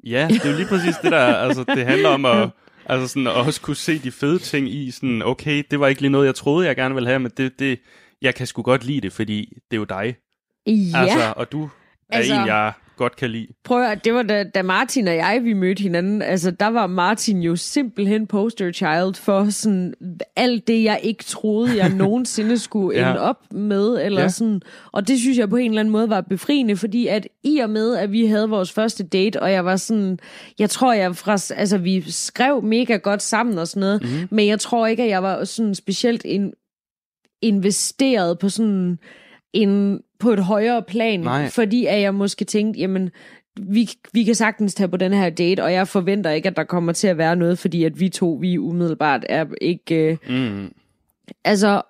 Ja, 0.06 0.28
det 0.32 0.45
er 0.45 0.49
jo 0.52 0.56
lige 0.58 0.67
præcis 0.67 0.95
det 1.04 1.12
der, 1.12 1.19
altså 1.25 1.63
det 1.63 1.86
handler 1.86 2.10
om 2.10 2.25
at, 2.25 2.49
altså 2.86 3.08
sådan, 3.08 3.28
at 3.28 3.34
også 3.34 3.62
kunne 3.62 3.75
se 3.75 3.99
de 3.99 4.12
fede 4.12 4.39
ting 4.39 4.69
i, 4.73 4.91
sådan, 4.91 5.21
okay, 5.25 5.63
det 5.71 5.80
var 5.80 5.88
ikke 5.88 6.02
lige 6.02 6.12
noget, 6.12 6.25
jeg 6.25 6.36
troede, 6.36 6.67
jeg 6.67 6.75
gerne 6.75 6.93
ville 6.95 7.08
have, 7.10 7.19
men 7.19 7.32
det, 7.38 7.60
det, 7.60 7.80
jeg 8.21 8.36
kan 8.36 8.47
sgu 8.47 8.62
godt 8.62 8.86
lide 8.86 9.02
det, 9.02 9.13
fordi 9.13 9.54
det 9.71 9.78
er 9.78 9.80
jo 9.80 9.84
dig. 9.84 10.15
ja. 10.67 10.99
Altså, 11.02 11.34
og 11.36 11.52
du 11.52 11.63
er 11.63 11.67
Altså- 12.17 12.34
en, 12.34 12.47
jeg 12.47 12.71
godt 12.99 13.15
kan 13.15 13.29
lide. 13.29 13.47
Prøv 13.63 13.83
at, 13.83 14.05
det 14.05 14.13
var 14.13 14.23
da, 14.23 14.43
da 14.43 14.62
Martin 14.62 15.07
og 15.07 15.15
jeg, 15.15 15.41
vi 15.43 15.53
mødte 15.53 15.81
hinanden, 15.81 16.21
altså 16.21 16.51
der 16.51 16.67
var 16.67 16.88
Martin 16.88 17.41
jo 17.41 17.55
simpelthen 17.55 18.27
poster 18.27 18.71
child 18.71 19.15
for 19.15 19.49
sådan 19.49 19.93
alt 20.35 20.67
det, 20.67 20.83
jeg 20.83 20.99
ikke 21.03 21.23
troede, 21.23 21.77
jeg 21.77 21.89
nogensinde 22.03 22.57
skulle 22.57 22.99
Ja. 22.99 23.09
ende 23.09 23.21
op 23.21 23.53
med, 23.53 24.01
eller 24.05 24.21
Ja. 24.21 24.27
sådan. 24.29 24.62
Og 24.91 25.07
det 25.07 25.19
synes 25.19 25.38
jeg 25.38 25.49
på 25.49 25.55
en 25.55 25.71
eller 25.71 25.79
anden 25.79 25.91
måde 25.91 26.09
var 26.09 26.21
befriende, 26.21 26.75
fordi 26.77 27.07
at 27.07 27.27
i 27.43 27.57
og 27.57 27.69
med, 27.69 27.95
at 27.95 28.12
vi 28.12 28.25
havde 28.25 28.49
vores 28.49 28.71
første 28.71 29.03
date, 29.03 29.41
og 29.41 29.51
jeg 29.51 29.65
var 29.65 29.75
sådan, 29.75 30.19
jeg 30.59 30.69
tror 30.69 30.93
jeg 30.93 31.15
fra, 31.15 31.53
altså 31.55 31.77
vi 31.77 32.03
skrev 32.12 32.63
mega 32.63 32.95
godt 32.95 33.21
sammen 33.21 33.57
og 33.57 33.67
sådan 33.67 33.81
noget, 33.81 34.01
mm-hmm. 34.03 34.27
men 34.31 34.47
jeg 34.47 34.59
tror 34.59 34.88
ikke, 34.88 35.03
at 35.03 35.09
jeg 35.09 35.23
var 35.23 35.43
sådan 35.43 35.75
specielt 35.75 36.25
in, 36.25 36.53
investeret 37.41 38.39
på 38.39 38.49
sådan 38.49 38.99
en, 39.53 40.01
på 40.19 40.31
et 40.31 40.39
højere 40.39 40.81
plan, 40.81 41.19
Nej. 41.19 41.49
fordi 41.49 41.85
at 41.85 42.01
jeg 42.01 42.15
måske 42.15 42.45
tænkte, 42.45 42.79
jamen, 42.79 43.09
vi, 43.62 43.89
vi 44.13 44.23
kan 44.23 44.35
sagtens 44.35 44.73
tage 44.75 44.88
på 44.88 44.97
den 44.97 45.13
her 45.13 45.29
date, 45.29 45.63
og 45.63 45.73
jeg 45.73 45.88
forventer 45.88 46.29
ikke, 46.31 46.49
at 46.49 46.55
der 46.57 46.63
kommer 46.63 46.93
til 46.93 47.07
at 47.07 47.17
være 47.17 47.35
noget, 47.35 47.59
fordi 47.59 47.83
at 47.83 47.99
vi 47.99 48.09
to, 48.09 48.38
vi 48.41 48.57
umiddelbart 48.57 49.25
er 49.29 49.45
ikke... 49.62 49.95
Øh, 49.95 50.17
Mm. 50.29 50.71
Altså, 51.43 51.81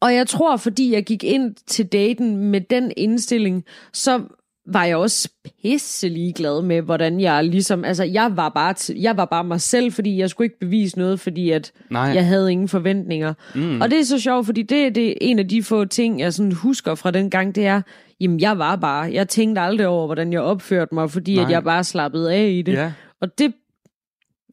og 0.00 0.14
jeg 0.14 0.26
tror, 0.26 0.56
fordi 0.56 0.92
jeg 0.92 1.04
gik 1.04 1.24
ind 1.24 1.54
til 1.66 1.86
daten 1.86 2.36
med 2.36 2.60
den 2.60 2.92
indstilling, 2.96 3.64
så 3.92 4.22
var 4.66 4.84
jeg 4.84 4.96
også 4.96 5.28
pisse 5.62 6.08
ligeglad 6.08 6.62
med, 6.62 6.82
hvordan 6.82 7.20
jeg 7.20 7.44
ligesom, 7.44 7.84
altså 7.84 8.04
jeg 8.04 8.36
var 8.36 8.48
bare, 8.48 8.74
t- 8.78 9.02
jeg 9.02 9.16
var 9.16 9.24
bare 9.24 9.44
mig 9.44 9.60
selv, 9.60 9.92
fordi 9.92 10.16
jeg 10.18 10.30
skulle 10.30 10.46
ikke 10.46 10.58
bevise 10.58 10.98
noget, 10.98 11.20
fordi 11.20 11.50
at 11.50 11.72
Nej. 11.90 12.02
jeg 12.02 12.26
havde 12.26 12.52
ingen 12.52 12.68
forventninger. 12.68 13.34
Mm. 13.54 13.80
Og 13.80 13.90
det 13.90 13.98
er 14.00 14.04
så 14.04 14.18
sjovt, 14.20 14.46
fordi 14.46 14.62
det, 14.62 14.94
det 14.94 15.08
er 15.08 15.14
en 15.20 15.38
af 15.38 15.48
de 15.48 15.62
få 15.62 15.84
ting, 15.84 16.20
jeg 16.20 16.32
sådan 16.34 16.52
husker 16.52 16.94
fra 16.94 17.10
den 17.10 17.30
gang, 17.30 17.54
det 17.54 17.66
er, 17.66 17.82
jamen 18.20 18.40
jeg 18.40 18.58
var 18.58 18.76
bare, 18.76 19.12
jeg 19.12 19.28
tænkte 19.28 19.60
aldrig 19.60 19.86
over, 19.86 20.06
hvordan 20.06 20.32
jeg 20.32 20.40
opførte 20.40 20.94
mig, 20.94 21.10
fordi 21.10 21.34
Nej. 21.34 21.44
at 21.44 21.50
jeg 21.50 21.64
bare 21.64 21.84
slappede 21.84 22.34
af 22.34 22.48
i 22.48 22.62
det. 22.62 22.72
Ja. 22.72 22.92
Og 23.20 23.38
det, 23.38 23.52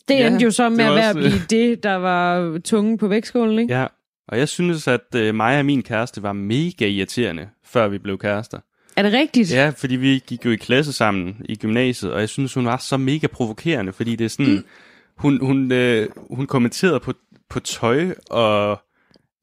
det 0.07 0.13
Ja, 0.19 0.27
endte 0.27 0.43
jo 0.43 0.51
så 0.51 0.69
med 0.69 0.85
at 0.85 0.95
være 0.95 1.09
at 1.09 1.15
blive 1.15 1.31
det, 1.49 1.83
der 1.83 1.95
var 1.95 2.57
tungen 2.63 2.97
på 2.97 3.07
vægtskålen, 3.07 3.59
ikke? 3.59 3.73
ja. 3.79 3.85
Og 4.27 4.37
jeg 4.37 4.47
synes, 4.47 4.87
at 4.87 5.15
øh, 5.15 5.35
mig 5.35 5.59
og 5.59 5.65
min 5.65 5.81
kæreste 5.83 6.23
var 6.23 6.33
mega 6.33 6.87
irriterende, 6.87 7.47
før 7.65 7.87
vi 7.87 7.97
blev 7.97 8.17
kærester. 8.17 8.57
Er 9.01 9.09
det 9.09 9.19
rigtigt? 9.19 9.53
Ja, 9.53 9.69
fordi 9.77 9.95
vi 9.95 10.21
gik 10.27 10.45
jo 10.45 10.51
i 10.51 10.55
klasse 10.55 10.93
sammen 10.93 11.35
i 11.45 11.55
gymnasiet, 11.55 12.11
og 12.13 12.19
jeg 12.19 12.29
synes, 12.29 12.53
hun 12.53 12.65
var 12.65 12.77
så 12.77 12.97
mega 12.97 13.27
provokerende, 13.27 13.93
fordi 13.93 14.15
det 14.15 14.25
er 14.25 14.29
sådan, 14.29 14.53
mm. 14.53 14.63
hun, 15.17 15.45
hun, 15.45 15.71
øh, 15.71 16.07
hun 16.31 16.47
kommenterede 16.47 16.99
på, 16.99 17.13
på 17.49 17.59
tøj 17.59 18.13
og 18.29 18.81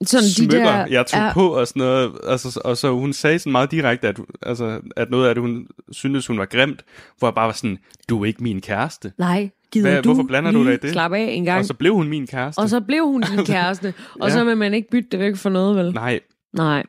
Sådan 0.05 0.29
smykker, 0.29 0.59
de 0.59 0.65
der, 0.65 0.87
jeg 0.91 1.07
tog 1.07 1.21
ja, 1.21 1.33
på 1.33 1.49
og 1.49 1.67
sådan 1.69 1.81
noget. 1.81 2.13
Altså, 2.27 2.61
og 2.65 2.77
så 2.77 2.93
hun 2.93 3.13
sagde 3.13 3.39
sådan 3.39 3.53
meget 3.53 3.71
direkte, 3.71 4.09
at, 4.09 4.19
altså, 4.43 4.81
at 4.97 5.11
noget 5.11 5.29
af 5.29 5.35
det, 5.35 5.43
hun 5.43 5.67
syntes, 5.93 6.27
hun 6.27 6.39
var 6.39 6.47
grimt, 6.47 6.85
hvor 7.19 7.29
jeg 7.29 7.35
bare 7.35 7.47
var 7.47 7.53
sådan, 7.53 7.79
du 8.09 8.23
er 8.23 8.27
ikke 8.27 8.43
min 8.43 8.61
kæreste. 8.61 9.13
Nej, 9.19 9.51
gider 9.73 9.91
Hvad- 9.91 10.03
du 10.03 10.09
hvorfor 10.15 10.27
blander 10.29 10.51
du 10.51 10.65
dig 10.65 10.75
i 10.75 10.77
det? 10.77 10.91
Slap 10.91 11.13
af 11.13 11.21
en 11.33 11.45
gang. 11.45 11.59
Og 11.59 11.65
så 11.65 11.75
blev 11.75 11.95
hun 11.95 12.09
min 12.09 12.27
kæreste. 12.27 12.59
og 12.59 12.69
så 12.69 12.81
blev 12.81 13.05
hun 13.07 13.21
din 13.23 13.45
kæreste. 13.55 13.95
Og 14.21 14.29
Ja. 14.29 14.35
så 14.35 14.45
vil 14.45 14.57
man 14.57 14.75
ikke 14.75 14.91
bytte 14.91 15.09
det 15.13 15.21
væk 15.21 15.37
for 15.37 15.51
noget, 15.51 15.77
vel? 15.77 15.95
Nej, 15.95 16.21
Nej. 16.53 16.83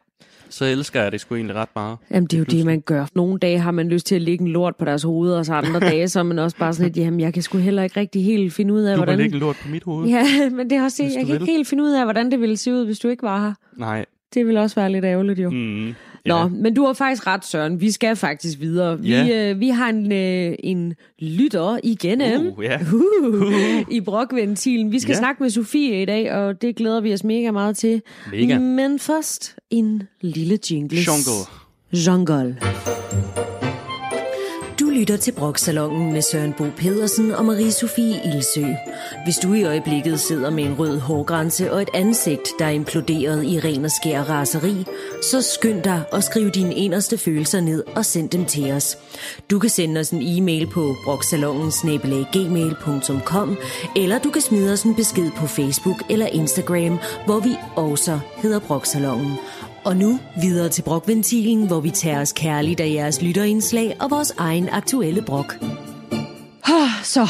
Så 0.49 0.65
elsker 0.65 1.01
jeg 1.01 1.11
det 1.11 1.21
sgu 1.21 1.35
egentlig 1.35 1.55
ret 1.55 1.69
meget. 1.75 1.97
Jamen, 2.11 2.27
det 2.27 2.33
er 2.33 2.37
jo 2.39 2.43
det, 2.43 2.65
man 2.65 2.81
gør. 2.81 3.05
Nogle 3.15 3.39
dage 3.39 3.59
har 3.59 3.71
man 3.71 3.89
lyst 3.89 4.05
til 4.05 4.15
at 4.15 4.21
lægge 4.21 4.41
en 4.45 4.51
lort 4.51 4.75
på 4.75 4.85
deres 4.85 5.03
hoved, 5.03 5.33
og 5.33 5.45
så 5.45 5.53
andre 5.53 5.79
dage, 5.89 6.07
så 6.07 6.19
er 6.19 6.23
man 6.23 6.39
også 6.39 6.57
bare 6.57 6.73
sådan 6.73 6.85
lidt, 6.91 6.97
jamen, 7.05 7.19
jeg 7.19 7.33
kan 7.33 7.43
sgu 7.43 7.57
heller 7.57 7.83
ikke 7.83 7.99
rigtig 7.99 8.23
helt 8.25 8.53
finde 8.53 8.73
ud 8.73 8.81
af, 8.81 8.95
Du 8.95 8.99
hvordan... 8.99 9.13
kan 9.13 9.19
lægge 9.23 9.33
en 9.35 9.39
lort 9.39 9.55
på 9.63 9.69
mit 9.69 9.83
hoved. 9.83 10.07
Ja, 10.09 10.23
men 10.57 10.69
det 10.69 10.77
er 10.77 10.83
også 10.83 11.03
det. 11.03 11.13
Jeg 11.13 11.21
du 11.21 11.25
kan 11.25 11.35
ikke 11.35 11.45
vil. 11.45 11.53
helt 11.55 11.67
finde 11.67 11.83
ud 11.83 11.91
af, 11.91 12.03
hvordan 12.05 12.31
det 12.31 12.39
ville 12.41 12.57
se 12.57 12.73
ud, 12.73 12.85
hvis 12.85 12.99
du 12.99 13.07
ikke 13.07 13.23
var 13.23 13.41
her. 13.45 13.53
Nej. 13.77 14.05
Det 14.33 14.45
ville 14.45 14.61
også 14.61 14.75
være 14.75 14.91
lidt 14.91 15.05
ærgerligt, 15.05 15.39
jo. 15.39 15.49
Mm, 15.49 15.93
Nå, 16.25 16.47
men 16.47 16.73
du 16.73 16.85
har 16.85 16.93
faktisk 16.93 17.27
ret, 17.27 17.45
Søren. 17.45 17.81
Vi 17.81 17.91
skal 17.91 18.15
faktisk 18.15 18.59
videre. 18.59 19.01
Vi, 19.01 19.09
Ja. 19.09 19.51
øh, 19.51 19.59
vi 19.59 19.69
har 19.69 19.89
en, 19.89 20.11
øh, 20.11 20.55
en 20.63 20.93
lytter 21.19 21.79
igennem 21.83 22.47
Uh, 22.57 22.63
ja. 22.63 22.79
uh, 22.93 23.81
i 23.91 24.01
brokventilen. 24.01 24.91
Vi 24.91 24.99
skal 24.99 25.13
Ja. 25.13 25.17
snakke 25.19 25.43
med 25.43 25.49
Sofie 25.49 26.01
i 26.01 26.05
dag, 26.05 26.33
og 26.33 26.61
det 26.61 26.75
glæder 26.75 27.01
vi 27.01 27.13
os 27.13 27.23
mega 27.23 27.51
meget 27.51 27.77
til. 27.77 28.01
Mega. 28.31 28.59
Men 28.59 28.99
først 28.99 29.55
en 29.69 30.03
lille 30.21 30.59
jingle. 30.71 30.97
Jungle. 31.07 31.45
Jungle. 32.07 33.58
Lytter 34.99 35.17
til 35.17 35.31
Broksalongen 35.31 36.13
med 36.13 36.21
Søren 36.21 36.53
Bo 36.53 36.65
Pedersen 36.77 37.31
og 37.31 37.45
Marie-Sophie 37.45 38.35
Ilsø. 38.35 38.65
Hvis 39.23 39.35
du 39.37 39.53
i 39.53 39.63
øjeblikket 39.63 40.19
sidder 40.19 40.49
med 40.49 40.63
en 40.63 40.79
rød 40.79 40.99
hårgrænse 40.99 41.73
og 41.73 41.81
et 41.81 41.89
ansigt, 41.93 42.49
der 42.59 42.65
er 42.65 42.69
imploderet 42.69 43.45
i 43.45 43.59
ren 43.59 43.85
og 43.85 43.91
skær 43.91 44.21
raseri, 44.21 44.85
så 45.31 45.41
skynd 45.41 45.83
dig 45.83 46.03
og 46.11 46.23
skriv 46.23 46.51
dine 46.51 46.75
inderste 46.75 47.17
følelser 47.17 47.61
ned 47.61 47.83
og 47.95 48.05
send 48.05 48.29
dem 48.29 48.45
til 48.45 48.71
os. 48.71 48.97
Du 49.51 49.59
kan 49.59 49.69
sende 49.69 49.99
os 49.99 50.09
en 50.09 50.21
e-mail 50.21 50.67
på 50.67 50.95
broksalongen 51.05 51.71
eller 53.95 54.19
du 54.19 54.29
kan 54.29 54.41
smide 54.41 54.73
os 54.73 54.83
en 54.83 54.95
besked 54.95 55.31
på 55.37 55.47
Facebook 55.47 56.03
eller 56.09 56.25
Instagram, 56.25 56.99
hvor 57.25 57.39
vi 57.39 57.55
også 57.75 58.19
hedder 58.37 58.59
Broksalongen. 58.59 59.37
Og 59.85 59.95
nu 59.97 60.19
videre 60.41 60.69
til 60.69 60.81
brokventilen, 60.81 61.67
hvor 61.67 61.79
vi 61.79 61.89
tager 61.89 62.21
os 62.21 62.31
kærligt 62.33 62.79
af 62.79 62.87
jeres 62.93 63.21
lytterindslag 63.21 63.97
og 63.99 64.11
vores 64.11 64.33
egen 64.37 64.69
aktuelle 64.69 65.21
brok. 65.21 65.55
Ah, 66.63 66.89
Så, 67.03 67.27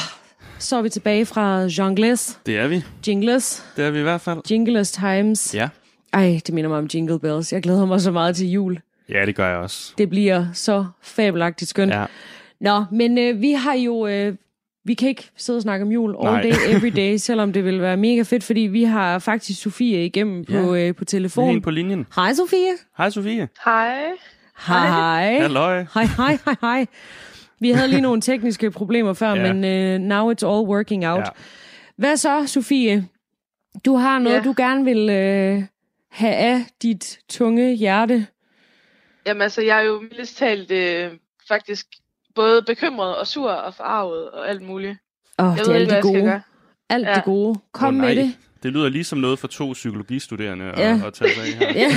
så 0.60 0.78
er 0.78 0.82
vi 0.82 0.90
tilbage 0.90 1.26
fra 1.26 1.62
Jongles. 1.64 2.40
Det 2.46 2.58
er 2.58 2.68
vi. 2.68 2.84
Jingles. 3.08 3.64
Det 3.76 3.86
er 3.86 3.92
vi 3.92 4.00
i 4.00 4.02
hvert 4.04 4.22
fald. 4.22 4.40
Jingles 4.52 4.92
times. 4.92 5.56
Ja. 5.56 5.70
Ej, 6.14 6.40
det 6.48 6.54
minder 6.54 6.70
mig 6.70 6.78
om 6.78 6.88
Jingle 6.94 7.20
Bells. 7.20 7.54
Jeg 7.54 7.62
glæder 7.64 7.86
mig 7.86 8.02
så 8.02 8.12
meget 8.12 8.36
til 8.36 8.48
jul. 8.52 8.80
Ja, 9.10 9.26
det 9.26 9.36
gør 9.36 9.48
jeg 9.50 9.58
også. 9.58 9.94
Det 9.98 10.10
bliver 10.10 10.46
så 10.54 10.86
fabelagtigt 11.02 11.70
skønt. 11.70 11.92
Ja. 11.94 12.06
Nå, 12.62 12.86
men 12.92 13.18
øh, 13.18 13.42
vi 13.42 13.52
har 13.52 13.74
jo... 13.74 14.08
Øh, 14.08 14.36
vi 14.90 14.94
kan 14.94 15.10
ikke 15.10 15.30
sidde 15.38 15.58
og 15.58 15.62
snakke 15.62 15.86
om 15.86 15.92
jul 15.92 16.16
all 16.16 16.24
Nej. 16.34 16.42
day, 16.42 16.54
every 16.76 16.90
day, 16.96 17.18
selvom 17.18 17.54
det 17.54 17.66
vil 17.66 17.82
være 17.82 17.98
mega 17.98 18.22
fedt, 18.22 18.44
fordi 18.44 18.62
vi 18.62 18.84
har 18.84 19.20
faktisk 19.20 19.62
Sofie 19.62 20.06
igennem 20.06 20.46
Ja. 20.50 20.62
på, 20.62 20.76
øh, 20.76 20.96
på 20.96 21.06
telefon. 21.06 21.50
en 21.50 21.62
på 21.62 21.70
linjen. 21.72 22.08
Hej 22.16 22.34
Sofie. 22.34 22.72
Hej, 22.98 23.10
Sofie. 23.10 23.50
Hej. 23.66 24.02
Hej. 24.68 25.40
Halløj. 25.40 25.86
Hej, 25.94 26.04
hej, 26.06 26.38
hej, 26.46 26.56
hej. 26.62 26.86
Vi 27.60 27.72
havde 27.72 27.88
lige 27.88 28.02
nogle 28.02 28.22
tekniske 28.32 28.72
problemer 28.72 29.14
før, 29.14 29.34
Ja. 29.36 29.54
men 29.54 29.58
uh, 30.02 30.08
now 30.08 30.32
it's 30.34 30.46
all 30.48 30.68
working 30.68 31.08
out. 31.08 31.20
Ja. 31.20 31.24
Hvad 31.98 32.18
så, 32.18 32.44
Sofie? 32.48 33.08
Du 33.86 33.96
har 33.96 34.20
noget, 34.20 34.36
Ja. 34.38 34.42
du 34.44 34.54
gerne 34.58 34.86
vil 34.86 35.00
uh, 35.00 35.64
have 36.12 36.36
af 36.36 36.66
dit 36.84 37.20
tunge 37.30 37.74
hjerte. 37.76 38.28
Jamen 39.26 39.42
altså, 39.42 39.62
jeg 39.62 39.78
er 39.80 39.84
jo 39.84 40.00
mildest 40.02 40.38
talt 40.38 40.72
øh, 40.72 41.12
faktisk 41.48 41.86
både 42.36 42.62
bekymret 42.62 43.16
og 43.16 43.28
sur 43.28 43.52
og 43.52 43.74
forarvet 43.74 44.30
og 44.32 44.50
alt 44.50 44.62
muligt. 44.62 44.98
Åh, 45.40 45.46
oh, 45.52 45.58
Jeg 45.58 45.66
det 45.66 45.72
er 45.72 45.76
alt 45.76 45.90
det 45.90 46.02
gode. 46.02 46.42
Alt 46.90 47.08
Ja. 47.08 47.14
det 47.14 47.24
gode. 47.24 47.60
Kom 47.74 47.96
Åh, 47.96 48.02
med 48.02 48.16
det. 48.16 48.38
Det 48.64 48.74
lyder 48.74 48.90
ligesom 48.90 49.20
noget 49.20 49.40
for 49.40 49.48
to 49.48 49.74
psykologistuderende 49.74 50.66
at, 50.66 50.80
Ja. 50.80 51.08
at 51.08 51.14
tage 51.14 51.32
sig 51.32 51.44
af 51.44 51.74
her. 51.74 51.80
Ja. 51.80 51.90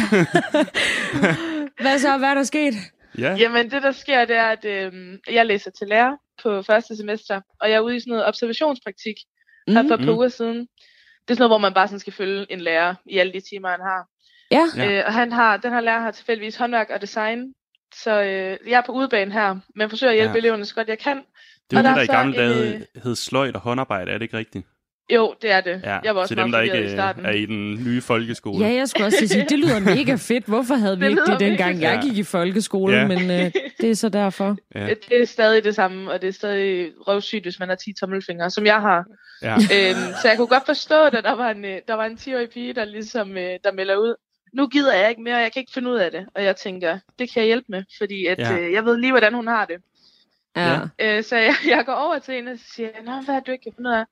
Hvad 1.82 1.98
så? 1.98 2.18
Hvad 2.18 2.28
er 2.28 2.34
der 2.34 2.42
sket? 2.42 2.74
Ja. 3.18 3.36
Jamen 3.38 3.70
det 3.70 3.82
der 3.82 3.92
sker, 3.92 4.24
det 4.24 4.36
er, 4.36 4.44
at 4.44 4.64
øh, 4.64 4.92
jeg 5.30 5.46
læser 5.46 5.70
til 5.70 5.88
lærer 5.88 6.16
på 6.42 6.62
første 6.62 6.96
semester, 6.96 7.40
og 7.60 7.70
jeg 7.70 7.76
er 7.76 7.80
ude 7.80 7.96
i 7.96 8.00
sådan 8.00 8.10
noget 8.10 8.26
observationspraktik 8.26 9.14
mm. 9.68 9.74
her 9.74 9.82
for 9.88 9.94
et 9.94 10.00
par 10.00 10.06
Mm. 10.12 10.16
uger 10.18 10.28
siden. 10.28 10.56
Det 10.58 11.30
er 11.30 11.34
sådan 11.34 11.38
noget, 11.38 11.50
hvor 11.50 11.58
man 11.58 11.74
bare 11.74 11.88
sådan 11.88 11.98
skal 12.00 12.12
følge 12.12 12.46
en 12.52 12.60
lærer 12.60 12.94
i 13.06 13.18
alle 13.18 13.32
de 13.32 13.40
timer, 13.40 13.68
han 13.68 13.80
har. 13.80 14.06
Ja. 14.50 14.64
Ja. 14.76 14.98
Øh, 14.98 15.04
og 15.06 15.12
han 15.12 15.32
har, 15.32 15.56
den 15.56 15.72
her 15.72 15.80
lærer 15.80 16.00
har 16.00 16.10
tilfældigvis 16.10 16.56
håndværk 16.56 16.90
og 16.90 17.00
design, 17.00 17.52
så 17.94 18.22
øh, 18.22 18.70
jeg 18.70 18.78
er 18.78 18.82
på 18.86 18.92
udebane 18.92 19.32
her, 19.32 19.56
men 19.76 19.90
forsøger 19.90 20.10
at 20.10 20.16
hjælpe 20.16 20.32
Ja. 20.32 20.38
eleverne 20.38 20.64
så 20.64 20.74
godt 20.74 20.88
jeg 20.88 20.98
kan. 20.98 21.16
Det 21.70 21.76
er 21.78 21.82
jo 21.82 21.88
der 21.88 21.88
det, 22.00 22.08
der 22.08 22.14
i 22.14 22.16
gamle 22.16 22.36
dage 22.38 22.86
hed 23.02 23.16
sløjt 23.16 23.54
og 23.54 23.60
håndarbejde, 23.60 24.10
er 24.10 24.18
det 24.18 24.22
ikke 24.22 24.36
rigtigt? 24.36 24.66
Jo, 25.14 25.34
det 25.42 25.50
er 25.52 25.60
det. 25.60 25.80
Ja, 25.84 25.98
jeg 26.04 26.14
var 26.14 26.20
også 26.20 26.34
til 26.34 26.42
dem, 26.42 26.52
der 26.52 26.60
ikke 26.60 26.84
i 26.84 26.88
starten. 26.90 27.26
er 27.26 27.30
i 27.30 27.46
den 27.46 27.84
nye 27.84 28.00
folkeskole. 28.00 28.66
Ja, 28.66 28.72
jeg 28.74 28.88
skulle 28.88 29.06
også 29.06 29.26
sige, 29.26 29.46
det 29.48 29.58
lyder 29.58 29.80
mega 29.96 30.14
fedt. 30.14 30.44
Hvorfor 30.44 30.74
havde 30.74 30.98
vi 30.98 31.04
Det 31.04 31.10
ikke 31.10 31.22
det 31.26 31.40
dengang, 31.40 31.80
jeg 31.80 32.00
gik 32.02 32.18
i 32.18 32.22
folkeskole? 32.22 32.96
Ja. 32.96 33.06
Men 33.08 33.30
øh, 33.30 33.52
det 33.80 33.90
er 33.90 33.94
så 33.94 34.08
derfor. 34.08 34.56
Ja. 34.74 34.86
Det 35.08 35.22
er 35.22 35.26
stadig 35.26 35.64
det 35.64 35.74
samme, 35.74 36.10
og 36.12 36.22
det 36.22 36.28
er 36.28 36.32
stadig 36.32 36.90
røvsygt, 37.00 37.44
hvis 37.44 37.58
man 37.58 37.68
har 37.68 37.76
10 37.76 37.92
tommelfingre, 38.00 38.50
som 38.50 38.66
jeg 38.66 38.80
har. 38.80 39.04
Ja. 39.42 39.54
øhm, 39.54 40.12
så 40.22 40.28
jeg 40.28 40.36
kunne 40.36 40.46
godt 40.46 40.66
forstå, 40.66 41.04
at 41.04 41.12
der 41.12 41.32
var 41.32 41.50
en, 41.50 41.64
øh, 41.64 41.78
der 41.88 41.94
var 41.94 42.04
en 42.04 42.16
10-årig 42.20 42.50
pige, 42.50 42.72
der 42.74 42.84
ligesom 42.84 43.30
øh, 43.36 43.50
der 43.64 43.72
melder 43.72 43.96
ud, 43.96 44.14
nu 44.52 44.66
gider 44.66 44.94
jeg 44.94 45.10
ikke 45.10 45.22
mere, 45.22 45.36
jeg 45.36 45.52
kan 45.52 45.60
ikke 45.60 45.72
finde 45.72 45.90
ud 45.90 45.96
af 45.96 46.10
det. 46.10 46.26
Og 46.34 46.44
jeg 46.44 46.56
tænker, 46.56 46.98
det 47.18 47.32
kan 47.32 47.40
jeg 47.40 47.46
hjælpe 47.46 47.66
med, 47.68 47.84
fordi 47.98 48.26
at, 48.26 48.38
Ja. 48.38 48.58
øh, 48.58 48.72
jeg 48.72 48.84
ved 48.84 48.96
lige, 48.96 49.12
hvordan 49.12 49.34
hun 49.34 49.46
har 49.46 49.64
det. 49.64 49.82
Ja. 50.56 50.80
Øh, 50.98 51.24
så 51.24 51.36
jeg, 51.36 51.54
jeg 51.76 51.84
går 51.86 51.92
over 51.94 52.18
til 52.18 52.34
hende 52.34 52.52
og 52.52 52.58
siger, 52.74 52.88
Nå, 53.04 53.12
hvad 53.24 53.34
er 53.34 53.38
det, 53.38 53.46
du 53.46 53.52
ikke 53.52 53.62
kan 53.62 53.72
finde 53.76 53.90
ud 53.90 53.94
af? 53.94 54.04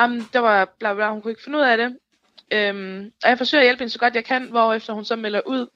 Jamen, 0.00 0.28
der 0.32 0.38
var 0.38 0.74
bla 0.78 0.94
bla, 0.94 1.10
hun 1.10 1.22
kunne 1.22 1.32
ikke 1.32 1.42
finde 1.44 1.58
ud 1.58 1.62
af 1.62 1.76
det. 1.76 1.96
Øhm, 2.52 3.12
og 3.24 3.28
jeg 3.30 3.38
forsøger 3.38 3.62
at 3.62 3.66
hjælpe 3.66 3.78
hende 3.80 3.92
så 3.92 3.98
godt 3.98 4.14
jeg 4.14 4.24
kan, 4.24 4.42
hvorefter 4.50 4.92
hun 4.92 5.04
så 5.04 5.16
melder 5.16 5.40
ud, 5.46 5.66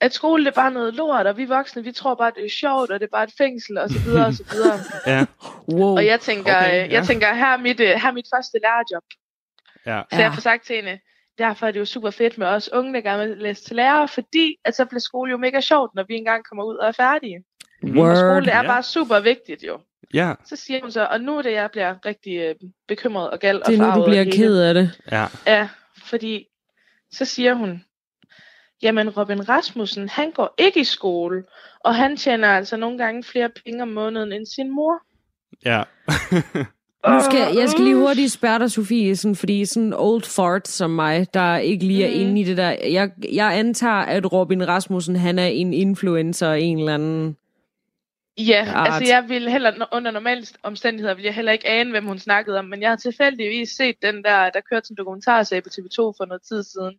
at 0.00 0.12
skole 0.14 0.44
det 0.44 0.50
er 0.50 0.54
bare 0.54 0.70
noget 0.70 0.94
lort, 0.94 1.26
og 1.26 1.36
vi 1.36 1.44
voksne, 1.44 1.84
vi 1.84 1.92
tror 1.92 2.14
bare, 2.14 2.32
det 2.36 2.44
er 2.44 2.50
sjovt, 2.50 2.90
og 2.90 3.00
det 3.00 3.06
er 3.06 3.10
bare 3.10 3.24
et 3.24 3.32
fængsel, 3.38 3.78
og 3.78 3.90
så 3.90 3.98
videre, 3.98 4.26
og 4.26 4.32
så 4.34 4.44
videre. 4.52 4.78
ja. 5.18 5.24
Wow. 5.68 5.96
Og 5.96 6.06
jeg 6.06 6.20
tænker, 6.20 6.56
Okay, 6.56 6.66
okay, 6.66 6.76
ja. 6.76 6.84
ja. 6.84 6.92
jeg 6.92 7.06
tænker 7.06 7.34
her, 7.34 7.46
er 7.46 7.56
mit, 7.56 7.80
øh, 7.80 7.86
her 7.86 8.08
er 8.08 8.12
mit 8.12 8.26
første 8.34 8.58
lærerjob. 8.62 9.04
ja. 9.86 10.02
Så 10.12 10.20
jeg 10.20 10.34
får 10.34 10.40
sagt 10.40 10.64
til 10.66 10.76
hende, 10.76 10.98
derfor 11.38 11.66
er 11.66 11.70
det 11.70 11.80
jo 11.80 11.84
super 11.84 12.10
fedt 12.10 12.38
med 12.38 12.46
os 12.46 12.72
unge, 12.72 12.94
der 12.94 13.00
gerne 13.00 13.28
vil 13.28 13.38
læse 13.38 13.64
til 13.64 13.76
lærer, 13.76 14.06
fordi 14.06 14.56
at 14.64 14.74
så 14.76 14.84
bliver 14.84 15.00
skole 15.00 15.30
jo 15.30 15.36
mega 15.36 15.60
sjovt, 15.60 15.94
når 15.94 16.04
vi 16.08 16.14
engang 16.14 16.44
kommer 16.44 16.64
ud 16.64 16.76
og 16.76 16.88
er 16.88 16.92
færdige. 16.92 17.44
Og 17.82 18.16
skole, 18.16 18.40
det 18.44 18.52
er 18.52 18.62
Ja. 18.62 18.66
bare 18.66 18.82
super 18.82 19.20
vigtigt 19.20 19.62
jo. 19.62 19.80
Ja. 20.14 20.34
Så 20.44 20.56
siger 20.56 20.80
hun 20.80 20.90
så, 20.90 21.06
og 21.06 21.20
nu 21.20 21.38
er 21.38 21.42
det, 21.42 21.52
jeg 21.52 21.70
bliver 21.70 21.94
rigtig 22.06 22.36
øh, 22.36 22.54
bekymret 22.88 23.30
og 23.30 23.38
gal 23.38 23.60
og 23.62 23.66
Det 23.66 23.78
er 23.80 23.94
nu, 23.94 24.00
du 24.00 24.04
bliver 24.06 24.24
ked 24.24 24.58
af 24.60 24.74
det. 24.74 25.00
Ja. 25.12 25.26
Ja, 25.46 25.68
fordi 26.04 26.46
så 27.12 27.24
siger 27.24 27.54
hun, 27.54 27.84
jamen 28.82 29.10
Robin 29.10 29.48
Rasmussen, 29.48 30.08
han 30.08 30.30
går 30.30 30.54
ikke 30.58 30.80
i 30.80 30.84
skole, 30.84 31.44
og 31.80 31.94
han 31.94 32.16
tjener 32.16 32.48
altså 32.48 32.76
nogle 32.76 32.98
gange 32.98 33.24
flere 33.24 33.50
penge 33.64 33.82
om 33.82 33.88
måneden 33.88 34.32
end 34.32 34.46
sin 34.46 34.70
mor. 34.70 34.98
Ja. 35.64 35.82
Nu 37.08 37.20
skal, 37.20 37.56
jeg 37.56 37.68
skal 37.68 37.84
lige 37.84 37.96
hurtigt 37.96 38.32
spørge 38.32 38.58
dig, 38.58 38.70
Sofie, 38.70 39.16
sådan, 39.16 39.36
fordi 39.36 39.64
sådan 39.64 39.94
old 39.96 40.22
fart 40.22 40.68
som 40.68 40.90
mig, 40.90 41.34
der 41.34 41.56
ikke 41.56 41.84
lige 41.84 42.04
er 42.04 42.14
mm. 42.14 42.20
inde 42.20 42.40
i 42.40 42.44
det 42.44 42.56
der. 42.56 42.76
Jeg, 42.90 43.10
jeg 43.32 43.58
antager, 43.58 43.94
at 43.94 44.32
Robin 44.32 44.68
Rasmussen, 44.68 45.16
han 45.16 45.38
er 45.38 45.46
en 45.46 45.72
influencer 45.74 46.52
en 46.52 46.78
eller 46.78 46.94
anden 46.94 47.36
Ja, 48.38 48.72
Art. 48.74 48.88
altså 48.92 49.14
jeg 49.14 49.28
vil 49.28 49.50
heller, 49.50 49.88
under 49.92 50.10
normale 50.10 50.46
omstændigheder, 50.62 51.14
vil 51.14 51.24
jeg 51.24 51.34
heller 51.34 51.52
ikke 51.52 51.68
ane, 51.68 51.90
hvem 51.90 52.06
hun 52.06 52.18
snakkede 52.18 52.58
om, 52.58 52.64
men 52.64 52.82
jeg 52.82 52.88
har 52.88 52.96
tilfældigvis 52.96 53.70
set 53.70 53.96
den 54.02 54.24
der, 54.24 54.50
der 54.50 54.60
kørte 54.60 54.86
en 54.90 54.96
dokumentarserie 54.96 55.62
på 55.62 55.68
TV2 55.68 55.96
for 55.96 56.24
noget 56.24 56.42
tid 56.42 56.62
siden, 56.62 56.94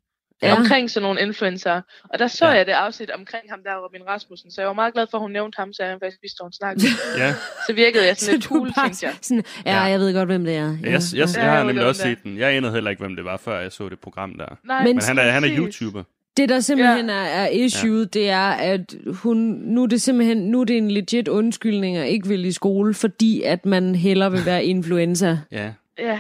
ja. 0.48 0.56
omkring 0.56 0.92
sådan 0.92 1.04
nogle 1.04 1.22
influencer. 1.22 1.82
Og 2.10 2.20
der 2.20 2.28
så 2.28 2.46
ja. 2.46 2.52
jeg 2.52 2.66
det 2.66 2.72
afsnit 2.72 3.12
omkring 3.12 3.44
ham 3.50 3.60
der, 3.64 3.76
Robin 3.86 4.02
Rasmussen, 4.08 4.52
så 4.52 4.62
jeg 4.62 4.68
var 4.68 4.74
meget 4.74 4.94
glad 4.94 5.08
for, 5.12 5.18
at 5.18 5.22
hun 5.22 5.32
nævnte 5.32 5.56
ham, 5.60 5.74
så 5.74 5.84
jeg 5.84 5.94
faktisk 5.94 6.22
vidste, 6.22 6.42
at 6.42 6.46
hun 6.46 6.54
snakkede. 6.54 6.88
ja. 7.18 7.34
Så 7.68 7.74
virkede 7.74 8.06
jeg 8.08 8.18
sådan 8.20 8.36
lidt 8.36 8.46
cool, 8.46 8.74
tænkte 8.74 9.06
jeg. 9.06 9.16
Sådan, 9.22 9.44
ja, 9.66 9.82
jeg 9.82 10.00
ved 10.00 10.14
godt, 10.14 10.30
hvem 10.30 10.46
det 10.46 10.56
er. 10.56 10.78
Ja. 10.84 10.92
Jeg, 10.92 10.92
jeg, 10.92 11.02
jeg, 11.16 11.28
jeg 11.36 11.52
har 11.52 11.64
nemlig 11.64 11.86
også 11.86 12.02
set 12.02 12.24
den. 12.24 12.38
Jeg 12.38 12.54
anede 12.54 12.74
heller 12.74 12.90
ikke, 12.90 13.04
hvem 13.04 13.16
det 13.16 13.26
var, 13.26 13.38
før 13.38 13.60
jeg 13.60 13.72
så 13.72 13.90
det 13.90 14.00
program 14.00 14.34
der. 14.38 14.58
Nej, 14.64 14.84
men, 14.84 14.96
men 14.96 15.04
han 15.04 15.18
er, 15.18 15.32
han 15.32 15.44
er 15.44 15.50
YouTuber. 15.58 16.04
Det, 16.38 16.50
der 16.50 16.60
simpelthen 16.60 17.10
ja. 17.10 17.16
er, 17.16 17.20
er 17.20 17.48
issue, 17.48 17.98
ja. 17.98 18.04
det 18.04 18.30
er, 18.30 18.50
at 18.50 18.96
hun, 19.08 19.38
nu 19.66 19.84
er 19.84 19.88
det 19.88 20.02
simpelthen 20.02 20.38
nu 20.38 20.62
er 20.62 20.66
det 20.66 20.78
en 20.78 20.92
legit 20.92 21.28
undskyldning 21.28 21.98
at 21.98 22.08
ikke 22.08 22.28
vil 22.28 22.46
i 22.46 22.52
skole, 22.52 22.94
fordi 22.94 23.42
at 23.42 23.66
man 23.66 23.96
hellere 23.96 24.32
vil 24.32 24.46
være 24.46 24.66
influenza. 24.66 25.38
Ja. 25.52 25.72
Ja. 26.00 26.20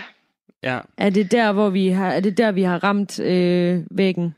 Ja. 0.63 0.79
Er 0.97 1.09
det 1.09 1.31
der, 1.31 1.51
hvor 1.51 1.69
vi 1.69 1.87
har, 1.87 2.11
er 2.11 2.19
det 2.19 2.37
der, 2.37 2.51
vi 2.51 2.63
har 2.63 2.83
ramt 2.83 3.19
øh, 3.19 3.83
væggen? 3.91 4.35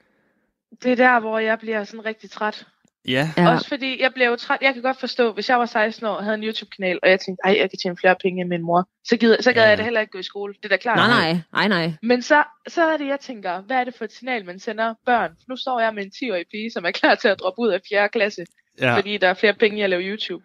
Det 0.84 0.91
er 0.91 0.95
der, 0.95 1.19
hvor 1.19 1.39
jeg 1.39 1.59
bliver 1.59 1.84
sådan 1.84 2.05
rigtig 2.05 2.32
træt. 2.32 2.65
Ja. 3.07 3.30
ja. 3.38 3.51
Også 3.51 3.67
fordi 3.67 4.01
jeg 4.01 4.11
blev 4.13 4.38
træt. 4.38 4.57
Jeg 4.61 4.73
kan 4.73 4.84
godt 4.84 4.99
forstå, 4.99 5.34
hvis 5.34 5.49
jeg 5.49 5.59
var 5.59 5.65
16 5.65 6.05
år 6.07 6.13
og 6.13 6.23
havde 6.23 6.38
en 6.38 6.43
YouTube-kanal, 6.43 6.99
og 7.03 7.09
jeg 7.09 7.19
tænkte, 7.19 7.41
ej, 7.45 7.57
jeg 7.59 7.69
kan 7.69 7.80
tjene 7.80 7.97
flere 7.97 8.15
penge 8.21 8.41
end 8.41 8.49
min 8.49 8.61
mor, 8.61 8.89
så, 9.03 9.17
gider, 9.17 9.41
så 9.41 9.53
gad 9.53 9.63
ja. 9.63 9.69
jeg 9.69 9.78
det 9.78 9.86
heller 9.86 10.01
ikke 10.01 10.11
gå 10.11 10.19
i 10.19 10.23
skole. 10.23 10.53
Det 10.53 10.65
er 10.65 10.69
da 10.69 10.78
klart. 10.78 10.97
Nej, 10.97 11.32
nej, 11.32 11.41
nej, 11.53 11.67
nej. 11.67 11.93
Men 12.01 12.21
så, 12.21 12.43
så 12.67 12.84
er 12.84 12.97
det, 12.97 13.07
jeg 13.07 13.19
tænker, 13.19 13.61
hvad 13.61 13.78
er 13.78 13.84
det 13.84 13.95
for 13.95 14.05
et 14.05 14.11
signal, 14.11 14.45
man 14.45 14.59
sender 14.59 14.93
børn? 15.05 15.32
Nu 15.49 15.55
står 15.55 15.80
jeg 15.80 15.93
med 15.93 16.03
en 16.03 16.11
10-årig 16.15 16.45
pige, 16.51 16.71
som 16.71 16.86
er 16.86 16.91
klar 16.91 17.15
til 17.15 17.28
at 17.28 17.39
droppe 17.39 17.61
ud 17.61 17.69
af 17.69 17.80
4. 17.89 18.09
klasse, 18.09 18.45
ja. 18.82 18.97
fordi 18.97 19.17
der 19.17 19.28
er 19.28 19.34
flere 19.34 19.53
penge 19.53 19.78
i 19.78 19.82
at 19.82 19.89
lave 19.89 20.01
YouTube. 20.01 20.43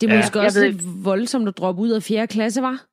Det 0.00 0.10
er 0.10 0.14
ja. 0.14 0.18
måske 0.18 0.40
også 0.40 0.64
lidt 0.64 1.04
voldsomt 1.04 1.48
at 1.48 1.58
droppe 1.58 1.82
ud 1.82 1.90
af 1.90 2.02
4. 2.02 2.26
klasse, 2.26 2.62
var? 2.62 2.84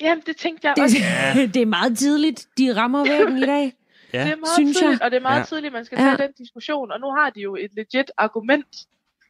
Jamen, 0.00 0.22
det 0.26 0.36
tænkte 0.36 0.68
jeg 0.68 0.74
det, 0.76 0.84
også. 0.84 0.96
Ja. 0.98 1.46
det 1.54 1.62
er 1.62 1.66
meget 1.66 1.98
tidligt. 1.98 2.46
De 2.58 2.76
rammer 2.76 3.04
væggen 3.04 3.38
i 3.38 3.46
dag. 3.46 3.72
Ja. 4.12 4.24
Det 4.24 4.32
er 4.32 4.36
meget 4.36 4.54
synes 4.54 4.76
tidligt, 4.76 5.00
jeg. 5.00 5.04
og 5.04 5.10
det 5.10 5.16
er 5.16 5.20
meget 5.20 5.38
ja. 5.38 5.44
tidligt, 5.44 5.72
man 5.72 5.84
skal 5.84 5.98
tage 5.98 6.10
ja. 6.10 6.16
den 6.16 6.32
diskussion. 6.38 6.92
Og 6.92 7.00
nu 7.00 7.06
har 7.06 7.30
de 7.30 7.40
jo 7.40 7.56
et 7.56 7.70
legit 7.76 8.10
argument, 8.16 8.66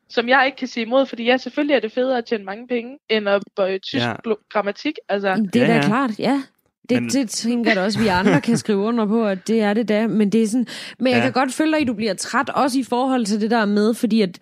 som 0.09 0.29
jeg 0.29 0.47
ikke 0.47 0.57
kan 0.57 0.69
sige 0.69 0.87
imod, 0.87 1.07
fordi 1.07 1.25
ja, 1.25 1.37
selvfølgelig 1.37 1.75
er 1.75 1.81
det 1.81 1.93
federe 1.93 2.19
at 2.19 2.25
tjene 2.25 2.45
mange 2.45 2.69
penge, 2.69 2.99
end 3.09 3.29
at 3.29 3.43
bøje 3.57 3.79
tysk 3.79 4.05
ja. 4.05 4.15
grammatik. 4.53 4.95
Altså. 5.09 5.49
Det 5.53 5.63
er 5.63 5.67
ja, 5.67 5.73
da 5.73 5.77
ja. 5.77 5.87
klart, 5.87 6.19
ja. 6.19 6.43
Det, 6.89 7.03
men... 7.03 7.11
det 7.11 7.31
tænker 7.31 7.73
jeg 7.73 7.83
også, 7.83 7.99
vi 7.99 8.07
andre 8.07 8.41
kan 8.41 8.57
skrive 8.57 8.79
under 8.79 9.07
på, 9.07 9.27
at 9.27 9.49
det 9.49 9.61
er 9.61 9.75
det 9.75 9.89
da. 9.89 10.07
Men, 10.07 10.33
det 10.33 10.43
er 10.43 10.47
sådan, 10.47 10.67
men 10.99 11.13
jeg 11.13 11.19
ja. 11.19 11.23
kan 11.23 11.33
godt 11.33 11.53
føle 11.53 11.73
dig, 11.73 11.81
at 11.81 11.87
du 11.87 11.95
bliver 11.95 12.15
træt, 12.15 12.51
også 12.51 12.79
i 12.79 12.83
forhold 12.83 13.25
til 13.27 13.41
det 13.41 13.51
der 13.51 13.65
med, 13.65 13.95
fordi 13.95 14.21
at 14.21 14.39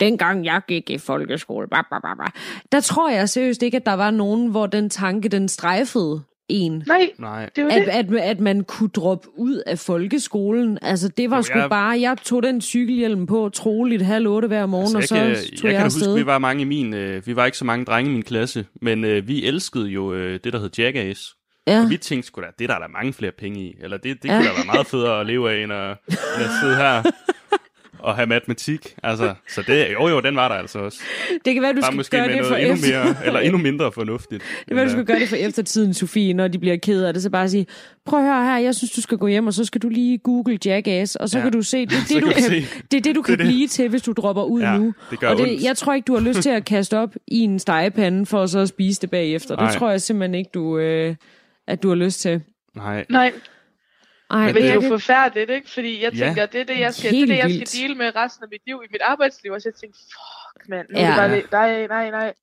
dengang 0.00 0.44
jeg 0.44 0.60
gik 0.68 0.90
i 0.90 0.98
folkeskole, 0.98 1.66
bah, 1.66 1.84
bah, 1.90 2.02
bah, 2.02 2.16
bah, 2.16 2.30
der 2.72 2.80
tror 2.80 3.10
jeg 3.10 3.28
seriøst 3.28 3.62
ikke, 3.62 3.76
at 3.76 3.86
der 3.86 3.94
var 3.94 4.10
nogen, 4.10 4.50
hvor 4.50 4.66
den 4.66 4.90
tanke, 4.90 5.28
den 5.28 5.48
strejfede 5.48 6.22
en. 6.48 6.84
Nej, 6.86 7.10
Nej. 7.18 7.50
det 7.56 7.64
var 7.64 7.70
at, 7.70 8.08
det. 8.08 8.16
At, 8.18 8.30
at 8.30 8.40
man 8.40 8.64
kunne 8.64 8.88
droppe 8.88 9.28
ud 9.38 9.62
af 9.66 9.78
folkeskolen. 9.78 10.78
Altså, 10.82 11.08
det 11.08 11.30
var 11.30 11.36
jo, 11.36 11.42
sgu 11.42 11.58
jeg... 11.58 11.70
bare, 11.70 12.00
jeg 12.00 12.16
tog 12.24 12.42
den 12.42 12.60
cykelhjelm 12.60 13.26
på 13.26 13.48
troligt 13.48 14.02
halv 14.02 14.26
otte 14.26 14.48
hver 14.48 14.66
morgen, 14.66 14.96
altså, 14.96 15.14
og 15.14 15.36
så 15.36 15.44
kan, 15.44 15.56
tog 15.56 15.70
jeg, 15.70 15.74
jeg 15.74 15.84
afsted. 15.84 16.06
Huske, 16.06 16.18
vi 16.20 16.26
var 16.26 16.38
mange 16.38 16.62
i 16.62 16.64
min, 16.64 16.94
øh, 16.94 17.26
vi 17.26 17.36
var 17.36 17.46
ikke 17.46 17.58
så 17.58 17.64
mange 17.64 17.84
drenge 17.84 18.10
i 18.10 18.12
min 18.12 18.22
klasse, 18.22 18.66
men 18.82 19.04
øh, 19.04 19.28
vi 19.28 19.44
elskede 19.44 19.88
jo 19.88 20.12
øh, 20.12 20.40
det, 20.44 20.52
der 20.52 20.58
hed 20.58 20.70
Jackass. 20.78 21.36
Ja. 21.66 21.82
Og 21.82 21.90
vi 21.90 21.96
tænkte 21.96 22.26
sgu 22.26 22.40
da, 22.40 22.46
det 22.58 22.68
der 22.68 22.74
er 22.74 22.78
der 22.78 22.88
mange 22.88 23.12
flere 23.12 23.32
penge 23.38 23.60
i. 23.60 23.74
Eller 23.80 23.96
det, 23.96 24.22
det 24.22 24.28
ja. 24.28 24.36
kunne 24.36 24.48
da 24.48 24.52
være 24.54 24.66
meget 24.66 24.86
federe 24.86 25.20
at 25.20 25.26
leve 25.26 25.52
af, 25.52 25.62
end 25.62 25.72
at, 25.72 25.96
end 26.08 26.44
at 26.44 26.50
sidde 26.62 26.76
her 26.76 27.02
at 28.06 28.14
have 28.14 28.26
matematik. 28.26 28.94
Altså, 29.02 29.34
så 29.48 29.62
det, 29.66 29.92
jo 29.92 30.08
jo, 30.08 30.20
den 30.20 30.36
var 30.36 30.48
der 30.48 30.54
altså 30.54 30.78
også. 30.78 30.98
Det 31.44 31.54
kan 31.54 31.62
være, 31.62 31.72
du 31.72 31.80
Bare 31.80 31.82
skal 31.82 31.96
måske 31.96 32.16
gøre 32.16 32.26
med 32.26 32.36
det 32.36 32.46
for 32.46 32.54
endnu 32.54 32.74
efter... 32.74 33.04
mere, 33.04 33.26
eller 33.26 33.40
endnu 33.40 33.58
mindre 33.58 33.92
fornuftigt. 33.92 34.42
Det 34.58 34.66
kan 34.68 34.76
være, 34.76 34.84
du 34.84 34.90
skal 34.90 35.04
gøre 35.04 35.18
det 35.18 35.28
for 35.28 35.36
eftertiden, 35.36 35.94
Sofie, 35.94 36.34
når 36.34 36.48
de 36.48 36.58
bliver 36.58 36.76
ked 36.76 37.04
af 37.04 37.14
det. 37.14 37.22
Så 37.22 37.30
bare 37.30 37.48
sige, 37.48 37.66
prøv 38.06 38.20
at 38.20 38.26
høre 38.26 38.44
her, 38.44 38.58
jeg 38.58 38.74
synes, 38.74 38.90
du 38.92 39.00
skal 39.00 39.18
gå 39.18 39.26
hjem, 39.26 39.46
og 39.46 39.54
så 39.54 39.64
skal 39.64 39.82
du 39.82 39.88
lige 39.88 40.18
google 40.18 40.58
Jackass, 40.64 41.16
og 41.16 41.28
så 41.28 41.38
ja. 41.38 41.42
kan 41.42 41.52
du 41.52 41.62
se, 41.62 41.86
det 41.86 41.92
er 41.92 42.04
det, 42.14 42.22
du 42.22 42.26
kan, 42.26 42.42
kan 42.42 42.62
det, 42.90 42.96
er 42.96 43.00
det, 43.00 43.14
du 43.14 43.22
kan 43.22 43.38
det, 43.38 43.46
blive 43.46 43.68
til, 43.68 43.88
hvis 43.88 44.02
du 44.02 44.12
dropper 44.12 44.42
ud 44.42 44.60
ja, 44.60 44.78
nu. 44.78 44.94
Det 45.10 45.20
gør 45.20 45.28
og 45.28 45.38
det, 45.38 45.62
jeg 45.62 45.76
tror 45.76 45.94
ikke, 45.94 46.06
du 46.06 46.14
har 46.14 46.20
lyst 46.20 46.42
til 46.42 46.50
at 46.50 46.64
kaste 46.64 46.98
op 46.98 47.14
i 47.26 47.40
en 47.40 47.58
stegepande, 47.58 48.26
for 48.26 48.46
så 48.46 48.58
at 48.58 48.68
spise 48.68 49.00
det 49.00 49.10
bagefter. 49.10 49.56
Nej. 49.56 49.66
Det 49.66 49.78
tror 49.78 49.90
jeg 49.90 50.02
simpelthen 50.02 50.34
ikke, 50.34 50.50
du, 50.54 50.78
øh, 50.78 51.14
at 51.66 51.82
du 51.82 51.88
har 51.88 51.96
lyst 51.96 52.20
til. 52.20 52.40
Nej. 52.76 53.04
Nej, 53.08 53.32
ej, 54.32 54.46
men 54.46 54.54
det 54.54 54.70
er 54.70 54.74
jo 54.74 54.80
forfærdeligt, 54.80 55.50
ikke? 55.50 55.70
Fordi 55.70 56.02
jeg 56.02 56.12
tænker, 56.12 56.42
ja. 56.42 56.46
det 56.46 56.60
er 56.60 56.64
det, 56.64 56.78
jeg 56.78 56.94
skal, 56.94 57.12
det, 57.12 57.28
det, 57.28 57.36
jeg 57.36 57.50
skal 57.50 57.80
deale 57.80 57.94
med 57.94 58.16
resten 58.16 58.44
af 58.44 58.48
mit 58.50 58.62
liv 58.66 58.82
i 58.84 58.88
mit 58.90 59.00
arbejdsliv. 59.00 59.52
Og 59.52 59.62
så 59.62 59.68
jeg 59.68 59.74
tænkte, 59.74 59.98
fuck 59.98 60.68
mand, 60.68 60.86
nu 60.90 60.98
ja. 60.98 61.04
er 61.04 61.08
det 61.08 61.16
bare 61.16 61.30
det. 61.30 61.52
Nej, 61.52 61.86
nej, 61.86 62.10
nej. 62.10 62.34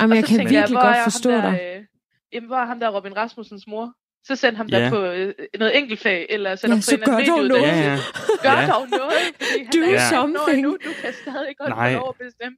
Jamen, 0.00 0.16
jeg 0.16 0.24
kan 0.24 0.38
virkelig 0.38 0.54
jeg, 0.54 0.68
godt 0.68 0.96
forstå 1.04 1.30
der, 1.30 1.50
dig. 1.50 1.60
Øh, 1.62 1.84
jamen, 2.32 2.46
hvor 2.46 2.56
er 2.56 2.66
ham 2.66 2.80
der 2.80 2.88
Robin 2.88 3.16
Rasmussens 3.16 3.66
mor? 3.66 3.92
Så 4.24 4.36
send 4.36 4.56
ham 4.56 4.66
ja. 4.66 4.78
der 4.78 4.90
på 4.90 5.04
øh, 5.04 5.34
noget 5.58 5.78
enkeltfag, 5.78 6.26
eller 6.30 6.56
send 6.56 6.72
ja, 6.72 6.74
ham 6.74 7.00
på 7.04 7.18
en 7.18 7.30
anden 7.30 7.48
noget. 7.48 7.62
Ja, 7.62 7.76
ja. 7.76 7.98
Gør 8.42 8.60
ja. 8.60 8.66
dog 8.66 8.88
noget, 8.90 9.22
fordi 9.40 9.64
han 9.64 9.72
Do 9.72 9.92
er 9.94 10.08
something. 10.10 10.62
nu, 10.62 10.70
du 10.84 10.90
kan 11.02 11.12
stadig 11.22 11.54
godt 11.58 11.74
få 11.74 11.98
lov 11.98 12.08
at 12.08 12.26
bestemme. 12.26 12.56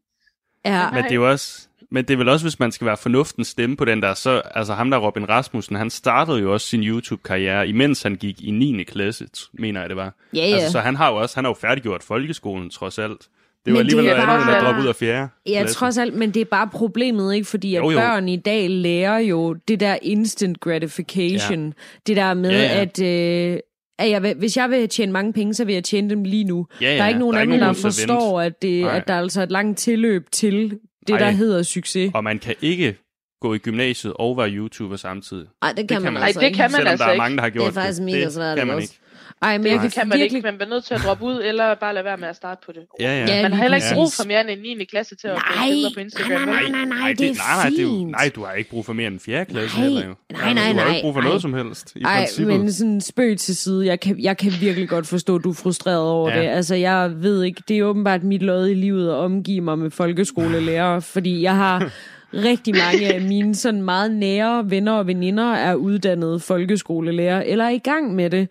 Ja. 0.64 0.90
Men 0.90 1.04
det 1.04 1.10
er 1.10 1.14
jo 1.14 1.30
også, 1.30 1.68
men 1.94 2.04
det 2.04 2.14
er 2.14 2.18
vel 2.18 2.28
også, 2.28 2.44
hvis 2.44 2.58
man 2.58 2.72
skal 2.72 2.86
være 2.86 2.96
fornuftens 2.96 3.48
stemme 3.48 3.76
på 3.76 3.84
den 3.84 4.02
der, 4.02 4.14
så, 4.14 4.42
altså 4.54 4.74
ham 4.74 4.90
der 4.90 4.98
Robin 4.98 5.28
Rasmussen, 5.28 5.76
han 5.76 5.90
startede 5.90 6.38
jo 6.38 6.52
også 6.52 6.66
sin 6.66 6.82
YouTube-karriere, 6.82 7.68
imens 7.68 8.02
han 8.02 8.14
gik 8.14 8.42
i 8.42 8.50
9. 8.50 8.82
klasse, 8.82 9.26
mener 9.52 9.80
jeg 9.80 9.88
det 9.88 9.96
var. 9.96 10.14
Ja, 10.34 10.46
ja. 10.46 10.54
Altså, 10.54 10.70
så 10.70 10.80
han 10.80 10.96
har 10.96 11.10
jo 11.10 11.16
også, 11.16 11.36
han 11.36 11.44
har 11.44 11.50
jo 11.50 11.54
færdiggjort 11.60 12.02
folkeskolen, 12.02 12.70
trods 12.70 12.98
alt. 12.98 13.28
Det 13.64 13.72
var 13.72 13.78
alligevel 13.78 14.04
noget 14.04 14.18
andet, 14.18 14.46
end 14.46 14.56
at 14.56 14.62
droppe 14.62 14.82
ud 14.82 14.86
af 14.86 14.96
fjerde 14.96 15.28
Ja, 15.46 15.58
klasse. 15.60 15.76
trods 15.76 15.98
alt, 15.98 16.14
men 16.14 16.30
det 16.30 16.40
er 16.40 16.44
bare 16.44 16.68
problemet, 16.72 17.34
ikke? 17.34 17.46
Fordi 17.46 17.74
at 17.74 17.82
jo, 17.82 17.90
jo. 17.90 17.98
børn 17.98 18.28
i 18.28 18.36
dag 18.36 18.70
lærer 18.70 19.18
jo 19.18 19.52
det 19.68 19.80
der 19.80 19.96
instant 20.02 20.60
gratification. 20.60 21.66
Ja. 21.66 21.72
Det 22.06 22.16
der 22.16 22.34
med, 22.34 22.50
ja, 22.50 22.62
ja. 22.62 22.80
at... 22.80 23.02
Øh, 23.02 23.58
at 23.98 24.10
jeg 24.10 24.22
vil, 24.22 24.34
hvis 24.34 24.56
jeg 24.56 24.70
vil 24.70 24.88
tjene 24.88 25.12
mange 25.12 25.32
penge, 25.32 25.54
så 25.54 25.64
vil 25.64 25.72
jeg 25.72 25.84
tjene 25.84 26.10
dem 26.10 26.24
lige 26.24 26.44
nu. 26.44 26.66
Ja, 26.80 26.90
ja. 26.90 26.96
Der 26.96 27.02
er 27.02 27.08
ikke 27.08 27.20
nogen 27.20 27.36
anden, 27.36 27.60
der 27.60 27.72
forstår, 27.72 28.40
at, 28.40 28.62
det, 28.62 28.86
at 28.86 29.08
der 29.08 29.14
er 29.14 29.18
altså 29.18 29.42
et 29.42 29.50
langt 29.50 29.78
tilløb 29.78 30.30
til 30.32 30.78
det, 31.06 31.12
Ej. 31.12 31.18
der 31.18 31.30
hedder 31.30 31.62
succes. 31.62 32.10
Og 32.14 32.24
man 32.24 32.38
kan 32.38 32.54
ikke 32.60 32.96
gå 33.40 33.54
i 33.54 33.58
gymnasiet 33.58 34.12
og 34.16 34.36
være 34.36 34.50
YouTuber 34.50 34.96
samtidig. 34.96 35.46
Nej, 35.62 35.72
det 35.72 35.76
kan, 35.76 35.82
det 35.88 35.88
kan 35.88 36.02
man, 36.02 36.12
man 36.12 36.22
altså 36.22 36.40
ikke. 36.40 36.48
det 36.48 36.56
kan 36.56 36.62
man 36.62 36.70
Selvom 36.70 36.90
altså 36.90 37.04
der 37.06 37.12
er 37.12 37.16
mange, 37.16 37.36
der 37.36 37.42
har 37.42 37.50
gjort 37.50 37.72
det. 37.72 37.76
er 37.76 37.82
faktisk 37.82 38.02
mega 38.02 38.30
svært. 38.30 38.56
Det 38.56 38.60
kan 38.60 38.66
man 38.66 38.82
ikke. 38.82 38.98
Ej, 39.44 39.58
men 39.58 39.66
jeg 39.66 39.82
det 39.82 39.92
kan 39.92 40.08
man 40.08 40.18
virkelig... 40.18 40.36
ikke, 40.38 40.46
man 40.46 40.56
bliver 40.56 40.68
nødt 40.70 40.84
til 40.84 40.94
at 40.94 41.00
droppe 41.04 41.24
ud, 41.24 41.40
eller 41.44 41.74
bare 41.74 41.94
lade 41.94 42.04
være 42.04 42.16
med 42.16 42.28
at 42.28 42.36
starte 42.36 42.60
på 42.66 42.72
det. 42.72 42.82
Ja, 43.00 43.18
ja. 43.18 43.36
ja 43.36 43.42
man 43.42 43.52
har 43.52 43.62
heller 43.62 43.76
ikke 43.76 43.86
brug 43.94 44.12
for 44.12 44.26
mere 44.26 44.40
end 44.40 44.50
en 44.50 44.58
9. 44.78 44.84
klasse 44.84 45.16
til 45.16 45.28
at 45.28 45.34
nej, 45.56 45.68
på 45.94 46.00
Instagram. 46.00 46.30
Nej, 46.48 46.62
nej, 46.62 46.70
nej, 46.70 46.84
nej, 46.84 47.12
det 47.18 47.30
er 47.30 47.34
nej, 47.34 47.62
nej, 47.62 47.70
det 47.70 47.78
er 47.78 47.82
jo, 47.82 48.06
nej, 48.06 48.30
du 48.34 48.44
har 48.44 48.52
ikke 48.52 48.70
brug 48.70 48.84
for 48.86 48.92
mere 48.92 49.06
end 49.06 49.20
4. 49.20 49.44
klasse 49.44 49.76
nej, 49.76 49.84
heller 49.84 50.06
jo. 50.06 50.14
Nej, 50.32 50.52
nej, 50.54 50.72
nej. 50.72 50.72
Du 50.72 50.78
har 50.78 50.94
ikke 50.94 51.02
brug 51.02 51.14
for 51.14 51.20
nej. 51.20 51.28
noget 51.28 51.42
som 51.42 51.54
helst, 51.54 51.92
i 51.96 52.02
Ej, 52.04 52.18
princippet. 52.18 52.60
men 52.60 52.72
sådan 52.72 53.00
spøg 53.00 53.38
til 53.38 53.56
side, 53.56 53.86
jeg 53.86 54.00
kan, 54.00 54.16
jeg 54.20 54.36
kan 54.36 54.52
virkelig 54.60 54.88
godt 54.88 55.06
forstå, 55.06 55.36
at 55.36 55.44
du 55.44 55.50
er 55.50 55.54
frustreret 55.54 56.00
over 56.08 56.30
Ja. 56.30 56.40
det. 56.42 56.48
Altså, 56.48 56.74
jeg 56.74 57.12
ved 57.16 57.42
ikke, 57.42 57.62
det 57.68 57.78
er 57.78 57.84
åbenbart 57.84 58.22
mit 58.22 58.42
lod 58.42 58.68
i 58.68 58.74
livet 58.74 59.08
at 59.08 59.14
omgive 59.14 59.60
mig 59.60 59.78
med 59.78 59.90
folkeskolelærer, 59.90 61.00
fordi 61.00 61.42
jeg 61.42 61.56
har 61.56 61.90
rigtig 62.34 62.74
mange 62.74 63.14
af 63.14 63.20
mine 63.20 63.54
sådan 63.54 63.82
meget 63.82 64.10
nære 64.10 64.70
venner 64.70 64.92
og 64.92 65.06
veninder 65.06 65.52
er 65.54 65.74
uddannede 65.74 66.40
folkeskolelærer, 66.40 67.42
eller 67.46 67.64
er 67.64 67.70
i 67.70 67.78
gang 67.78 68.14
med 68.14 68.30
det. 68.30 68.48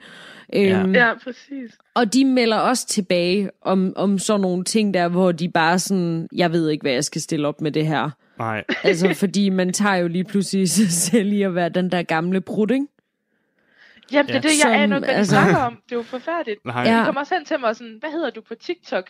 Ja. 0.54 0.80
Øhm, 0.82 0.94
Ja, 0.96 1.14
præcis. 1.24 1.72
og 1.96 2.14
de 2.14 2.26
melder 2.26 2.58
også 2.58 2.88
tilbage 2.88 3.50
om, 3.62 3.94
om 3.96 4.20
sådan 4.20 4.42
nogle 4.42 4.64
ting 4.64 4.94
der, 4.94 5.08
hvor 5.08 5.32
de 5.32 5.50
bare 5.50 5.80
sådan, 5.80 6.28
jeg 6.36 6.52
ved 6.52 6.70
ikke, 6.70 6.82
hvad 6.82 6.92
jeg 6.92 7.04
skal 7.04 7.22
stille 7.22 7.48
op 7.48 7.62
med 7.62 7.72
det 7.72 7.88
her. 7.88 8.10
Nej. 8.38 8.64
Altså, 8.84 9.14
fordi 9.14 9.50
man 9.50 9.74
tager 9.74 9.96
jo 9.96 10.08
lige 10.08 10.24
pludselig 10.24 10.70
sig 10.70 10.92
selv 11.12 11.34
i 11.34 11.42
at 11.42 11.56
være 11.56 11.70
den 11.70 11.92
der 11.92 12.04
gamle 12.04 12.42
brud, 12.42 12.72
ikke? 12.72 12.86
Jamen, 14.12 14.28
det 14.28 14.36
er 14.36 14.40
Ja. 14.40 14.40
det, 14.42 14.46
jeg 14.50 14.62
Som, 14.62 14.72
aner 14.72 15.00
hvad 15.00 15.08
de 15.10 15.14
altså- 15.14 15.32
snakker 15.36 15.58
om. 15.58 15.74
Det 15.86 15.92
er 15.92 15.96
jo 15.96 16.04
forfærdeligt. 16.04 16.66
Nej. 16.66 16.82
Ja. 16.84 17.00
De 17.00 17.06
kommer 17.06 17.22
også 17.22 17.36
hen 17.36 17.46
til 17.46 17.60
mig 17.60 17.70
og 17.70 17.76
sådan, 17.76 17.98
hvad 18.00 18.10
hedder 18.12 18.30
du 18.30 18.42
på 18.42 18.54
TikTok? 18.56 19.10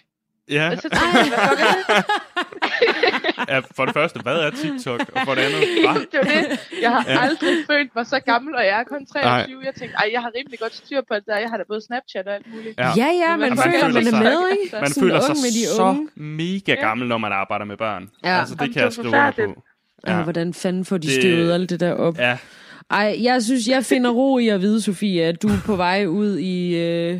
Ja. 0.51 0.69
Og 0.71 0.77
så 0.77 0.81
tænker 0.89 1.17
jeg, 1.19 1.27
hvad 1.27 1.47
fuck 1.49 1.61
er 1.61 1.93
det? 1.95 3.49
ja, 3.49 3.59
for 3.77 3.85
det 3.85 3.93
første, 3.93 4.19
hvad 4.23 4.35
er 4.35 4.49
TikTok? 4.49 4.99
Og 5.15 5.21
for 5.25 5.35
det 5.35 5.41
andet, 5.41 5.59
hvad? 5.85 6.01
det 6.11 6.19
er 6.35 6.41
det. 6.49 6.59
Jeg 6.81 6.91
har 6.91 7.05
ja. 7.07 7.19
aldrig 7.21 7.49
følt 7.71 7.91
mig 7.95 8.05
så 8.05 8.19
gammel, 8.19 8.55
og 8.55 8.63
jeg 8.65 8.79
er 8.79 8.83
kun 8.83 9.05
23. 9.05 9.61
Jeg 9.65 9.73
tænkte, 9.79 9.95
ej, 9.97 10.09
jeg 10.13 10.21
har 10.21 10.31
rimelig 10.37 10.59
godt 10.59 10.75
styr 10.75 11.01
på 11.09 11.13
det 11.15 11.23
der. 11.25 11.37
Jeg 11.37 11.49
har 11.49 11.57
da 11.57 11.63
både 11.67 11.81
Snapchat 11.87 12.27
og 12.27 12.33
alt 12.35 12.47
muligt. 12.53 12.79
Ja. 12.79 12.89
Ja, 12.97 13.09
ja, 13.23 13.29
man, 13.37 13.39
man 13.49 13.57
føler, 13.57 13.79
føler 13.79 13.93
man 13.93 14.05
er 14.05 14.09
sig- 14.09 14.19
med, 14.19 14.37
ikke? 14.61 14.75
Man 14.75 14.87
Sådan 14.89 15.01
føler 15.03 15.19
sig 15.19 15.35
med 15.45 15.51
de 15.59 15.63
så 15.67 16.07
mega 16.15 16.73
gammel, 16.75 17.07
når 17.07 17.17
man 17.17 17.31
arbejder 17.31 17.65
med 17.65 17.77
børn. 17.77 18.09
Ja. 18.23 18.39
Altså, 18.39 18.55
det 18.55 18.61
Jamen, 18.61 18.73
kan 18.73 18.79
det 18.79 18.85
jeg 18.85 18.93
skrive 18.93 19.07
under 19.07 19.31
på. 19.31 19.61
Ja. 20.07 20.21
hvordan 20.23 20.53
fanden 20.53 20.85
får 20.85 20.97
de 20.97 21.07
Det- 21.07 21.15
støvet 21.21 21.53
alt 21.53 21.69
det 21.69 21.79
der 21.79 21.93
op? 21.93 22.17
Ja, 22.17 22.37
Ej, 22.91 23.17
jeg 23.21 23.43
synes, 23.43 23.67
jeg 23.67 23.85
finder 23.85 24.09
ro 24.11 24.37
i 24.37 24.47
at 24.47 24.61
vide, 24.61 24.81
Sofie, 24.81 25.23
at 25.23 25.41
du 25.41 25.47
er 25.47 25.61
på 25.65 25.75
vej 25.75 26.05
ud 26.05 26.37
i, 26.37 26.75
øh, 26.75 27.19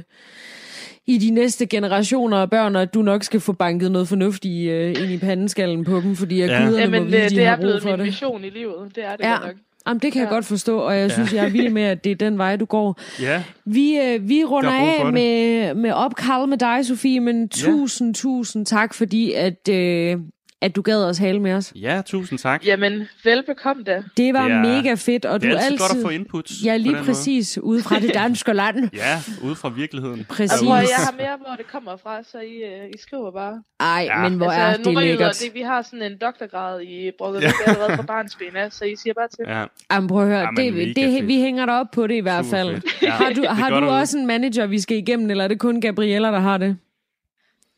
i 1.07 1.17
de 1.17 1.29
næste 1.31 1.65
generationer 1.65 2.37
af 2.37 2.49
børn, 2.49 2.75
og 2.75 2.81
at 2.81 2.93
du 2.93 3.01
nok 3.01 3.23
skal 3.23 3.39
få 3.39 3.53
banket 3.53 3.91
noget 3.91 4.07
fornuftigt 4.07 4.69
øh, 4.71 4.89
ind 4.89 5.11
i 5.11 5.17
pandeskallen 5.17 5.83
på 5.83 6.01
dem, 6.01 6.15
fordi 6.15 6.39
jeg 6.39 6.47
Ja. 6.49 6.53
ja. 6.61 6.65
guderne 6.67 6.87
må 6.87 6.95
Jamen, 6.95 7.11
vide, 7.11 7.21
det, 7.21 7.31
de 7.31 7.35
det 7.35 7.45
har 7.45 7.51
er 7.51 7.55
brug 7.57 7.63
blevet 7.63 7.81
for 7.81 7.89
min 7.89 7.99
det. 7.99 8.05
mission 8.05 8.43
i 8.43 8.49
livet. 8.49 8.95
Det 8.95 9.05
er 9.05 9.15
det 9.15 9.23
Ja. 9.23 9.31
godt 9.31 9.45
nok. 9.45 9.55
Jamen, 9.87 9.99
det 9.99 10.11
kan 10.11 10.19
ja. 10.19 10.25
jeg 10.25 10.31
Ja. 10.31 10.35
godt 10.35 10.45
forstå, 10.45 10.77
og 10.79 10.97
jeg 10.97 11.11
synes, 11.11 11.33
jeg 11.33 11.45
er 11.45 11.49
vild 11.49 11.69
med, 11.69 11.81
at 11.83 12.03
det 12.03 12.11
er 12.11 12.15
den 12.15 12.37
vej, 12.37 12.55
du 12.55 12.65
går. 12.65 12.99
Ja, 13.21 13.43
Vi, 13.65 13.97
øh, 13.99 14.29
vi 14.29 14.43
runder 14.43 14.69
er 14.69 14.73
af 14.99 15.05
det. 15.05 15.13
med, 15.13 15.73
med 15.73 15.91
opkald 15.91 16.47
med 16.47 16.57
dig, 16.57 16.85
Sofie, 16.85 17.19
men 17.19 17.49
tusind, 17.49 18.15
tusind 18.15 18.65
tak, 18.65 18.93
fordi 18.93 19.31
at, 19.33 19.69
øh, 19.69 20.17
at 20.63 20.75
du 20.75 20.81
gad 20.81 21.03
os 21.05 21.17
hale 21.17 21.39
med 21.39 21.53
os. 21.53 21.73
ja, 21.75 22.01
tusind 22.05 22.39
tak. 22.39 22.65
Jamen, 22.65 23.07
velbekomme 23.23 23.83
da. 23.83 24.03
Det 24.17 24.33
var 24.33 24.43
Det 24.47 24.51
er- 24.51 24.61
mega 24.61 24.93
fedt, 24.93 25.25
og 25.25 25.41
det 25.41 25.49
du 25.51 25.55
er 25.55 25.59
altid, 25.59 25.71
altid... 25.71 25.77
godt 25.87 25.97
at 25.97 26.03
få 26.03 26.09
inputs 26.09 26.53
Ja, 26.65 26.77
lige 26.77 26.95
præcis, 27.05 27.57
ude 27.57 27.81
fra 27.83 27.99
det 27.99 28.13
danske 28.13 28.53
land. 28.61 28.75
Måde. 28.79 28.89
Ja, 28.93 29.21
ude 29.43 29.55
fra 29.55 29.69
virkeligheden. 29.69 30.25
Præcis. 30.29 30.51
Jeg 30.61 30.67
tror, 30.67 30.75
jeg 30.75 30.85
har 30.97 31.13
mere, 31.17 31.37
hvor 31.47 31.55
det 31.55 31.67
kommer 31.71 31.97
fra, 32.03 32.23
så 32.31 32.37
I, 32.37 32.55
øh, 32.55 32.89
I 32.95 32.97
skriver 33.01 33.31
bare. 33.31 33.63
Ej, 33.79 34.07
Ja. 34.09 34.29
men 34.29 34.37
hvor 34.37 34.45
er 34.47 34.51
altså, 34.51 34.83
det 34.83 34.93
nordjyder, 34.93 35.11
lækkert. 35.11 35.39
det, 35.45 35.53
vi 35.53 35.61
har 35.61 35.81
sådan 35.81 36.01
en 36.11 36.17
doktorgrad 36.21 36.81
i 36.81 37.11
brugget 37.17 37.41
ja. 37.41 37.51
allerede 37.67 37.95
fra 37.95 38.03
barnsben 38.03 38.55
af, 38.55 38.71
så 38.71 38.85
I 38.85 38.95
siger 38.95 39.13
bare 39.13 39.27
til. 39.27 39.45
Ja, 39.47 39.65
Jamen, 39.91 40.07
prøv 40.09 40.21
at 40.21 40.27
høre, 40.27 40.39
Jamen, 40.39 40.73
det, 40.73 40.95
det, 40.95 41.03
fedt. 41.13 41.27
vi 41.27 41.35
hænger 41.35 41.65
dig 41.65 41.79
op 41.79 41.87
på 41.93 42.07
det 42.07 42.15
i 42.15 42.19
hvert 42.19 42.45
fald. 42.45 42.81
Ja, 43.01 43.09
Har 43.09 43.29
du, 43.29 43.41
det 43.41 43.49
har 43.49 43.79
du. 43.79 43.85
også 43.87 44.17
en 44.17 44.27
manager, 44.27 44.65
vi 44.65 44.79
skal 44.79 44.97
igennem, 44.97 45.29
eller 45.29 45.43
er 45.43 45.47
det 45.47 45.59
kun 45.59 45.81
Gabriella, 45.81 46.27
der 46.31 46.39
har 46.39 46.57
det? 46.57 46.77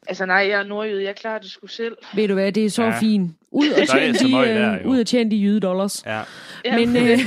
Altså 0.08 0.26
nej, 0.26 0.36
jeg 0.50 0.60
er 0.60 0.64
nordjyde, 0.64 1.04
jeg 1.04 1.16
klarer 1.16 1.40
det 1.40 1.52
sgu 1.52 1.68
selv. 1.68 1.96
Ved 2.16 2.28
du 2.28 2.34
hvad, 2.34 2.52
det 2.52 2.66
er 2.66 2.70
så 2.70 2.84
Ja. 2.84 3.00
fint. 3.00 3.32
Ud 3.52 3.68
og 3.70 3.76
Der 3.76 3.82
er 3.82 4.14
tjene 4.14 4.18
de, 4.18 4.32
der, 4.50 4.80
øh, 4.80 4.86
ud 4.88 5.00
og 5.00 5.06
tjene 5.08 5.32
de 5.32 5.36
jydedollars. 5.42 6.04
ja. 6.06 6.22
Ja, 6.66 6.78
Men 6.78 6.96
øh, 7.12 7.20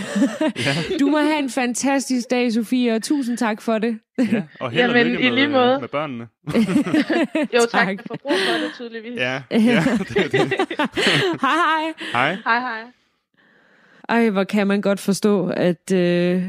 du 1.01 1.07
må 1.07 1.19
have 1.19 1.39
en 1.39 1.51
fantastisk 1.51 2.31
dag, 2.31 2.53
Sofie, 2.53 2.95
og 2.95 3.03
tusind 3.03 3.37
tak 3.39 3.63
for 3.63 3.79
det. 3.79 3.99
ja. 4.19 4.25
Og 4.61 4.71
held 4.71 4.91
og 4.91 4.97
Jamen, 4.97 5.07
lykke 5.13 5.21
i 5.27 5.29
med, 5.29 5.35
lige 5.37 5.49
måde. 5.49 5.81
med 5.81 5.89
børnene. 5.89 6.29
jo 7.55 7.61
tak, 7.61 7.71
tak. 7.71 7.87
tak. 7.87 7.99
for 8.07 8.17
brug 8.23 8.33
for 8.33 8.59
det 8.65 8.71
tydeligvis. 8.75 9.17
Ja, 9.19 9.43
ja 9.51 9.85
det 10.09 10.17
er 10.17 10.29
det. 10.29 10.53
hej 11.41 11.57
hej. 11.57 11.93
Hej. 12.13 12.35
Hej 12.45 12.61
hej. 12.61 12.81
Ej, 14.09 14.31
hvor 14.31 14.45
kan 14.45 14.67
man 14.67 14.81
godt 14.81 15.01
forstå, 15.01 15.49
at, 15.49 15.93
øh, 15.93 16.43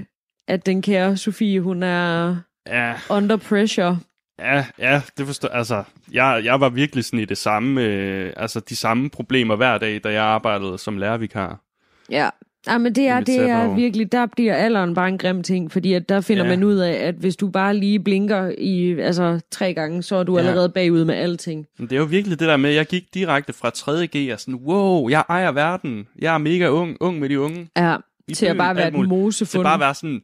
at 0.47 0.65
den 0.65 0.81
kære 0.81 1.17
Sofie, 1.17 1.61
hun 1.61 1.83
er 1.83 2.35
Ja, 2.67 2.93
under 3.09 3.35
pressure. 3.37 3.99
Ja, 4.39 4.65
ja, 4.79 5.01
det 5.17 5.25
forstår 5.25 5.49
Altså, 5.49 5.83
jeg, 6.11 6.41
jeg 6.43 6.59
var 6.61 6.69
virkelig 6.69 7.05
sådan 7.05 7.19
i 7.19 7.25
det 7.25 7.37
samme, 7.37 7.81
øh, 7.83 8.33
altså 8.37 8.59
de 8.59 8.75
samme 8.75 9.09
problemer 9.09 9.55
hver 9.55 9.77
dag, 9.77 10.01
da 10.03 10.11
jeg 10.11 10.23
arbejdede 10.23 10.77
som 10.77 10.97
lærervikar. 10.97 11.61
Ja. 12.09 12.29
Ja, 12.67 12.77
men 12.77 12.95
det 12.95 13.07
er, 13.07 13.19
det 13.19 13.39
er 13.49 13.75
virkelig, 13.75 14.11
der 14.11 14.25
bliver 14.25 14.55
alderen 14.55 14.93
bare 14.93 15.07
en 15.09 15.17
grim 15.17 15.43
ting, 15.43 15.71
fordi 15.71 15.93
at 15.93 16.09
der 16.09 16.21
finder 16.21 16.43
Ja. 16.43 16.49
man 16.49 16.63
ud 16.63 16.75
af, 16.75 16.91
at 17.07 17.15
hvis 17.15 17.35
du 17.35 17.47
bare 17.49 17.75
lige 17.77 17.99
blinker 17.99 18.51
i 18.57 18.99
altså 18.99 19.39
tre 19.51 19.73
gange, 19.73 20.03
så 20.03 20.15
er 20.15 20.23
du 20.23 20.33
Ja. 20.37 20.39
allerede 20.43 20.69
bagud 20.69 21.05
med 21.05 21.15
alting. 21.15 21.65
Men 21.77 21.87
det 21.89 21.95
er 21.95 21.99
jo 21.99 22.05
virkelig 22.05 22.39
det 22.39 22.47
der 22.47 22.57
med, 22.57 22.69
at 22.69 22.75
jeg 22.75 22.85
gik 22.85 23.03
direkte 23.13 23.53
fra 23.53 23.69
3.G 23.69 24.33
og 24.33 24.39
sådan, 24.39 24.55
wow, 24.55 25.09
jeg 25.09 25.23
ejer 25.29 25.51
verden. 25.51 26.07
Jeg 26.21 26.33
er 26.33 26.37
mega 26.37 26.67
ung, 26.67 26.97
ung 26.99 27.19
med 27.19 27.29
de 27.29 27.39
unge. 27.39 27.69
Ja, 27.77 27.95
I 28.27 28.33
til 28.33 28.45
at 28.45 28.49
byen, 28.51 28.57
bare 28.57 28.75
være 28.75 28.87
et 28.87 28.93
muligt. 28.93 29.09
Til 29.11 29.17
mosefund. 29.19 29.63
bare 29.63 29.73
at 29.73 29.79
være 29.79 29.93
sådan, 29.95 30.21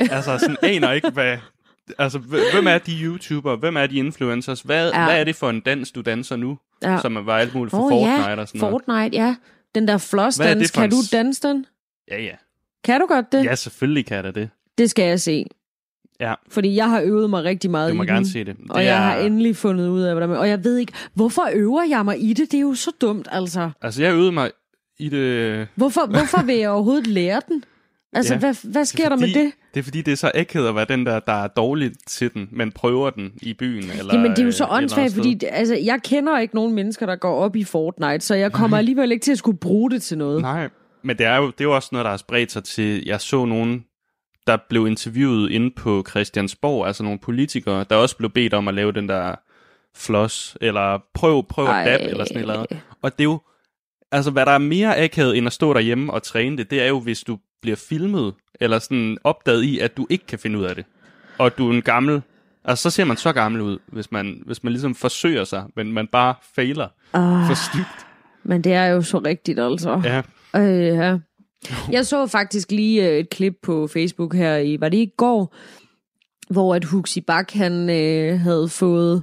altså 0.00 0.38
sådan 0.38 0.56
aner 0.62 0.92
ikke, 0.92 1.10
hvad, 1.10 1.36
altså 1.98 2.18
hv- 2.18 2.52
hvem 2.54 2.66
er 2.66 2.78
de 2.78 2.92
YouTubere, 3.02 3.56
hvem 3.56 3.76
er 3.76 3.86
de 3.86 3.96
influencers, 3.96 4.60
hvad, 4.60 4.90
Ja. 4.92 5.04
hvad 5.04 5.20
er 5.20 5.24
det 5.24 5.36
for 5.36 5.50
en 5.50 5.60
dans, 5.60 5.92
du 5.92 6.00
danser 6.00 6.36
nu, 6.36 6.58
Ja. 6.82 6.98
som 7.02 7.26
var 7.26 7.36
alt 7.38 7.54
muligt 7.54 7.70
for 7.70 7.78
Åh, 7.82 7.90
Fortnite 7.90 8.30
ja. 8.30 8.40
og 8.40 8.48
sådan 8.48 8.60
noget. 8.60 8.72
Fortnite, 8.86 9.16
ja. 9.16 9.34
Den 9.74 9.88
der 9.88 9.94
er 9.94 9.98
flossdans, 9.98 10.70
kan 10.70 10.84
en 10.84 10.90
du 10.90 10.96
danse 11.12 11.48
den? 11.48 11.66
Ja, 12.10 12.22
ja. 12.22 12.34
Kan 12.84 13.00
du 13.00 13.06
godt 13.06 13.32
det? 13.32 13.44
Ja, 13.44 13.54
selvfølgelig 13.54 14.06
kan 14.06 14.24
jeg 14.24 14.34
det. 14.34 14.50
Det 14.78 14.90
skal 14.90 15.04
jeg 15.04 15.20
se. 15.20 15.46
Ja. 16.20 16.34
Fordi 16.48 16.76
jeg 16.76 16.90
har 16.90 17.00
øvet 17.00 17.30
mig 17.30 17.44
rigtig 17.44 17.70
meget 17.70 17.90
Du 17.90 17.96
må 17.96 18.02
i 18.02 18.06
gerne 18.06 18.18
den. 18.18 18.26
se 18.28 18.44
det. 18.44 18.56
Og 18.70 18.78
det 18.80 18.84
jeg 18.86 18.96
er, 18.96 19.00
har 19.00 19.16
endelig 19.16 19.56
fundet 19.56 19.88
ud 19.88 20.02
af, 20.02 20.14
hvordan 20.14 20.28
man... 20.28 20.38
Og 20.38 20.48
jeg 20.48 20.64
ved 20.64 20.76
ikke, 20.78 20.92
hvorfor 21.14 21.48
øver 21.54 21.82
jeg 21.88 22.04
mig 22.04 22.22
i 22.24 22.32
det? 22.32 22.50
Det 22.52 22.56
er 22.56 22.60
jo 22.62 22.74
så 22.74 22.90
dumt, 23.00 23.28
altså. 23.30 23.70
Altså, 23.82 24.02
jeg 24.02 24.12
øvede 24.14 24.32
mig 24.32 24.50
i 24.98 25.08
det... 25.08 25.68
Hvorfor, 25.74 26.06
hvorfor 26.06 26.42
vil 26.42 26.56
jeg 26.56 26.70
overhovedet 26.70 27.06
lære 27.06 27.40
den? 27.48 27.64
Altså, 28.14 28.34
Ja, 28.34 28.38
hvad, 28.38 28.70
hvad 28.70 28.84
sker 28.84 29.08
der 29.08 29.16
fordi, 29.18 29.34
med 29.34 29.44
det? 29.44 29.52
Det 29.74 29.80
er 29.80 29.84
fordi, 29.84 30.02
det 30.02 30.12
er 30.12 30.16
så 30.16 30.30
akavet 30.34 30.68
at 30.68 30.74
være 30.74 30.86
den 30.88 31.06
der, 31.06 31.20
der 31.20 31.32
er 31.32 31.46
dårlig 31.46 31.92
til 32.06 32.34
den, 32.34 32.48
men 32.52 32.72
prøver 32.72 33.10
den 33.10 33.32
i 33.42 33.54
byen. 33.54 33.90
Eller, 33.98 34.14
Jamen, 34.14 34.30
det 34.30 34.38
er 34.38 34.44
jo 34.44 34.52
så 34.52 34.66
åndssvagt, 34.70 35.14
fordi 35.14 35.40
altså, 35.50 35.74
jeg 35.74 36.00
kender 36.04 36.38
ikke 36.38 36.54
nogen 36.54 36.74
mennesker, 36.74 37.06
der 37.06 37.16
går 37.16 37.34
op 37.34 37.56
i 37.56 37.64
Fortnite, 37.64 38.20
så 38.20 38.34
jeg 38.34 38.52
kommer 38.52 38.78
alligevel 38.78 39.12
ikke 39.12 39.24
til 39.24 39.32
at 39.32 39.38
skulle 39.38 39.58
bruge 39.58 39.90
det 39.90 40.02
til 40.02 40.18
noget. 40.18 40.42
Nej, 40.42 40.68
men 41.02 41.18
det 41.18 41.26
er, 41.26 41.36
jo, 41.36 41.46
det 41.46 41.60
er 41.60 41.64
jo 41.64 41.74
også 41.74 41.88
noget, 41.92 42.04
der 42.04 42.10
har 42.10 42.16
spredt 42.16 42.52
sig 42.52 42.64
til... 42.64 43.02
Jeg 43.06 43.20
så 43.20 43.44
nogen, 43.44 43.84
der 44.46 44.58
blev 44.68 44.86
interviewet 44.86 45.50
inde 45.50 45.70
på 45.76 46.04
Christiansborg, 46.10 46.86
altså 46.86 47.02
nogle 47.02 47.18
politikere, 47.18 47.84
der 47.90 47.96
også 47.96 48.16
blev 48.16 48.30
bedt 48.30 48.54
om 48.54 48.68
at 48.68 48.74
lave 48.74 48.92
den 48.92 49.08
der 49.08 49.34
floss, 49.96 50.56
eller 50.60 50.98
prøv, 51.14 51.46
prøv 51.48 51.68
at 51.68 51.86
dab, 51.86 52.10
eller 52.10 52.24
sådan 52.24 52.46
noget. 52.46 52.66
Og 53.02 53.12
det 53.12 53.20
er 53.20 53.24
jo... 53.24 53.40
Altså, 54.12 54.30
hvad 54.30 54.46
der 54.46 54.52
er 54.52 54.58
mere 54.58 54.98
akavet 54.98 55.38
end 55.38 55.46
at 55.46 55.52
stå 55.52 55.72
derhjemme 55.74 56.12
og 56.12 56.22
træne 56.22 56.56
det, 56.56 56.70
det 56.70 56.82
er 56.82 56.88
jo, 56.88 57.00
hvis 57.00 57.22
du 57.24 57.38
bliver 57.64 57.76
filmet, 57.76 58.34
eller 58.60 58.78
sådan 58.78 59.16
opdaget 59.24 59.62
i, 59.62 59.78
at 59.78 59.96
du 59.96 60.06
ikke 60.10 60.26
kan 60.26 60.38
finde 60.38 60.58
ud 60.58 60.64
af 60.64 60.74
det. 60.74 60.84
Og 61.38 61.58
du 61.58 61.68
er 61.70 61.74
en 61.74 61.82
gammel... 61.82 62.22
Altså, 62.64 62.82
så 62.82 62.90
ser 62.90 63.04
man 63.04 63.16
så 63.16 63.32
gammel 63.32 63.60
ud, 63.60 63.78
hvis 63.86 64.12
man, 64.12 64.42
hvis 64.46 64.64
man 64.64 64.72
ligesom 64.72 64.94
forsøger 64.94 65.44
sig, 65.44 65.64
men 65.76 65.92
man 65.92 66.06
bare 66.06 66.34
fejler 66.54 66.88
Ah, 67.12 67.46
for 67.46 67.54
stygt. 67.54 68.06
men 68.44 68.64
det 68.64 68.72
er 68.72 68.86
jo 68.86 69.02
så 69.02 69.18
rigtigt, 69.18 69.58
altså. 69.60 70.00
Ja, 70.04 70.22
Øh, 70.60 70.86
ja. 70.96 71.18
Jeg 71.90 72.06
så 72.06 72.26
faktisk 72.26 72.70
lige 72.72 73.08
øh, 73.10 73.18
et 73.18 73.30
klip 73.30 73.54
på 73.62 73.86
Facebook 73.86 74.34
her 74.34 74.56
i, 74.56 74.80
var 74.80 74.88
det 74.88 74.98
i 74.98 75.12
går, 75.16 75.54
hvor 76.50 76.74
at 76.74 76.84
Huxi 76.84 77.20
Bak, 77.20 77.50
han 77.52 77.90
øh, 77.90 78.40
havde 78.40 78.68
fået, 78.68 79.22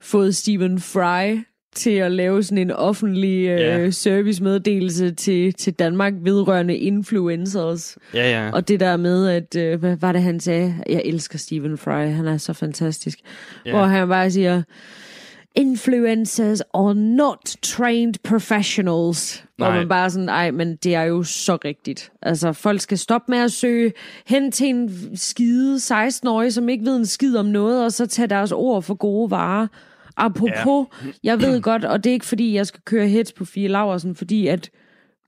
fået 0.00 0.36
Stephen 0.36 0.80
Fry 0.80 1.38
til 1.74 1.90
at 1.90 2.12
lave 2.12 2.42
sådan 2.42 2.58
en 2.58 2.70
offentlig 2.70 3.48
øh, 3.48 3.60
Ja. 3.60 3.90
servicemeddelelse 3.90 5.10
til, 5.14 5.52
til 5.54 5.72
Danmark 5.72 6.12
vedrørende 6.20 6.76
influencers. 6.76 7.98
ja, 8.14 8.30
ja. 8.44 8.50
Og 8.52 8.68
det 8.68 8.80
der 8.80 8.96
med, 8.96 9.28
at, 9.28 9.56
øh, 9.56 9.80
hvad 9.80 9.96
var 9.96 10.12
det 10.12 10.22
han 10.22 10.40
sagde? 10.40 10.74
Jeg 10.88 11.02
elsker 11.04 11.38
Stephen 11.38 11.78
Fry, 11.78 12.06
han 12.10 12.26
er 12.26 12.36
så 12.36 12.52
fantastisk. 12.52 13.18
Ja. 13.66 13.70
Hvor 13.70 13.84
han 13.84 14.08
bare 14.08 14.30
siger, 14.30 14.62
influencers 15.54 16.60
are 16.74 16.94
not 16.94 17.56
trained 17.62 18.14
professionals. 18.24 19.44
Hvor 19.56 19.66
Nej. 19.66 19.78
man 19.78 19.88
bare 19.88 20.10
sådan, 20.10 20.28
ej, 20.28 20.50
men 20.50 20.76
det 20.76 20.94
er 20.94 21.02
jo 21.02 21.22
så 21.22 21.58
rigtigt. 21.64 22.12
Altså, 22.22 22.52
folk 22.52 22.80
skal 22.80 22.98
stoppe 22.98 23.32
med 23.32 23.38
at 23.38 23.52
søge 23.52 23.92
hen 24.26 24.52
til 24.52 24.66
en 24.68 25.10
skide 25.14 25.76
16-årig, 25.76 26.52
som 26.52 26.68
ikke 26.68 26.84
ved 26.84 26.96
en 26.96 27.06
skid 27.06 27.36
om 27.36 27.46
noget, 27.46 27.84
og 27.84 27.92
så 27.92 28.06
tage 28.06 28.26
deres 28.28 28.52
ord 28.52 28.82
for 28.82 28.94
gode 28.94 29.30
varer. 29.30 29.66
Apropos, 30.20 30.86
ja. 31.04 31.10
jeg 31.22 31.40
ved 31.40 31.60
godt, 31.60 31.84
og 31.84 32.04
det 32.04 32.10
er 32.10 32.14
ikke 32.14 32.26
fordi, 32.26 32.54
jeg 32.54 32.66
skal 32.66 32.80
køre 32.84 33.08
hits 33.08 33.32
på 33.32 33.44
Fie 33.44 33.68
Laversen, 33.68 34.14
fordi 34.14 34.46
at 34.46 34.70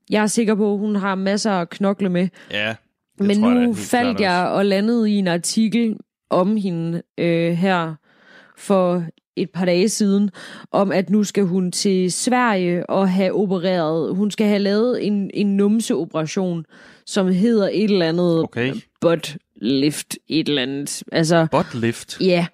jeg 0.09 0.23
er 0.23 0.27
sikker 0.27 0.55
på, 0.55 0.73
at 0.73 0.79
hun 0.79 0.95
har 0.95 1.15
masser 1.15 1.51
at 1.51 1.69
knokle 1.69 2.09
med. 2.09 2.27
ja 2.51 2.75
det 3.17 3.27
Men 3.27 3.41
tror 3.41 3.49
jeg 3.49 3.59
nu 3.59 3.73
klart 3.73 3.85
faldt 3.85 4.19
jeg 4.19 4.47
og 4.47 4.65
landede 4.65 5.11
i 5.11 5.15
en 5.15 5.27
artikel 5.27 5.97
om 6.29 6.57
hende 6.57 7.01
øh, 7.17 7.51
her 7.51 7.93
for 8.57 9.03
et 9.35 9.49
par 9.49 9.65
dage 9.65 9.89
siden, 9.89 10.29
om 10.71 10.91
at 10.91 11.09
nu 11.09 11.23
skal 11.23 11.43
hun 11.43 11.71
til 11.71 12.11
Sverige 12.11 12.89
og 12.89 13.09
have 13.09 13.33
opereret. 13.33 14.15
Hun 14.15 14.31
skal 14.31 14.47
have 14.47 14.59
lavet 14.59 15.07
en, 15.07 15.31
en 15.33 15.57
numseoperation, 15.57 16.65
som 17.05 17.27
hedder 17.27 17.69
et 17.73 17.83
eller 17.83 18.05
andet 18.05 18.43
Okay. 18.43 18.73
butt 19.01 19.37
lift, 19.55 20.17
et 20.27 20.47
eller 20.49 20.61
andet. 20.61 21.03
Altså, 21.11 21.47
Butt 21.51 21.75
lift. 21.75 22.21
Ja, 22.21 22.45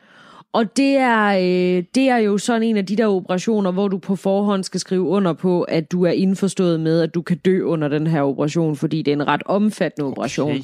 og 0.54 0.78
det 0.78 0.98
er, 0.98 1.28
øh, 1.28 1.84
det 1.96 2.10
er 2.10 2.18
jo 2.18 2.38
sådan 2.38 2.64
en 2.64 2.78
af 2.78 2.86
de 2.86 2.96
der 2.96 3.08
operationer, 3.08 3.72
hvor 3.72 3.88
du 3.88 3.98
på 3.98 4.16
forhånd 4.16 4.64
skal 4.64 4.80
skrive 4.80 5.02
under 5.02 5.34
på, 5.34 5.62
at 5.62 5.92
du 5.92 6.04
er 6.06 6.12
indforstået 6.12 6.80
med, 6.80 7.02
at 7.02 7.14
du 7.14 7.22
kan 7.22 7.38
dø 7.38 7.62
under 7.62 7.88
den 7.88 8.08
her 8.08 8.22
operation, 8.22 8.76
fordi 8.76 9.02
det 9.02 9.12
er 9.12 9.16
en 9.16 9.28
ret 9.28 9.44
omfattende 9.46 10.08
operation. 10.08 10.52
Okay. 10.52 10.64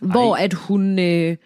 Hvor 0.00 0.36
at 0.36 0.52
hun... 0.52 0.98
Øh, 0.98 1.36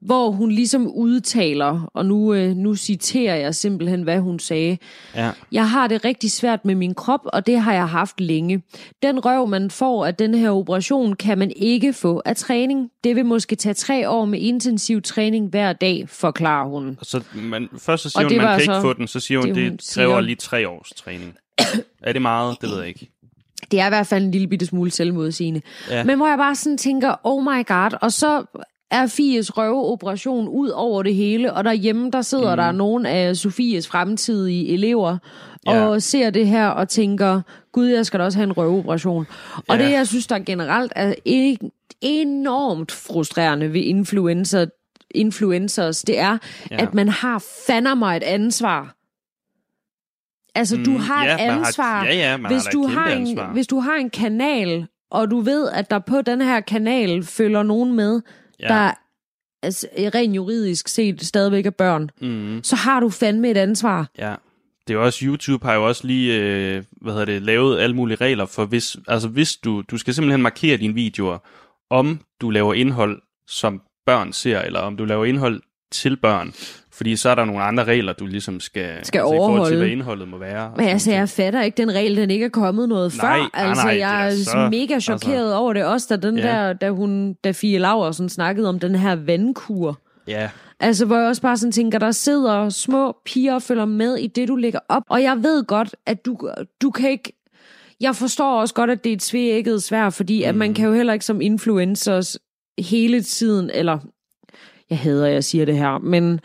hvor 0.00 0.30
hun 0.30 0.50
ligesom 0.52 0.86
udtaler, 0.86 1.90
og 1.94 2.06
nu, 2.06 2.34
øh, 2.34 2.56
nu 2.56 2.76
citerer 2.76 3.34
jeg 3.34 3.54
simpelthen, 3.54 4.02
hvad 4.02 4.18
hun 4.20 4.38
sagde. 4.38 4.78
Ja. 5.14 5.30
Jeg 5.52 5.70
har 5.70 5.86
det 5.86 6.04
rigtig 6.04 6.30
svært 6.30 6.64
med 6.64 6.74
min 6.74 6.94
krop, 6.94 7.20
og 7.24 7.46
det 7.46 7.60
har 7.60 7.72
jeg 7.72 7.88
haft 7.88 8.20
længe. 8.20 8.62
Den 9.02 9.24
røv, 9.24 9.46
man 9.48 9.70
får 9.70 10.06
af 10.06 10.14
den 10.14 10.34
her 10.34 10.50
operation, 10.50 11.12
kan 11.12 11.38
man 11.38 11.52
ikke 11.56 11.92
få 11.92 12.22
af 12.24 12.36
træning. 12.36 12.90
Det 13.04 13.16
vil 13.16 13.24
måske 13.26 13.56
tage 13.56 13.74
tre 13.74 14.08
år 14.08 14.24
med 14.24 14.40
intensiv 14.40 15.02
træning 15.02 15.48
hver 15.48 15.72
dag, 15.72 16.08
forklarer 16.08 16.68
hun. 16.68 16.98
Så 17.02 17.22
man, 17.34 17.68
først 17.78 18.02
så 18.02 18.08
siger 18.10 18.24
Og 18.24 18.30
hun, 18.30 18.36
man 18.36 18.46
kan 18.46 18.60
ikke 18.60 18.80
få 18.82 18.92
den, 18.92 19.06
så 19.06 19.20
siger 19.20 19.38
hun, 19.38 19.48
det, 19.48 19.56
det, 19.56 19.64
hun 19.64 19.76
det 19.76 19.90
kræver 19.94 20.14
siger. 20.14 20.20
lige 20.20 20.36
tre 20.36 20.68
års 20.68 20.90
træning. 20.96 21.34
er 22.02 22.12
det 22.12 22.22
meget? 22.22 22.56
Det 22.60 22.70
ved 22.70 22.78
jeg 22.78 22.88
ikke. 22.88 23.10
Det 23.70 23.80
er 23.80 23.86
i 23.86 23.88
hvert 23.88 24.06
fald 24.06 24.24
en 24.24 24.30
lille 24.30 24.48
bitte 24.48 24.66
smule 24.66 24.90
selvmodsigende. 24.90 25.60
Ja. 25.90 26.04
Men 26.04 26.16
hvor 26.16 26.28
jeg 26.28 26.38
bare 26.38 26.54
sådan 26.54 26.78
tænker, 26.78 27.14
oh 27.24 27.42
my 27.42 27.66
god, 27.66 27.98
og 28.02 28.12
så 28.12 28.44
er 28.90 29.06
Fies 29.06 29.56
røveoperation 29.58 30.48
ud 30.48 30.68
over 30.68 31.02
det 31.02 31.14
hele, 31.14 31.52
og 31.52 31.64
derhjemme, 31.64 32.10
der 32.10 32.22
sidder 32.22 32.54
mm. 32.54 32.56
der 32.56 32.72
nogle 32.72 33.08
af 33.08 33.36
Sofies 33.36 33.88
fremtidige 33.88 34.68
elever, 34.68 35.18
Ja. 35.66 35.86
og 35.86 36.02
ser 36.02 36.30
det 36.30 36.46
her 36.46 36.68
og 36.68 36.88
tænker, 36.88 37.40
gud, 37.72 37.86
jeg 37.86 38.06
skal 38.06 38.20
da 38.20 38.24
også 38.24 38.38
have 38.38 38.44
en 38.46 38.52
røveoperation. 38.52 39.26
Og 39.68 39.78
Ja. 39.78 39.84
det, 39.84 39.92
jeg 39.92 40.06
synes, 40.06 40.26
der 40.26 40.38
generelt 40.38 40.92
er 40.96 41.12
e- 41.28 41.68
enormt 42.00 42.92
frustrerende 42.92 43.72
ved 43.72 43.80
influencer, 43.80 44.66
influencers, 45.10 46.02
det 46.02 46.18
er, 46.18 46.38
Ja. 46.70 46.76
at 46.82 46.94
man 46.94 47.08
har 47.08 47.44
fandme 47.66 47.94
mig 47.96 48.16
et 48.16 48.22
ansvar. 48.22 48.94
Altså, 50.54 50.76
du 50.76 50.90
Mm, 50.90 50.96
har 50.96 51.24
ja, 51.26 51.34
et 51.34 51.40
man 51.40 51.58
har- 51.58 51.66
ansvar. 51.66 52.04
ja, 52.04 52.14
ja, 52.14 52.36
man 52.36 52.46
har 52.46 52.52
hvis 52.52 52.66
et 52.66 52.72
du 52.72 52.86
har 52.86 53.06
en, 53.08 53.20
ansvar. 53.20 53.52
Hvis 53.52 53.66
du 53.66 53.80
har 53.80 53.94
en 53.94 54.10
kanal, 54.10 54.86
og 55.10 55.30
du 55.30 55.40
ved, 55.40 55.68
at 55.68 55.90
der 55.90 55.98
på 55.98 56.22
den 56.22 56.40
her 56.40 56.60
kanal 56.60 57.22
følger 57.24 57.62
nogen 57.62 57.92
med, 57.92 58.20
ja. 58.60 58.68
der 58.68 58.92
altså, 59.62 59.86
rent 59.96 60.36
juridisk 60.36 60.88
set 60.88 61.26
stadigvæk 61.26 61.66
er 61.66 61.70
børn, 61.70 62.10
Mm. 62.20 62.60
så 62.62 62.76
har 62.76 63.00
du 63.00 63.10
fandme 63.10 63.50
et 63.50 63.56
ansvar. 63.56 64.10
Ja. 64.18 64.34
Det 64.86 64.94
er 64.94 64.98
jo 64.98 65.04
også, 65.04 65.24
YouTube 65.24 65.66
har 65.66 65.74
jo 65.74 65.86
også 65.86 66.06
lige, 66.06 66.40
øh, 66.40 66.84
hvad 67.00 67.12
hedder 67.12 67.24
det, 67.24 67.42
lavet 67.42 67.78
alle 67.80 67.96
mulige 67.96 68.16
regler 68.16 68.46
for, 68.46 68.64
hvis, 68.64 68.96
altså 69.08 69.28
hvis 69.28 69.56
du, 69.56 69.82
du 69.90 69.98
skal 69.98 70.14
simpelthen 70.14 70.42
markere 70.42 70.76
dine 70.76 70.94
videoer, 70.94 71.38
om 71.90 72.20
du 72.40 72.50
laver 72.50 72.74
indhold, 72.74 73.22
som 73.48 73.82
børn 74.06 74.32
ser, 74.32 74.60
eller 74.60 74.80
om 74.80 74.96
du 74.96 75.04
laver 75.04 75.24
indhold 75.24 75.62
til 75.92 76.16
børn. 76.16 76.52
Fordi 76.92 77.16
så 77.16 77.28
er 77.30 77.34
der 77.34 77.44
nogle 77.44 77.62
andre 77.62 77.84
regler, 77.84 78.12
du 78.12 78.26
ligesom 78.26 78.60
skal, 78.60 78.82
Skal 79.06 79.18
altså, 79.18 79.34
i 79.34 79.36
forhold 79.36 79.36
til, 79.36 79.40
overholde. 79.58 79.76
hvad 79.78 79.88
indholdet 79.88 80.28
må 80.28 80.38
være. 80.38 80.72
Men 80.76 80.88
altså, 80.88 81.12
jeg 81.12 81.28
fatter 81.28 81.62
ikke 81.62 81.76
den 81.76 81.94
regel, 81.94 82.16
den 82.16 82.30
ikke 82.30 82.44
er 82.44 82.48
kommet 82.50 82.88
noget 82.88 83.14
Nej, 83.22 83.38
før. 83.38 83.50
Altså, 83.54 83.84
nej, 83.84 83.96
jeg 83.98 84.26
er 84.26 84.30
er 84.30 84.34
så- 84.36 84.68
mega 84.70 85.00
chokeret 85.00 85.38
altså- 85.38 85.54
over 85.56 85.72
det. 85.72 85.84
Også 85.84 86.06
da 86.16 86.28
den 86.28 86.38
Ja. 86.38 86.42
der, 86.48 86.72
da 86.72 86.90
hun, 86.90 87.34
da 87.44 87.50
Fie 87.50 87.78
Laversen 87.78 88.28
snakkede 88.28 88.68
om 88.68 88.78
den 88.78 88.94
her 88.94 89.14
vandkur. 89.14 89.98
Ja, 90.28 90.50
Altså, 90.80 91.04
hvor 91.06 91.16
jeg 91.16 91.26
også 91.28 91.42
bare 91.42 91.56
sådan 91.56 91.72
tænker, 91.72 91.98
der 91.98 92.10
sidder 92.10 92.68
små 92.68 93.16
piger 93.24 93.54
og 93.54 93.62
følger 93.62 93.84
med 93.84 94.16
i 94.16 94.26
det, 94.26 94.48
du 94.48 94.56
lægger 94.56 94.78
op. 94.88 95.02
Og 95.10 95.22
jeg 95.22 95.36
ved 95.42 95.64
godt, 95.64 95.94
at 96.06 96.26
du, 96.26 96.38
du 96.82 96.90
kan 96.90 97.10
ikke... 97.10 97.32
Jeg 98.00 98.16
forstår 98.16 98.60
også 98.60 98.74
godt, 98.74 98.90
at 98.90 99.04
det 99.04 99.10
er 99.12 99.16
et 99.16 99.22
svækket 99.22 99.82
svær, 99.82 100.10
fordi 100.10 100.42
mm. 100.42 100.48
at 100.48 100.54
man 100.54 100.74
kan 100.74 100.86
jo 100.86 100.92
heller 100.94 101.12
ikke 101.12 101.24
som 101.24 101.40
influencers 101.40 102.38
hele 102.78 103.22
tiden, 103.22 103.70
eller 103.74 103.98
jeg 104.90 104.98
hader, 104.98 105.26
at 105.26 105.32
jeg 105.32 105.44
siger 105.44 105.64
det 105.64 105.76
her, 105.76 105.98
men 105.98 106.40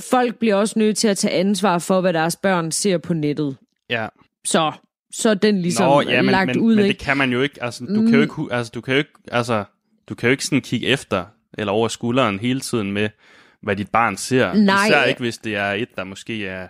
folk 0.00 0.38
bliver 0.38 0.54
også 0.54 0.78
nødt 0.78 0.96
til 0.96 1.08
at 1.08 1.18
tage 1.18 1.34
ansvar 1.34 1.78
for, 1.78 2.00
hvad 2.00 2.12
deres 2.12 2.36
børn 2.36 2.70
ser 2.70 2.98
på 2.98 3.14
nettet. 3.14 3.56
ja. 3.90 4.08
Så, 4.46 4.72
så 5.14 5.30
er 5.30 5.34
den 5.34 5.62
ligesom 5.62 5.86
Nå, 5.88 6.00
ja, 6.00 6.22
men, 6.22 6.30
lagt 6.30 6.46
men, 6.46 6.58
ud, 6.58 6.74
men 6.74 6.82
det 6.84 6.88
ikke? 6.88 7.04
kan 7.04 7.16
man 7.16 7.32
jo 7.32 7.42
ikke. 7.42 7.62
Altså, 7.62 7.84
du 7.84 8.02
kan 8.02 8.14
jo 8.14 8.20
ikke, 8.20 8.34
hu- 8.34 8.48
altså, 8.50 8.72
du 8.74 8.80
kan 8.80 8.94
jo 8.94 8.98
ikke, 8.98 9.10
altså, 9.32 9.64
du 10.08 10.14
kan 10.14 10.26
jo 10.26 10.30
ikke 10.30 10.44
sådan 10.44 10.60
kigge 10.60 10.86
efter 10.86 11.24
eller 11.58 11.72
over 11.72 11.88
skulderen 11.88 12.38
hele 12.38 12.60
tiden 12.60 12.92
med, 12.92 13.08
hvad 13.62 13.76
dit 13.76 13.90
barn 13.90 14.16
ser. 14.16 14.52
Nej. 14.54 14.86
Især 14.86 15.04
ikke, 15.04 15.20
hvis 15.20 15.38
det 15.38 15.56
er 15.56 15.72
et, 15.72 15.88
der 15.96 16.04
måske 16.04 16.46
er 16.46 16.68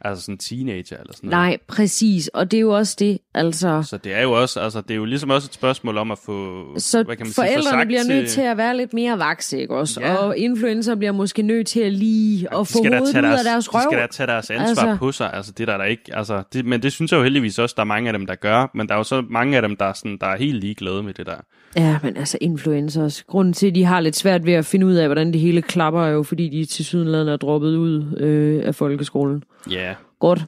altså 0.00 0.22
sådan 0.22 0.34
en 0.34 0.38
teenager 0.38 0.96
eller 0.96 1.12
sådan 1.12 1.30
noget. 1.30 1.44
Nej, 1.44 1.58
præcis. 1.68 2.28
Og 2.28 2.50
det 2.50 2.56
er 2.56 2.60
jo 2.60 2.70
også 2.70 2.96
det, 2.98 3.18
altså... 3.34 3.82
Så 3.82 3.96
det 3.96 4.14
er 4.14 4.22
jo 4.22 4.32
også, 4.32 4.60
altså, 4.60 4.80
det 4.80 4.90
er 4.90 4.94
jo 4.94 5.04
ligesom 5.04 5.30
også 5.30 5.46
et 5.48 5.54
spørgsmål 5.54 5.98
om 5.98 6.10
at 6.10 6.18
få, 6.26 6.64
Så 6.78 7.02
hvad 7.02 7.16
kan 7.16 7.26
man 7.26 7.32
sige, 7.32 7.34
få 7.34 7.42
forældrene 7.42 7.64
sagt 7.64 7.86
bliver 7.86 8.02
til, 8.02 8.14
nødt 8.14 8.28
til 8.28 8.40
at 8.40 8.56
være 8.56 8.76
lidt 8.76 8.94
mere 8.94 9.18
vakse, 9.18 9.60
ikke 9.60 9.76
også? 9.76 10.00
Ja. 10.00 10.14
Og 10.14 10.38
influencer 10.38 10.94
bliver 10.94 11.12
måske 11.12 11.42
nødt 11.42 11.66
til 11.66 11.80
at 11.80 11.92
lige 11.92 12.46
at 12.52 12.58
de 12.60 12.64
få 12.66 12.78
hovedet 12.78 13.00
ud 13.00 13.12
deres, 13.12 13.38
af 13.38 13.44
deres 13.44 13.74
røv. 13.74 13.80
De 13.80 13.84
skal 13.84 13.98
da 13.98 14.06
tage 14.06 14.26
deres 14.26 14.50
ansvar 14.50 14.88
Altså. 14.88 14.96
på 14.98 15.12
sig. 15.12 15.34
Altså, 15.34 15.52
det 15.52 15.68
er 15.68 15.72
der, 15.72 15.78
der 15.78 15.84
ikke, 15.84 16.02
altså, 16.12 16.42
det, 16.52 16.66
men 16.66 16.82
det 16.82 16.92
synes 16.92 17.12
jeg 17.12 17.18
jo 17.18 17.22
heldigvis 17.22 17.58
også, 17.58 17.74
der 17.76 17.82
er 17.82 17.86
mange 17.86 18.08
af 18.08 18.12
dem, 18.18 18.26
der 18.26 18.34
gør. 18.34 18.70
Men 18.74 18.88
der 18.88 18.94
er 18.94 18.98
jo 18.98 19.04
så 19.04 19.24
mange 19.30 19.56
af 19.56 19.62
dem, 19.62 19.76
der 19.76 19.84
er, 19.84 19.92
sådan, 19.92 20.18
der 20.20 20.26
er 20.26 20.36
helt 20.36 20.60
ligeglade 20.60 21.02
med 21.02 21.14
det 21.14 21.26
der. 21.26 21.36
Ja, 21.76 21.98
men 22.02 22.16
altså 22.16 22.38
influencers. 22.40 23.22
Grunden 23.22 23.52
til, 23.54 23.66
at 23.66 23.74
de 23.74 23.84
har 23.84 24.00
lidt 24.00 24.16
svært 24.16 24.46
ved 24.46 24.52
at 24.52 24.66
finde 24.66 24.86
ud 24.86 24.94
af, 24.94 25.08
hvordan 25.08 25.32
det 25.32 25.40
hele 25.40 25.62
klapper, 25.62 26.04
er 26.04 26.10
jo 26.10 26.22
fordi 26.22 26.48
de 26.48 26.64
til 26.64 26.84
sydenlandet 26.84 27.32
er 27.32 27.36
droppet 27.36 27.76
ud 27.76 28.16
øh, 28.16 28.62
af 28.64 28.74
folkeskolen. 28.74 29.42
Ja, 29.70 29.94
Godt. 30.20 30.40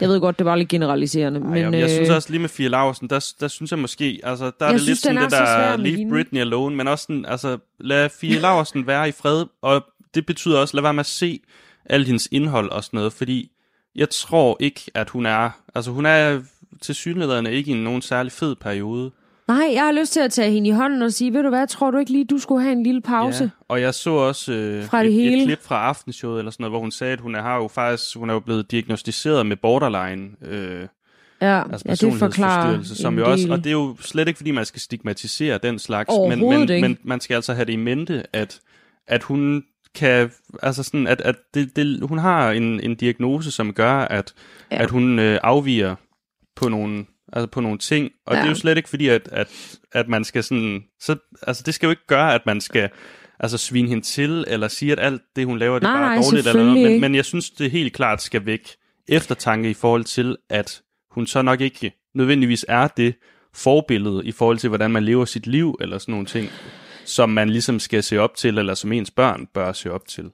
Jeg 0.00 0.08
ved 0.08 0.20
godt, 0.20 0.38
det 0.38 0.46
var 0.46 0.56
lidt 0.56 0.68
generaliserende. 0.68 1.40
Ej, 1.40 1.46
men, 1.46 1.70
men, 1.70 1.80
jeg 1.80 1.90
synes 1.90 2.08
øh, 2.08 2.16
også 2.16 2.30
lige 2.30 2.40
med 2.40 2.48
Fie 2.48 2.68
Laursen, 2.68 3.10
der, 3.10 3.32
der 3.40 3.48
synes 3.48 3.70
jeg 3.70 3.78
måske, 3.78 4.20
altså 4.22 4.44
der 4.44 4.66
er 4.66 4.66
Jeg 4.66 4.72
det 4.72 4.80
synes, 4.80 4.88
lidt 4.88 4.98
sådan 4.98 5.30
det 5.30 5.38
er 5.38 5.70
der, 5.70 5.76
leave 5.76 5.96
hende. 5.96 6.12
Britney 6.12 6.40
alone, 6.40 6.76
men 6.76 6.88
også 6.88 7.02
sådan, 7.02 7.24
altså 7.24 7.58
lad 7.80 8.08
Fie 8.08 8.38
Laursen 8.44 8.86
være 8.86 9.08
i 9.08 9.12
fred, 9.12 9.46
og 9.62 9.84
det 10.14 10.26
betyder 10.26 10.58
også, 10.60 10.76
lad 10.76 10.82
være 10.82 10.94
med 10.94 11.00
at 11.00 11.06
se 11.06 11.40
alt 11.84 12.06
hendes 12.06 12.28
indhold 12.30 12.70
og 12.70 12.84
sådan 12.84 12.96
noget, 12.98 13.12
fordi 13.12 13.50
jeg 13.94 14.10
tror 14.10 14.56
ikke, 14.60 14.80
at 14.94 15.10
hun 15.10 15.26
er, 15.26 15.50
altså 15.74 15.90
hun 15.90 16.06
er 16.06 16.42
til 16.80 16.94
synligheden 16.94 17.46
ikke 17.46 17.70
i 17.70 17.74
nogen 17.74 18.02
særlig 18.02 18.32
fed 18.32 18.54
periode. 18.54 19.10
Nej, 19.48 19.70
jeg 19.72 19.84
har 19.84 19.92
lyst 19.92 20.12
til 20.12 20.20
at 20.20 20.32
tage 20.32 20.50
hende 20.50 20.68
i 20.68 20.72
hånden 20.72 21.02
og 21.02 21.12
sige, 21.12 21.32
ved 21.32 21.42
du 21.42 21.48
hvad, 21.48 21.66
tror 21.66 21.90
du 21.90 21.98
ikke 21.98 22.12
lige, 22.12 22.24
du 22.24 22.38
skulle 22.38 22.62
have 22.62 22.72
en 22.72 22.82
lille 22.82 23.00
pause? 23.00 23.44
Ja, 23.44 23.50
og 23.68 23.80
jeg 23.80 23.94
så 23.94 24.10
også 24.10 24.52
øh, 24.52 24.84
Fra 24.84 25.02
det 25.02 25.08
et, 25.08 25.14
hele. 25.14 25.38
et 25.38 25.44
klip 25.46 25.62
fra 25.62 25.82
aftenshowet, 25.88 26.38
eller 26.38 26.50
sådan 26.50 26.62
noget, 26.64 26.72
hvor 26.72 26.80
hun 26.80 26.90
sagde, 26.90 27.12
at 27.12 27.20
hun 27.20 27.34
er, 27.34 27.42
har 27.42 27.56
jo 27.56 27.68
faktisk, 27.68 28.16
hun 28.16 28.30
er 28.30 28.34
jo 28.34 28.40
blevet 28.40 28.70
diagnostiseret 28.70 29.46
med 29.46 29.56
borderline, 29.56 30.28
øh, 30.42 30.86
Ja, 31.40 31.62
altså 31.72 31.84
ja 31.88 31.94
det 31.94 32.18
forklarer 32.18 32.82
som 32.82 33.18
jo 33.18 33.30
også, 33.30 33.42
del. 33.44 33.52
og 33.52 33.58
det 33.58 33.66
er 33.66 33.72
jo 33.72 33.96
slet 34.00 34.28
ikke, 34.28 34.36
fordi 34.36 34.50
man 34.50 34.64
skal 34.64 34.80
stigmatisere 34.80 35.58
den 35.62 35.78
slags, 35.78 36.10
men, 36.28 36.48
men, 36.48 36.60
ikke. 36.62 36.80
men 36.80 36.98
man 37.02 37.20
skal 37.20 37.34
altså 37.34 37.54
have 37.54 37.64
det 37.64 37.72
i 37.72 37.76
mente, 37.76 38.22
at, 38.32 38.60
at 39.06 39.22
hun 39.22 39.64
kan, 39.94 40.30
altså 40.62 40.82
sådan, 40.82 41.06
at, 41.06 41.20
at 41.20 41.36
det, 41.54 41.76
det, 41.76 42.00
hun 42.02 42.18
har 42.18 42.50
en, 42.50 42.80
en 42.80 42.94
diagnose, 42.94 43.50
som 43.50 43.72
gør, 43.72 43.92
at, 43.92 44.32
ja. 44.72 44.82
at 44.82 44.90
hun 44.90 45.18
øh, 45.18 45.38
afviger 45.42 45.94
på 46.56 46.68
nogle, 46.68 47.04
altså 47.32 47.46
på 47.46 47.60
nogle 47.60 47.78
ting, 47.78 48.10
og 48.26 48.34
ja. 48.34 48.40
det 48.40 48.46
er 48.46 48.50
jo 48.50 48.54
slet 48.54 48.76
ikke 48.76 48.88
fordi, 48.88 49.08
at, 49.08 49.28
at, 49.32 49.78
at 49.92 50.08
man 50.08 50.24
skal 50.24 50.44
sådan, 50.44 50.84
så, 51.00 51.16
altså 51.42 51.62
det 51.66 51.74
skal 51.74 51.86
jo 51.86 51.90
ikke 51.90 52.06
gøre, 52.06 52.34
at 52.34 52.46
man 52.46 52.60
skal 52.60 52.90
altså 53.40 53.58
svine 53.58 53.88
hende 53.88 54.04
til, 54.04 54.44
eller 54.48 54.68
sige, 54.68 54.92
at 54.92 55.00
alt 55.00 55.22
det, 55.36 55.46
hun 55.46 55.58
laver, 55.58 55.78
det 55.78 55.86
er 55.86 55.90
Nej, 55.90 56.00
bare 56.00 56.16
nej, 56.16 56.24
dårligt, 56.24 56.46
eller 56.46 56.64
noget, 56.64 56.90
men, 56.90 57.00
men 57.00 57.14
jeg 57.14 57.24
synes, 57.24 57.50
det 57.50 57.70
helt 57.70 57.92
klart 57.92 58.22
skal 58.22 58.46
væk 58.46 58.68
eftertanke 59.08 59.70
i 59.70 59.74
forhold 59.74 60.04
til, 60.04 60.36
at 60.50 60.82
hun 61.10 61.26
så 61.26 61.42
nok 61.42 61.60
ikke 61.60 61.92
nødvendigvis 62.14 62.64
er 62.68 62.88
det 62.88 63.14
forbillede 63.54 64.24
i 64.24 64.32
forhold 64.32 64.58
til, 64.58 64.68
hvordan 64.68 64.90
man 64.90 65.04
lever 65.04 65.24
sit 65.24 65.46
liv, 65.46 65.76
eller 65.80 65.98
sådan 65.98 66.12
nogle 66.12 66.26
ting, 66.26 66.50
som 67.04 67.30
man 67.30 67.50
ligesom 67.50 67.80
skal 67.80 68.02
se 68.02 68.18
op 68.18 68.34
til, 68.34 68.58
eller 68.58 68.74
som 68.74 68.92
ens 68.92 69.10
børn 69.10 69.46
bør 69.54 69.72
se 69.72 69.92
op 69.92 70.08
til. 70.08 70.30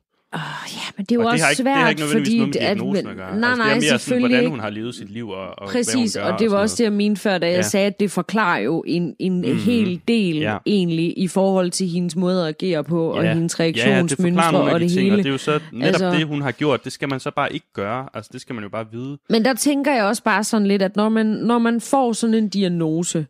Ja, 0.77 0.81
men 0.97 1.07
det 1.07 1.13
er 1.13 1.17
jo 1.17 1.21
Og 1.21 1.27
også 1.33 1.45
det 1.45 1.51
ikke, 1.51 1.63
svært, 1.63 1.75
det 1.77 1.83
har 1.83 1.89
ikke 1.89 2.03
fordi... 2.03 2.39
noget 2.39 2.55
med 2.93 2.99
at- 3.01 3.07
at 3.11 3.17
gøre. 3.17 3.37
Nej, 3.39 3.51
altså, 3.51 3.63
nej, 3.65 3.75
det 3.75 3.87
er 3.89 3.93
mere 3.93 3.99
sådan, 3.99 4.21
hvordan 4.23 4.47
hun 4.51 4.61
har 4.61 4.71
levet 4.71 4.95
sit 4.95 5.11
liv, 5.11 5.29
og, 5.29 5.59
og 5.59 5.69
Præcis, 5.69 6.13
hvad 6.15 6.23
hun 6.23 6.29
gør, 6.29 6.33
og 6.35 6.39
det 6.41 6.51
var 6.51 6.57
sådan 6.57 6.63
også 6.63 6.77
det, 6.79 6.85
jeg 6.85 6.93
mente 6.93 7.21
før, 7.21 7.39
da 7.39 7.47
jeg 7.47 7.57
Ja. 7.57 7.63
sagde, 7.63 7.87
at 7.87 8.01
det 8.01 8.11
forklarer 8.11 8.59
jo 8.61 8.85
en, 8.87 9.17
en 9.19 9.37
mm. 9.41 9.57
hel 9.59 10.01
del 10.09 10.37
Ja. 10.37 10.57
egentlig 10.67 11.19
i 11.19 11.29
forhold 11.29 11.71
til 11.71 11.87
hendes 11.89 12.17
måde 12.17 12.43
at 12.43 12.49
agere 12.49 12.85
på, 12.85 13.07
og 13.11 13.35
hendes 13.35 13.59
Ja, 13.61 13.65
ja, 13.65 13.71
det 13.71 13.85
reaktionsmønstre 13.87 14.53
nogle 14.53 14.71
af 14.71 14.75
og 14.75 14.81
de 14.81 14.85
det 14.85 14.93
ting, 14.93 15.03
hele. 15.03 15.15
og 15.15 15.19
det 15.19 15.27
er 15.27 15.31
jo 15.33 15.39
så 15.39 15.51
netop 15.73 15.87
Altså- 15.87 16.05
altså... 16.07 16.19
det, 16.19 16.27
hun 16.27 16.43
har 16.43 16.53
gjort. 16.53 16.85
Det 16.85 16.93
skal 16.93 17.09
man 17.09 17.21
så 17.21 17.31
bare 17.31 17.53
ikke 17.53 17.67
gøre. 17.75 18.09
Altså, 18.15 18.31
det 18.33 18.41
skal 18.41 18.55
man 18.55 18.65
jo 18.65 18.71
bare 18.71 18.87
vide. 18.93 19.19
Men 19.31 19.45
der 19.45 19.55
tænker 19.55 19.93
jeg 19.95 20.05
også 20.05 20.23
bare 20.23 20.45
sådan 20.45 20.67
lidt, 20.67 20.83
at 20.83 20.97
når 20.97 21.09
man, 21.09 21.27
når 21.27 21.59
man 21.59 21.81
får 21.81 22.13
sådan 22.13 22.35
en 22.35 22.49
diagnose, 22.49 23.27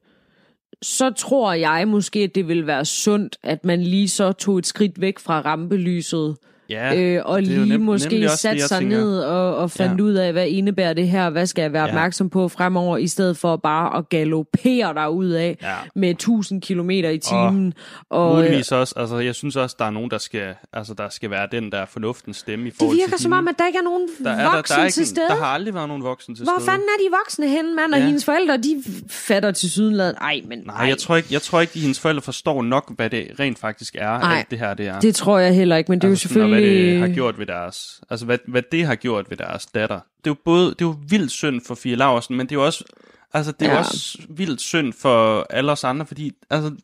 så 0.83 1.11
tror 1.11 1.53
jeg 1.53 1.89
måske, 1.89 2.21
at 2.21 2.35
det 2.35 2.49
vil 2.49 2.67
være 2.67 2.85
sundt, 2.85 3.37
at 3.43 3.65
man 3.65 3.83
lige 3.83 4.09
så 4.09 4.33
tog 4.33 4.59
et 4.59 4.67
skridt 4.67 5.01
væk 5.01 5.19
fra 5.19 5.41
rampelyset, 5.41 6.37
Ja, 6.71 7.01
øh, 7.01 7.23
og 7.25 7.39
det 7.41 7.49
lige 7.49 7.75
nem- 7.75 7.79
måske 7.79 8.25
også 8.31 8.49
det, 8.49 8.55
jeg 8.61 8.69
sig 8.69 8.79
tænker. 8.79 8.97
ned 8.97 9.19
og, 9.21 9.57
og 9.57 9.71
fandt 9.71 9.99
Ja. 10.01 10.05
ud 10.05 10.13
af, 10.15 10.33
hvad 10.33 10.47
indebærer 10.49 10.93
det 10.93 11.09
her, 11.09 11.31
hvad 11.31 11.47
skal 11.47 11.63
jeg 11.63 11.73
være 11.73 11.83
Ja. 11.83 11.89
opmærksom 11.89 12.31
på 12.31 12.49
fremover, 12.49 12.97
i 12.97 13.07
stedet 13.09 13.37
for 13.37 13.57
bare 13.57 13.99
at 13.99 14.09
galopere 14.09 14.95
der 14.95 15.07
ud 15.07 15.27
af 15.29 15.57
Ja. 15.63 15.75
med 15.95 16.11
1000 16.11 16.63
km 16.63 16.91
i 16.91 17.19
timen. 17.19 17.75
Og, 18.11 18.29
og, 18.31 18.37
Muligvis 18.37 18.73
også, 18.73 18.95
altså 18.97 19.19
jeg 19.19 19.35
synes 19.35 19.57
også, 19.57 19.77
der 19.79 19.85
er 19.85 19.91
nogen, 19.91 20.11
der 20.11 20.19
skal, 20.19 20.55
altså 20.73 20.95
der 20.95 21.09
skal 21.09 21.31
være 21.31 21.49
den 21.53 21.73
der 21.73 21.85
fornuftens 21.87 22.37
stemme 22.37 22.67
i 22.67 22.71
det 22.71 22.79
forhold 22.79 22.97
virker 22.97 23.11
til 23.17 23.23
som 23.23 23.33
om, 23.33 23.49
at 23.49 23.55
der 23.59 23.67
ikke 23.67 23.79
er 23.79 23.83
nogen 23.83 24.09
der 24.25 24.31
er, 24.31 24.45
der, 24.51 24.57
voksne 24.57 24.75
der, 24.77 24.81
er 24.83 24.87
ikke, 24.87 24.95
til 24.95 25.07
stede. 25.07 25.27
der 25.29 25.37
har 25.37 25.47
aldrig 25.47 25.75
været 25.75 25.89
nogen 25.89 26.03
voksen 26.05 26.35
til 26.35 26.45
Hvor 26.45 26.53
stede. 26.59 26.71
fanden 26.71 26.87
er 26.99 27.03
de 27.09 27.17
voksne 27.25 27.49
henne, 27.49 27.75
mand? 27.75 27.95
Og 27.95 27.99
Ja. 28.01 28.07
hendes 28.07 28.25
forældre, 28.25 28.57
de 28.57 28.83
fatter 29.11 29.51
til 29.51 29.71
sydenladen. 29.71 30.15
Ej, 30.21 30.41
men 30.49 30.59
Nej, 30.67 30.77
ej. 30.83 30.89
jeg 30.89 30.99
tror 30.99 31.17
ikke, 31.17 31.29
jeg 31.33 31.43
tror 31.43 31.61
ikke, 31.61 31.73
at 31.75 31.81
hendes 31.81 32.01
forældre 32.01 32.23
forstår 32.23 32.63
nok, 32.63 32.93
hvad 32.97 33.11
det 33.11 33.27
rent 33.41 33.59
faktisk 33.59 33.97
er, 33.99 34.19
Nej, 34.19 34.37
alt 34.39 34.51
det 34.51 34.59
her 34.59 34.75
det 34.75 34.87
er. 34.87 35.01
Det 35.01 35.15
tror 35.15 35.39
jeg 35.39 35.55
heller 35.55 35.77
ikke, 35.77 35.93
men 35.93 35.99
det 35.99 36.05
er 36.05 36.09
jo 36.09 36.13
altså, 36.13 36.23
selvfølgelig... 36.29 36.54
hvad 36.61 36.71
det 36.71 36.99
har 36.99 37.09
gjort 37.09 37.39
ved 37.39 37.47
deres, 37.47 38.01
altså 38.11 38.27
hvad, 38.27 38.39
hvad 38.49 38.63
det 38.73 38.87
har 38.87 38.95
gjort 38.95 39.31
ved 39.31 39.37
deres 39.37 39.67
datter. 39.67 40.01
Det 40.19 40.27
er 40.27 40.31
jo 40.31 40.37
både, 40.45 40.67
det 40.67 40.81
er 40.81 40.85
jo 40.85 40.97
vildt 41.09 41.31
synd 41.31 41.61
for 41.61 41.75
Fie 41.75 41.97
Laursen, 41.97 42.37
men 42.37 42.47
det 42.47 42.53
er 42.55 42.61
jo 42.61 42.65
også, 42.65 42.85
altså 43.33 43.53
det 43.53 43.69
er. 43.69 43.73
Ja. 43.73 43.79
også 43.79 44.19
vildt 44.29 44.61
synd 44.61 44.93
for 44.93 45.47
alle 45.51 45.73
os 45.73 45.85
andre, 45.85 46.07
fordi 46.07 46.33
altså, 46.51 46.75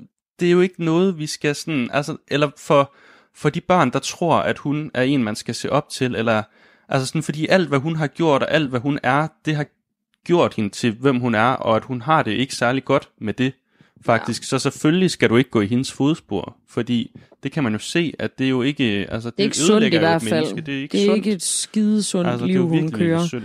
det 0.41 0.49
er 0.49 0.53
jo 0.53 0.61
ikke 0.61 0.85
noget, 0.85 1.19
vi 1.19 1.27
skal 1.27 1.55
sådan, 1.55 1.91
altså, 1.93 2.17
eller 2.29 2.51
for, 2.59 2.95
for 3.35 3.51
de 3.51 3.61
børn, 3.61 3.93
der 3.93 3.99
tror, 3.99 4.37
at 4.37 4.59
hun 4.59 4.91
er 4.95 5.03
en, 5.03 5.25
man 5.25 5.37
skal 5.37 5.55
se 5.55 5.73
op 5.73 5.89
til, 5.89 6.15
eller, 6.15 6.43
altså 6.89 7.07
sådan, 7.07 7.23
fordi 7.23 7.47
alt, 7.47 7.69
hvad 7.69 7.79
hun 7.79 7.97
har 7.97 8.07
gjort, 8.07 8.43
og 8.43 8.51
alt, 8.51 8.71
hvad 8.71 8.81
hun 8.81 8.99
er, 9.03 9.29
det 9.45 9.57
har 9.57 9.67
gjort 10.25 10.55
hende 10.55 10.71
til, 10.71 10.97
hvem 11.01 11.21
hun 11.21 11.35
er, 11.35 11.53
og 11.53 11.77
at 11.77 11.85
hun 11.85 12.03
har 12.03 12.23
det 12.23 12.31
ikke 12.31 12.55
særlig 12.55 12.85
godt 12.85 13.09
med 13.21 13.35
det, 13.35 13.53
faktisk. 14.07 14.43
Ja. 14.43 14.47
Så 14.47 14.59
selvfølgelig 14.59 15.11
skal 15.11 15.31
du 15.31 15.37
ikke 15.37 15.51
gå 15.51 15.61
i 15.61 15.67
hendes 15.67 15.93
fodspor, 15.93 16.57
fordi 16.69 17.11
det 17.43 17.53
kan 17.53 17.63
man 17.65 17.73
jo 17.73 17.79
se, 17.79 18.13
at 18.19 18.39
det 18.39 18.45
er 18.45 18.49
jo 18.51 18.63
ikke, 18.63 19.07
altså 19.11 19.31
det, 19.31 19.37
Det 19.39 19.43
er 19.43 19.47
ikke 19.47 19.57
sundt 19.57 19.95
i 19.95 19.97
hvert 19.97 20.23
fald. 20.23 20.33
menneske. 20.35 20.61
Det 20.61 20.75
er 20.79 20.83
ikke 20.83 20.93
det 20.93 21.03
er 21.03 21.07
sundt. 21.07 21.17
ikke 21.17 21.33
et 21.33 21.43
skide 21.43 22.03
sundt 22.03 22.31
altså, 22.31 22.47
liv, 22.47 22.69
hun 22.69 22.91
kører. 22.91 23.27
synd. 23.27 23.43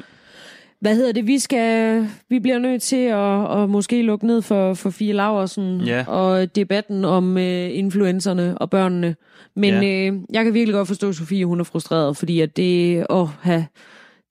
Hvad 0.79 0.95
hedder 0.95 1.11
det? 1.11 1.27
Vi 1.27 1.39
skal, 1.39 2.07
vi 2.29 2.39
bliver 2.39 2.59
nødt 2.59 2.81
til 2.81 2.95
at, 2.95 3.61
at 3.63 3.69
måske 3.69 4.01
lukke 4.01 4.27
ned 4.27 4.41
for, 4.41 4.73
for 4.73 4.89
Fie 4.89 5.13
Laversen 5.13 5.81
Ja. 5.81 6.05
og 6.07 6.55
debatten 6.55 7.05
om 7.05 7.37
øh, 7.37 7.69
influencerne 7.77 8.57
og 8.57 8.69
børnene. 8.69 9.15
Men 9.55 9.73
Ja. 9.83 10.07
øh, 10.09 10.13
jeg 10.33 10.43
kan 10.43 10.53
virkelig 10.53 10.73
godt 10.73 10.87
forstå, 10.87 11.09
at 11.09 11.15
Sofie 11.15 11.45
hun 11.45 11.59
er 11.59 11.63
frustreret, 11.63 12.17
fordi 12.17 12.39
at 12.39 12.57
det, 12.57 13.05
åh, 13.09 13.29
ha, 13.41 13.63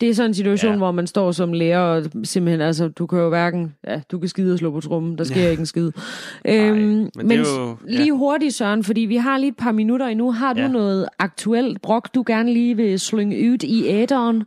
Det 0.01 0.09
er 0.09 0.15
sådan 0.15 0.31
en 0.31 0.35
situation, 0.35 0.71
Ja. 0.73 0.77
hvor 0.77 0.93
man 0.93 1.07
står 1.07 1.33
som 1.33 1.53
lærer, 1.53 1.79
og 1.81 2.03
simpelthen, 2.25 2.61
altså, 2.61 2.89
du 2.89 3.07
kan 3.07 3.19
jo 3.19 3.29
hverken, 3.29 3.75
ja, 3.87 4.01
du 4.11 4.19
kan 4.19 4.29
skide 4.29 4.53
og 4.53 4.59
slå 4.59 4.71
på 4.71 4.81
trummen, 4.81 5.19
der 5.19 5.25
sker 5.25 5.43
Ja. 5.43 5.51
ikke 5.51 5.61
en 5.61 5.67
skid. 5.67 5.91
Øhm, 6.49 6.77
men 6.79 7.07
det 7.19 7.25
men 7.27 7.39
jo- 7.39 7.69
ja. 7.71 7.97
lige 7.97 8.13
hurtigt, 8.13 8.55
Søren, 8.55 8.85
fordi 8.85 9.01
vi 9.01 9.17
har 9.17 9.39
lige 9.39 9.49
et 9.51 9.57
par 9.57 9.73
minutter 9.73 10.07
endnu. 10.07 10.33
Har 10.33 10.53
du 10.53 10.61
Ja. 10.61 10.69
noget 10.69 11.09
aktuelt 11.19 11.83
brok, 11.83 12.15
du 12.15 12.25
gerne 12.27 12.53
lige 12.53 12.77
vil 12.77 13.01
slynge 13.01 13.51
ud 13.53 13.59
i 13.65 13.87
æderen? 13.89 14.45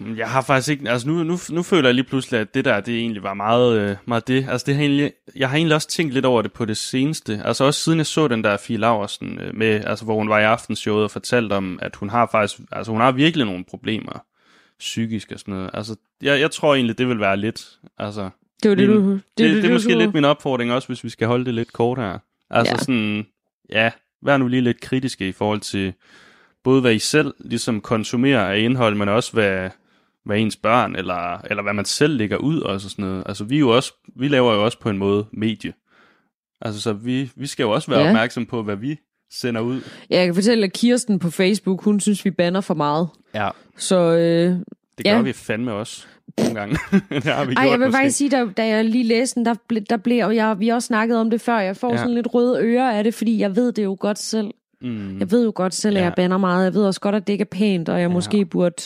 Men 0.00 0.18
Jeg 0.18 0.28
har 0.28 0.42
faktisk 0.42 0.68
ikke, 0.70 0.90
altså 0.90 1.08
nu, 1.08 1.22
nu, 1.22 1.36
nu 1.50 1.62
føler 1.62 1.88
jeg 1.88 1.94
lige 1.94 2.04
pludselig, 2.04 2.40
at 2.40 2.54
det 2.54 2.64
der, 2.64 2.80
det 2.80 2.98
egentlig 2.98 3.22
var 3.22 3.34
meget, 3.34 3.78
øh, 3.78 3.96
meget 4.06 4.28
det. 4.28 4.46
Altså 4.50 4.64
det 4.66 4.74
har 4.74 4.82
egentlig, 4.82 5.12
jeg 5.36 5.48
har 5.50 5.56
egentlig 5.56 5.74
også 5.74 5.88
tænkt 5.88 6.14
lidt 6.14 6.24
over 6.24 6.42
det 6.42 6.52
på 6.52 6.64
det 6.64 6.76
seneste. 6.76 7.40
Altså 7.44 7.64
også 7.64 7.80
siden 7.80 7.98
jeg 7.98 8.06
så 8.06 8.28
den 8.28 8.44
der 8.44 8.56
Fie 8.56 8.76
Laversen 8.76 9.38
øh, 9.42 9.54
med, 9.56 9.84
altså 9.84 10.04
hvor 10.04 10.14
hun 10.18 10.28
var 10.28 10.38
i 10.38 10.44
aftenshowet 10.44 11.04
og 11.04 11.10
fortalte 11.10 11.52
om, 11.52 11.78
at 11.82 11.96
hun 11.96 12.10
har 12.10 12.28
faktisk, 12.32 12.60
altså 12.72 12.92
hun 12.92 13.00
har 13.00 13.12
virkelig 13.12 13.46
nogle 13.46 13.64
problemer 13.70 14.22
psykisk 14.78 15.32
og 15.32 15.38
sådan 15.40 15.54
noget. 15.54 15.70
Altså 15.74 15.96
jeg, 16.22 16.40
jeg 16.40 16.50
tror 16.50 16.74
egentlig, 16.74 16.98
det 16.98 17.08
vil 17.08 17.20
være 17.20 17.36
lidt, 17.36 17.78
altså 17.98 18.30
Det 18.62 18.68
var 18.70 18.74
det, 18.74 18.88
Min- 18.88 18.98
du... 18.98 19.10
det, 19.12 19.20
det, 19.38 19.44
det, 19.50 19.56
det 19.56 19.64
er 19.64 19.68
du 19.68 19.72
måske 19.74 19.82
skulle- 19.82 19.98
lidt 20.04 20.14
min 20.14 20.24
opfordring 20.24 20.72
også, 20.72 20.88
hvis 20.88 21.04
vi 21.04 21.08
skal 21.08 21.26
holde 21.28 21.44
det 21.44 21.54
lidt 21.54 21.72
kort 21.72 21.98
her. 21.98 22.18
Altså 22.50 22.72
ja. 22.72 22.78
Sådan, 22.78 23.26
ja, 23.70 23.90
vær 24.22 24.36
nu 24.36 24.48
lige 24.48 24.62
lidt 24.62 24.80
kritiske 24.80 25.28
i 25.28 25.32
forhold 25.32 25.60
til 25.60 25.92
både 26.64 26.80
hvad 26.80 26.94
I 26.94 26.98
selv 26.98 27.34
ligesom 27.40 27.80
konsumerer 27.80 28.46
af 28.46 28.58
indhold, 28.58 28.94
men 28.94 29.08
også 29.08 29.32
hvad, 29.32 29.70
hvad 30.24 30.38
ens 30.38 30.56
børn, 30.56 30.96
eller, 30.96 31.38
eller 31.38 31.62
hvad 31.62 31.72
man 31.72 31.84
selv 31.84 32.16
lægger 32.16 32.36
ud 32.36 32.60
og 32.60 32.80
sådan 32.80 33.04
noget. 33.04 33.22
Altså 33.26 33.44
vi, 33.44 33.56
er 33.56 33.60
jo 33.60 33.68
også, 33.76 33.92
vi 34.16 34.28
laver 34.28 34.54
jo 34.54 34.64
også 34.64 34.80
på 34.80 34.90
en 34.90 34.98
måde 34.98 35.26
medie. 35.32 35.72
Altså 36.60 36.80
så 36.80 36.92
vi, 36.92 37.30
vi 37.36 37.46
skal 37.46 37.64
jo 37.64 37.70
også 37.70 37.90
være. 37.90 38.00
Ja. 38.00 38.06
opmærksom 38.08 38.46
på, 38.46 38.62
hvad 38.62 38.76
vi 38.76 38.98
sender 39.32 39.60
ud. 39.60 39.80
Ja, 40.10 40.16
jeg 40.18 40.26
kan 40.26 40.34
fortælle, 40.34 40.64
at 40.64 40.72
Kirsten 40.72 41.18
på 41.18 41.30
Facebook, 41.30 41.82
hun 41.82 42.00
synes, 42.00 42.24
vi 42.24 42.30
banner 42.30 42.60
for 42.60 42.74
meget. 42.74 43.08
Ja. 43.34 43.48
Så 43.76 43.96
øh, 43.96 44.50
Det 44.98 45.04
gør 45.04 45.10
Ja. 45.10 45.20
vi 45.22 45.32
fandme 45.32 45.72
også 45.72 46.06
nogle 46.38 46.54
gange. 46.54 46.78
det 47.10 47.24
har 47.24 47.44
vi 47.44 47.52
Ej, 47.54 47.62
gjort 47.62 47.70
jeg 47.72 47.80
vil 47.80 47.86
måske. 47.86 47.96
faktisk 47.98 48.16
sige, 48.16 48.30
da, 48.30 48.46
da 48.56 48.66
jeg 48.66 48.84
lige 48.84 49.04
læste 49.04 49.34
den, 49.34 49.46
der, 49.46 49.54
ble, 49.68 49.80
der 49.90 49.96
blev, 49.96 50.24
og 50.24 50.36
jeg, 50.36 50.56
vi 50.60 50.68
har 50.68 50.74
også 50.74 50.86
snakket 50.86 51.18
om 51.18 51.30
det 51.30 51.40
før, 51.40 51.58
jeg 51.58 51.76
får 51.76 51.90
Ja. 51.92 51.96
sådan 51.96 52.14
lidt 52.14 52.34
røde 52.34 52.58
ører 52.62 52.90
af 52.90 53.04
det, 53.04 53.14
fordi 53.14 53.38
jeg 53.38 53.56
ved 53.56 53.72
det 53.72 53.84
jo 53.84 53.96
godt 54.00 54.18
selv. 54.18 54.50
Mm. 54.82 55.18
Jeg 55.18 55.30
ved 55.30 55.44
jo 55.44 55.52
godt 55.54 55.74
selv, 55.74 55.96
at 55.96 56.00
Ja. 56.00 56.04
jeg 56.06 56.14
banner 56.16 56.38
meget. 56.38 56.64
Jeg 56.64 56.74
ved 56.74 56.84
også 56.84 57.00
godt, 57.00 57.14
at 57.14 57.26
det 57.26 57.32
ikke 57.32 57.42
er 57.42 57.48
pænt, 57.50 57.88
og 57.88 58.00
jeg 58.00 58.08
ja. 58.08 58.12
måske 58.14 58.44
burde 58.44 58.82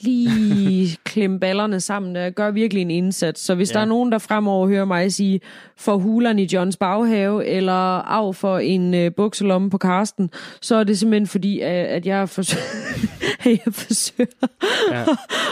lige 0.00 0.96
klemme 1.04 1.40
ballerne 1.40 1.80
sammen. 1.80 2.16
Jeg 2.16 2.32
gør 2.32 2.50
virkelig 2.50 2.80
en 2.80 2.90
indsats. 2.90 3.40
Så 3.40 3.54
hvis 3.54 3.70
Ja. 3.70 3.74
der 3.74 3.80
er 3.80 3.84
nogen, 3.84 4.12
der 4.12 4.18
fremover 4.18 4.68
hører 4.68 4.84
mig 4.84 5.04
sige, 5.12 5.40
for 5.76 5.96
hulen 5.96 6.38
i 6.38 6.48
Johns 6.52 6.76
baghave, 6.76 7.46
eller 7.46 7.72
af 8.02 8.34
for 8.34 8.58
en 8.58 8.94
øh, 8.94 9.12
bukselomme 9.16 9.70
på 9.70 9.78
Karsten, 9.78 10.30
så 10.60 10.76
er 10.76 10.84
det 10.84 10.98
simpelthen 10.98 11.26
fordi, 11.26 11.60
at, 11.60 11.86
at 11.86 12.06
jeg 12.06 12.28
forsøger, 12.28 12.64
at 13.44 13.60
jeg 13.66 13.74
forsøger 13.74 14.46
Ja. 14.92 15.04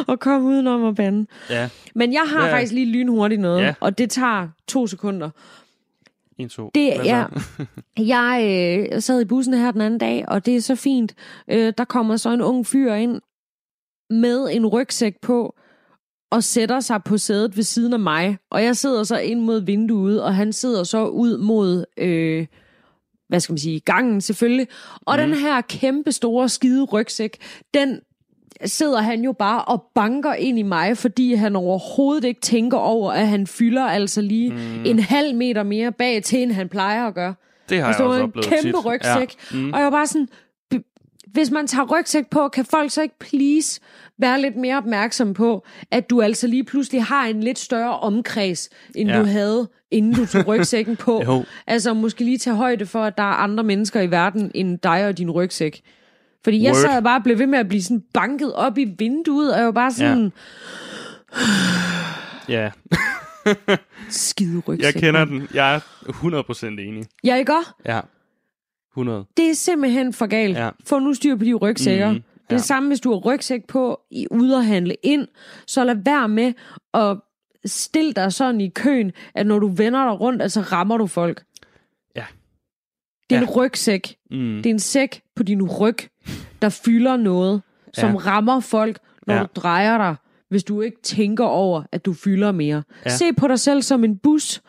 at 0.12 0.20
komme 0.20 0.48
udenom 0.48 0.84
at 0.84 0.94
bande. 0.94 1.26
Ja, 1.50 1.68
Men 1.94 2.12
jeg 2.12 2.22
har 2.26 2.46
Ja. 2.46 2.54
faktisk 2.54 2.72
lige 2.72 2.86
lynhurtigt 2.92 3.40
noget, 3.40 3.62
Ja. 3.62 3.74
og 3.80 3.98
det 3.98 4.10
tager 4.10 4.48
to 4.68 4.86
sekunder. 4.86 5.30
en, 6.38 6.48
to. 6.48 6.70
Det 6.74 7.10
er, 7.10 7.26
jeg 7.98 8.40
øh, 8.94 9.02
sad 9.02 9.20
i 9.20 9.24
bussen 9.24 9.54
her 9.54 9.70
den 9.70 9.80
anden 9.80 9.98
dag, 10.00 10.24
og 10.28 10.46
det 10.46 10.56
er 10.56 10.60
så 10.60 10.74
fint. 10.74 11.14
Øh, 11.48 11.72
der 11.78 11.84
kommer 11.84 12.16
så 12.16 12.30
en 12.30 12.42
ung 12.42 12.66
fyr 12.66 12.94
ind 12.94 13.20
med 14.10 14.48
en 14.52 14.66
rygsæk 14.66 15.14
på, 15.22 15.54
og 16.30 16.44
sætter 16.44 16.80
sig 16.80 17.02
på 17.04 17.18
sædet 17.18 17.56
ved 17.56 17.62
siden 17.64 17.92
af 17.92 17.98
mig. 18.00 18.38
Og 18.50 18.64
jeg 18.64 18.76
sidder 18.76 19.04
så 19.04 19.16
ind 19.18 19.40
mod 19.40 19.60
vinduet, 19.60 20.22
og 20.22 20.34
han 20.34 20.52
sidder 20.52 20.84
så 20.84 21.06
ud 21.06 21.38
mod, 21.38 21.84
øh, 21.98 22.46
hvad 23.28 23.40
skal 23.40 23.52
man 23.52 23.58
sige, 23.58 23.80
gangen 23.80 24.20
selvfølgelig. 24.20 24.66
Og 25.06 25.16
mm. 25.16 25.22
den 25.22 25.34
her 25.34 25.60
kæmpe 25.60 26.12
store 26.12 26.48
skide 26.48 26.84
rygsæk, 26.84 27.36
den 27.74 28.00
sidder 28.64 29.00
han 29.00 29.24
jo 29.24 29.32
bare 29.32 29.64
og 29.64 29.84
banker 29.94 30.32
ind 30.34 30.58
i 30.58 30.62
mig, 30.62 30.98
fordi 30.98 31.34
han 31.34 31.56
overhovedet 31.56 32.24
ikke 32.24 32.40
tænker 32.40 32.78
over, 32.78 33.12
at 33.12 33.28
han 33.28 33.46
fylder 33.46 33.82
altså 33.82 34.20
lige 34.20 34.50
mm. 34.50 34.84
en 34.84 34.98
halv 34.98 35.34
meter 35.36 35.62
mere 35.62 35.92
bag 35.92 36.22
til, 36.22 36.42
end 36.42 36.52
han 36.52 36.68
plejer 36.68 37.06
at 37.06 37.14
gøre. 37.14 37.34
Det 37.68 37.80
har 37.80 37.86
Altså, 37.86 38.02
jeg 38.02 38.08
også 38.10 38.18
var 38.18 38.24
en 38.24 38.30
oplevet 38.30 38.48
kæmpe 38.48 38.78
tit. 38.78 38.84
rygsæk. 38.86 39.34
Ja. 39.52 39.56
Mm. 39.58 39.72
Og 39.72 39.78
jeg 39.78 39.84
var 39.84 39.90
bare 39.90 40.06
sådan, 40.06 40.26
"B- 40.26 40.30
hvis 41.34 41.50
man 41.50 41.66
tager 41.66 41.86
rygsæk 41.98 42.30
på, 42.30 42.48
kan 42.48 42.64
folk 42.64 42.90
så 42.90 43.02
ikke 43.02 43.18
please 43.18 43.80
være 44.18 44.40
lidt 44.40 44.56
mere 44.56 44.76
opmærksom 44.76 45.34
på, 45.34 45.66
at 45.90 46.10
du 46.10 46.20
altså 46.22 46.46
lige 46.46 46.64
pludselig 46.64 47.04
har 47.04 47.26
en 47.26 47.40
lidt 47.42 47.58
større 47.58 47.98
omkreds, 47.98 48.68
end 48.94 49.10
Ja. 49.10 49.18
du 49.18 49.24
havde, 49.24 49.68
inden 49.90 50.14
du 50.14 50.26
tog 50.26 50.46
rygsækken 50.48 50.96
på. 50.96 51.22
Jo. 51.24 51.44
Altså 51.66 51.94
måske 51.94 52.24
lige 52.24 52.38
tage 52.38 52.56
højde 52.56 52.86
for, 52.86 53.04
at 53.04 53.16
der 53.16 53.22
er 53.22 53.34
andre 53.36 53.64
mennesker 53.64 54.00
i 54.00 54.10
verden, 54.10 54.50
end 54.54 54.78
dig 54.78 55.06
og 55.06 55.18
din 55.18 55.30
rygsæk. 55.30 55.80
Fordi 56.44 56.62
jeg 56.62 56.72
Word. 56.72 56.80
sad 56.80 57.02
bare 57.02 57.18
og 57.18 57.24
blev 57.24 57.38
ved 57.38 57.46
med 57.46 57.58
at 57.58 57.68
blive 57.68 57.82
sådan 57.82 58.02
banket 58.14 58.52
op 58.54 58.78
i 58.78 58.84
vinduet, 58.98 59.52
og 59.52 59.58
jeg 59.58 59.66
var 59.66 59.72
bare 59.72 59.92
sådan, 59.92 60.32
Ja. 62.48 62.62
ja. 62.62 62.70
skide 64.08 64.62
rygsæk. 64.68 64.84
Jeg 64.84 64.94
kender 65.02 65.24
mand." 65.24 65.30
den. 65.30 65.48
Jeg 65.54 65.74
er 65.74 65.80
100% 66.08 66.66
enig. 66.66 67.04
Ja, 67.24 67.36
ikke 67.36 67.52
også? 67.56 67.70
Ja. 67.86 68.00
100. 68.96 69.24
Det 69.36 69.50
er 69.50 69.54
simpelthen 69.54 70.12
for 70.12 70.26
galt. 70.26 70.56
Ja. 70.56 70.64
Ja. 70.64 70.70
Få 70.84 70.98
nu 70.98 71.14
styr 71.14 71.36
på 71.36 71.44
de 71.44 71.54
rygsækker. 71.54 72.08
Mm, 72.12 72.14
det 72.14 72.52
er 72.52 72.56
det 72.56 72.64
samme, 72.64 72.88
hvis 72.88 73.00
du 73.00 73.10
har 73.12 73.18
rygsæk 73.18 73.66
på 73.66 74.00
i 74.10 74.26
ude 74.30 74.56
og 74.56 74.66
handle 74.66 74.94
ind, 75.02 75.28
så 75.66 75.84
lad 75.84 75.96
være 76.04 76.28
med 76.28 76.52
at 76.94 77.16
stille 77.64 78.12
dig 78.12 78.32
sådan 78.32 78.60
i 78.60 78.68
køen, 78.68 79.12
at 79.34 79.46
når 79.46 79.58
du 79.58 79.68
vender 79.68 80.04
dig 80.10 80.20
rundt, 80.20 80.42
altså 80.42 80.60
rammer 80.60 80.96
du 80.98 81.06
folk. 81.06 81.44
Ja. 82.16 82.24
Det 83.30 83.36
er 83.36 83.40
Ja. 83.40 83.46
en 83.46 83.50
rygsæk. 83.50 84.16
Mm. 84.30 84.36
Det 84.56 84.66
er 84.66 84.70
en 84.70 84.78
sæk 84.78 85.22
på 85.36 85.42
din 85.42 85.62
ryg, 85.62 85.96
der 86.62 86.68
fylder 86.68 87.16
noget, 87.16 87.62
som 87.94 88.10
Ja. 88.10 88.16
rammer 88.16 88.60
folk, 88.60 88.98
når 89.26 89.34
Ja. 89.34 89.40
ja. 89.40 89.46
du 89.46 89.60
drejer 89.60 89.98
dig, 89.98 90.14
hvis 90.48 90.64
du 90.64 90.80
ikke 90.80 90.96
tænker 91.02 91.44
over, 91.44 91.82
at 91.92 92.04
du 92.04 92.12
fylder 92.12 92.52
mere. 92.52 92.82
Ja. 93.04 93.10
Ja. 93.10 93.16
Se 93.16 93.32
på 93.32 93.48
dig 93.48 93.60
selv 93.60 93.82
som 93.82 94.04
en 94.04 94.18
bus. 94.18 94.62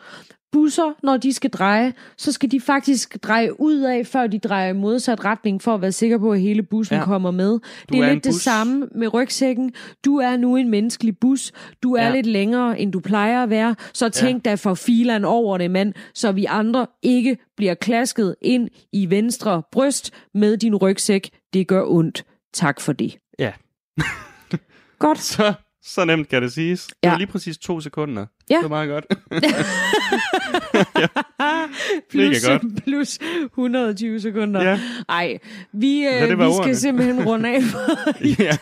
Busser, 0.56 0.92
når 1.02 1.16
de 1.16 1.32
skal 1.32 1.50
dreje, 1.50 1.92
så 2.16 2.32
skal 2.32 2.50
de 2.50 2.60
faktisk 2.60 3.16
dreje 3.22 3.60
ud 3.60 3.80
af, 3.80 4.06
før 4.06 4.26
de 4.26 4.38
drejer 4.38 4.68
i 4.68 4.72
modsat 4.72 5.24
retning, 5.24 5.62
for 5.62 5.74
at 5.74 5.82
være 5.82 5.92
sikker 5.92 6.18
på, 6.18 6.32
at 6.32 6.40
hele 6.40 6.62
bussen 6.62 6.94
Ja. 6.94 6.98
ja. 6.98 7.04
kommer 7.04 7.30
med. 7.30 7.58
Det 7.88 7.98
er 8.00 8.04
er, 8.04 8.12
lidt 8.12 8.24
det 8.24 8.34
samme 8.34 8.88
med 8.94 9.14
rygsækken. 9.14 9.72
Du 10.04 10.16
er 10.16 10.36
nu 10.36 10.56
en 10.56 10.68
menneskelig 10.70 11.18
bus. 11.18 11.52
Du 11.82 11.94
er 11.94 12.02
Ja. 12.02 12.08
ja. 12.08 12.14
lidt 12.14 12.26
længere, 12.26 12.80
end 12.80 12.92
du 12.92 13.00
plejer 13.00 13.42
at 13.42 13.50
være. 13.50 13.74
Så 13.92 14.08
tænk 14.08 14.44
dig 14.44 14.58
for 14.58 14.74
filan 14.74 15.24
over 15.24 15.58
det, 15.58 15.70
mand, 15.70 15.92
så 16.14 16.32
vi 16.32 16.44
andre 16.44 16.86
ikke 17.02 17.38
bliver 17.56 17.74
klasket 17.74 18.34
ind 18.42 18.68
i 18.92 19.10
venstre 19.10 19.62
bryst 19.72 20.10
med 20.34 20.56
din 20.56 20.74
rygsæk. 20.76 21.30
Det 21.52 21.66
gør 21.68 21.84
ondt. 21.86 22.24
Tak 22.54 22.80
for 22.80 22.92
det. 22.92 23.16
Ja. 23.38 23.52
Godt. 24.98 25.18
Så, 25.34 25.54
så 25.86 26.04
nemt 26.04 26.28
kan 26.28 26.42
det 26.42 26.52
siges. 26.52 26.86
Det 26.86 26.94
Ja. 27.04 27.10
var 27.10 27.18
lige 27.18 27.26
præcis 27.26 27.58
to 27.58 27.80
sekunder. 27.80 28.26
Ja. 28.50 28.54
Det 28.54 28.62
var 28.62 28.68
meget 28.68 28.88
godt. 28.88 29.04
plus, 32.10 32.46
godt. 32.46 32.62
plus 32.84 33.18
120 33.44 34.20
sekunder. 34.20 34.62
Ja. 34.62 34.80
Ej, 35.08 35.38
vi, 35.72 36.06
øh, 36.06 36.28
det 36.28 36.38
var 36.38 36.46
vi 36.48 36.54
skal 36.62 36.76
simpelthen 36.76 37.24
runde 37.28 37.48
af. 37.48 37.60
ja. 38.38 38.56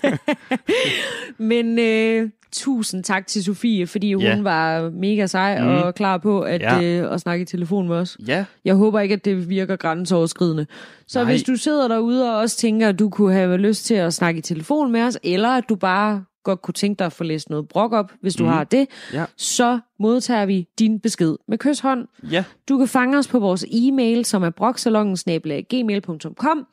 Men 1.38 1.78
øh, 1.78 2.30
tusind 2.52 3.04
tak 3.04 3.26
til 3.26 3.44
Sofie, 3.44 3.86
fordi 3.86 4.14
hun 4.14 4.22
Ja. 4.24 4.42
var 4.42 4.90
mega 4.90 5.26
sej 5.26 5.58
Mhm. 5.60 5.68
og 5.68 5.94
klar 5.94 6.18
på 6.18 6.40
at, 6.40 6.60
Ja. 6.60 6.82
øh, 6.82 7.12
at 7.14 7.20
snakke 7.20 7.42
i 7.42 7.46
telefon 7.46 7.88
med 7.88 7.96
os. 7.96 8.16
ja. 8.26 8.44
Jeg 8.64 8.74
håber 8.74 9.00
ikke, 9.00 9.12
at 9.12 9.24
det 9.24 9.48
virker 9.48 9.76
grænseoverskridende. 9.76 10.66
Så 11.06 11.18
Nej. 11.22 11.30
hvis 11.32 11.42
du 11.42 11.56
sidder 11.56 11.88
derude 11.88 12.30
og 12.32 12.38
også 12.38 12.56
tænker, 12.56 12.88
at 12.88 12.98
du 12.98 13.10
kunne 13.10 13.32
have 13.32 13.56
lyst 13.56 13.84
til 13.86 13.94
at 13.94 14.14
snakke 14.14 14.38
i 14.38 14.42
telefon 14.42 14.92
med 14.92 15.02
os, 15.02 15.18
eller 15.22 15.48
at 15.48 15.64
du 15.68 15.74
bare 15.76 16.24
godt 16.44 16.62
kunne 16.62 16.72
tænke 16.74 16.98
dig 16.98 17.06
at 17.06 17.12
få 17.12 17.24
læst 17.24 17.50
noget 17.50 17.68
brok 17.68 17.92
op, 17.92 18.12
hvis 18.20 18.34
du 18.34 18.42
Mhm. 18.44 18.52
har 18.52 18.64
det, 18.64 18.86
Ja. 19.12 19.24
så 19.36 19.78
modtager 20.00 20.46
vi 20.46 20.68
din 20.78 21.00
besked 21.00 21.36
med 21.48 21.58
kysshånd. 21.58 22.06
Ja. 22.30 22.44
Du 22.68 22.78
kan 22.78 22.88
fange 22.88 23.18
os 23.18 23.28
på 23.28 23.38
vores 23.38 23.64
e-mail, 23.72 24.24
som 24.24 24.42
er 24.42 24.50
broksalongen.gmail.com. 24.50 26.66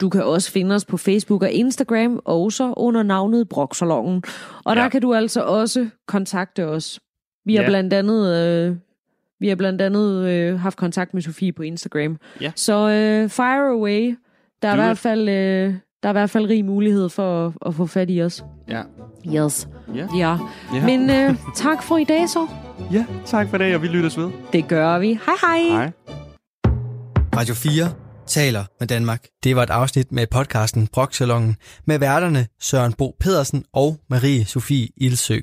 Du 0.00 0.08
kan 0.08 0.24
også 0.24 0.50
finde 0.50 0.74
os 0.74 0.84
på 0.84 0.96
Facebook 0.96 1.42
og 1.42 1.50
Instagram, 1.50 2.20
også 2.24 2.74
under 2.76 3.02
navnet 3.02 3.48
Broksalongen. 3.48 4.22
Og 4.64 4.76
der 4.76 4.82
Ja. 4.82 4.88
kan 4.88 5.02
du 5.02 5.14
altså 5.14 5.40
også 5.42 5.88
kontakte 6.06 6.66
os. 6.66 7.00
Vi 7.44 7.54
har 7.54 7.62
Ja. 7.62 7.68
blandt 7.68 7.92
andet, 7.92 8.34
øh, 8.36 8.76
vi 9.40 9.48
har 9.48 9.56
blandt 9.56 9.82
andet 9.82 10.28
øh, 10.28 10.60
haft 10.60 10.76
kontakt 10.78 11.14
med 11.14 11.22
Sofie 11.22 11.52
på 11.52 11.62
Instagram. 11.62 12.16
Ja. 12.40 12.52
Så 12.56 12.88
øh, 12.90 13.28
fire 13.28 13.68
away. 13.70 14.16
Der 14.62 14.68
er, 14.68 14.72
i 14.72 14.76
hvert 14.76 14.98
fald, 14.98 15.28
øh, 15.28 15.74
der 16.02 16.08
er 16.08 16.08
i 16.08 16.12
hvert 16.12 16.30
fald 16.30 16.48
rig 16.48 16.64
mulighed 16.64 17.08
for 17.08 17.46
at, 17.46 17.52
at 17.66 17.74
få 17.74 17.86
fat 17.86 18.10
i 18.10 18.22
os. 18.22 18.44
Ja. 18.68 18.82
Yes. 19.34 19.68
Ja. 19.94 20.06
Ja. 20.16 20.38
Ja. 20.74 20.84
Men 20.86 21.10
øh, 21.10 21.34
tak 21.56 21.82
for 21.82 21.96
i 21.98 22.04
dag 22.04 22.28
så. 22.28 22.48
ja, 22.92 23.04
tak 23.26 23.48
for 23.50 23.58
det, 23.58 23.74
og 23.74 23.82
vi 23.82 23.86
lyttes 23.86 24.18
ved. 24.18 24.30
Det 24.52 24.68
gør 24.68 24.98
vi. 24.98 25.18
Hej 25.26 25.34
hej. 25.40 25.58
Hej. 25.58 25.92
Radio 27.36 27.54
4 27.54 27.92
taler 28.26 28.64
med 28.80 28.88
Danmark. 28.88 29.26
Det 29.44 29.56
var 29.56 29.62
et 29.62 29.70
afsnit 29.70 30.12
med 30.12 30.26
podcasten 30.26 30.86
Broksalongen 30.86 31.56
med 31.84 31.98
værterne 31.98 32.46
Søren 32.60 32.92
Bo 32.92 33.16
Pedersen 33.20 33.64
og 33.72 33.96
Marie 34.10 34.44
Sofie 34.44 34.88
Ilsø. 34.96 35.38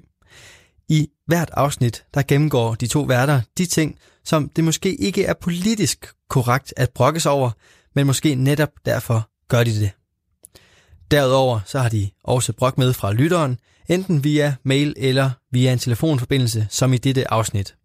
I 0.90 1.08
hvert 1.28 1.50
afsnit, 1.54 2.06
der 2.14 2.22
gennemgår 2.28 2.76
de 2.76 2.88
to 2.88 3.02
værter 3.02 3.42
de 3.58 3.66
ting, 3.66 3.96
som 4.26 4.50
det 4.50 4.64
måske 4.64 4.96
ikke 4.96 5.26
er 5.26 5.34
politisk 5.34 6.06
korrekt 6.30 6.74
at 6.78 6.90
brokkes 6.90 7.26
over, 7.26 7.52
men 7.96 8.08
måske 8.08 8.36
netop 8.36 8.70
derfor 8.86 9.30
gør 9.48 9.64
de 9.64 9.80
det. 9.80 9.92
Derudover 11.12 11.60
så 11.66 11.80
har 11.80 11.90
de 11.90 12.10
også 12.24 12.54
brok 12.54 12.78
med 12.78 12.94
fra 12.94 13.14
lytteren, 13.14 13.58
enten 13.90 14.24
via 14.24 14.56
mail 14.64 14.94
eller 14.98 15.32
via 15.52 15.74
en 15.74 15.80
telefonforbindelse, 15.80 16.68
som 16.70 16.94
i 16.94 16.98
dette 16.98 17.32
afsnit. 17.32 17.76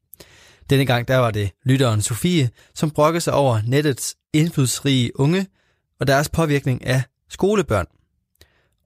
Denne 0.71 0.87
gang 0.87 1.09
der 1.09 1.17
var 1.17 1.31
det 1.31 1.51
lytteren 1.65 2.03
Sofie, 2.03 2.51
som 2.75 2.91
brokkede 2.91 3.21
sig 3.21 3.33
over 3.33 3.61
nettets 3.67 4.17
indflydelsesrige 4.33 5.21
unge 5.21 5.47
og 6.01 6.07
deres 6.07 6.29
påvirkning 6.29 6.87
af 6.87 7.03
skolebørn. 7.29 7.87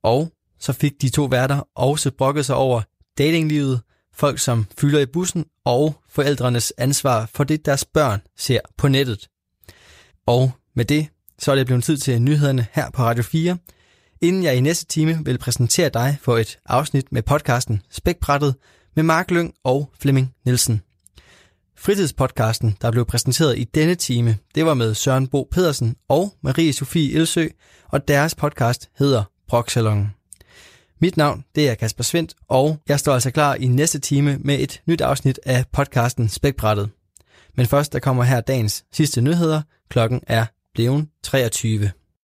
Og 0.02 0.32
så 0.60 0.72
fik 0.72 1.02
de 1.02 1.08
to 1.08 1.24
værter 1.24 1.68
også 1.74 2.10
brokket 2.10 2.46
sig 2.46 2.56
over 2.56 2.82
datinglivet, 3.18 3.80
folk 4.14 4.38
som 4.38 4.66
fylder 4.78 5.00
i 5.00 5.06
bussen 5.06 5.44
og 5.64 5.94
forældrenes 6.10 6.72
ansvar 6.78 7.30
for 7.34 7.44
det, 7.44 7.66
deres 7.66 7.84
børn 7.84 8.20
ser 8.38 8.60
på 8.76 8.88
nettet. 8.88 9.28
Og 10.26 10.52
med 10.76 10.84
det, 10.84 11.08
så 11.38 11.52
er 11.52 11.56
det 11.56 11.66
blevet 11.66 11.84
tid 11.84 11.96
til 11.96 12.22
nyhederne 12.22 12.66
her 12.72 12.90
på 12.90 13.02
Radio 13.02 13.22
4, 13.22 13.58
inden 14.22 14.42
jeg 14.42 14.56
i 14.56 14.60
næste 14.60 14.86
time 14.86 15.18
vil 15.24 15.38
præsentere 15.38 15.88
dig 15.88 16.18
for 16.22 16.38
et 16.38 16.58
afsnit 16.66 17.12
med 17.12 17.22
podcasten 17.22 17.82
Spækbrættet 17.90 18.54
med 18.96 19.02
Mark 19.02 19.30
Lyng 19.30 19.54
og 19.64 19.90
Flemming 20.00 20.34
Nielsen. 20.44 20.82
Fritidspodcasten, 21.76 22.76
der 22.82 22.90
blev 22.90 23.06
præsenteret 23.06 23.58
i 23.58 23.64
denne 23.64 23.94
time, 23.94 24.36
det 24.54 24.66
var 24.66 24.74
med 24.74 24.94
Søren 24.94 25.28
Bo 25.28 25.48
Pedersen 25.50 25.96
og 26.08 26.32
Marie 26.42 26.72
Sofie 26.72 27.10
Ilsø, 27.10 27.46
og 27.88 28.08
deres 28.08 28.34
podcast 28.34 28.88
hedder 28.98 29.24
Broksalongen. 29.48 30.10
Mit 31.00 31.16
navn, 31.16 31.44
det 31.54 31.68
er 31.68 31.74
Kasper 31.74 32.04
Svendt, 32.04 32.34
og 32.48 32.78
jeg 32.88 33.00
står 33.00 33.14
altså 33.14 33.30
klar 33.30 33.54
i 33.54 33.66
næste 33.66 33.98
time 33.98 34.38
med 34.40 34.60
et 34.60 34.82
nyt 34.86 35.00
afsnit 35.00 35.40
af 35.46 35.64
podcasten 35.72 36.28
Spækbrættet. 36.28 36.90
Men 37.56 37.66
først, 37.66 37.92
der 37.92 37.98
kommer 37.98 38.24
her 38.24 38.40
dagens 38.40 38.84
sidste 38.92 39.20
nyheder. 39.20 39.62
Klokken 39.88 40.20
er 40.26 40.46
blevet 40.74 41.08
23. 41.22 41.90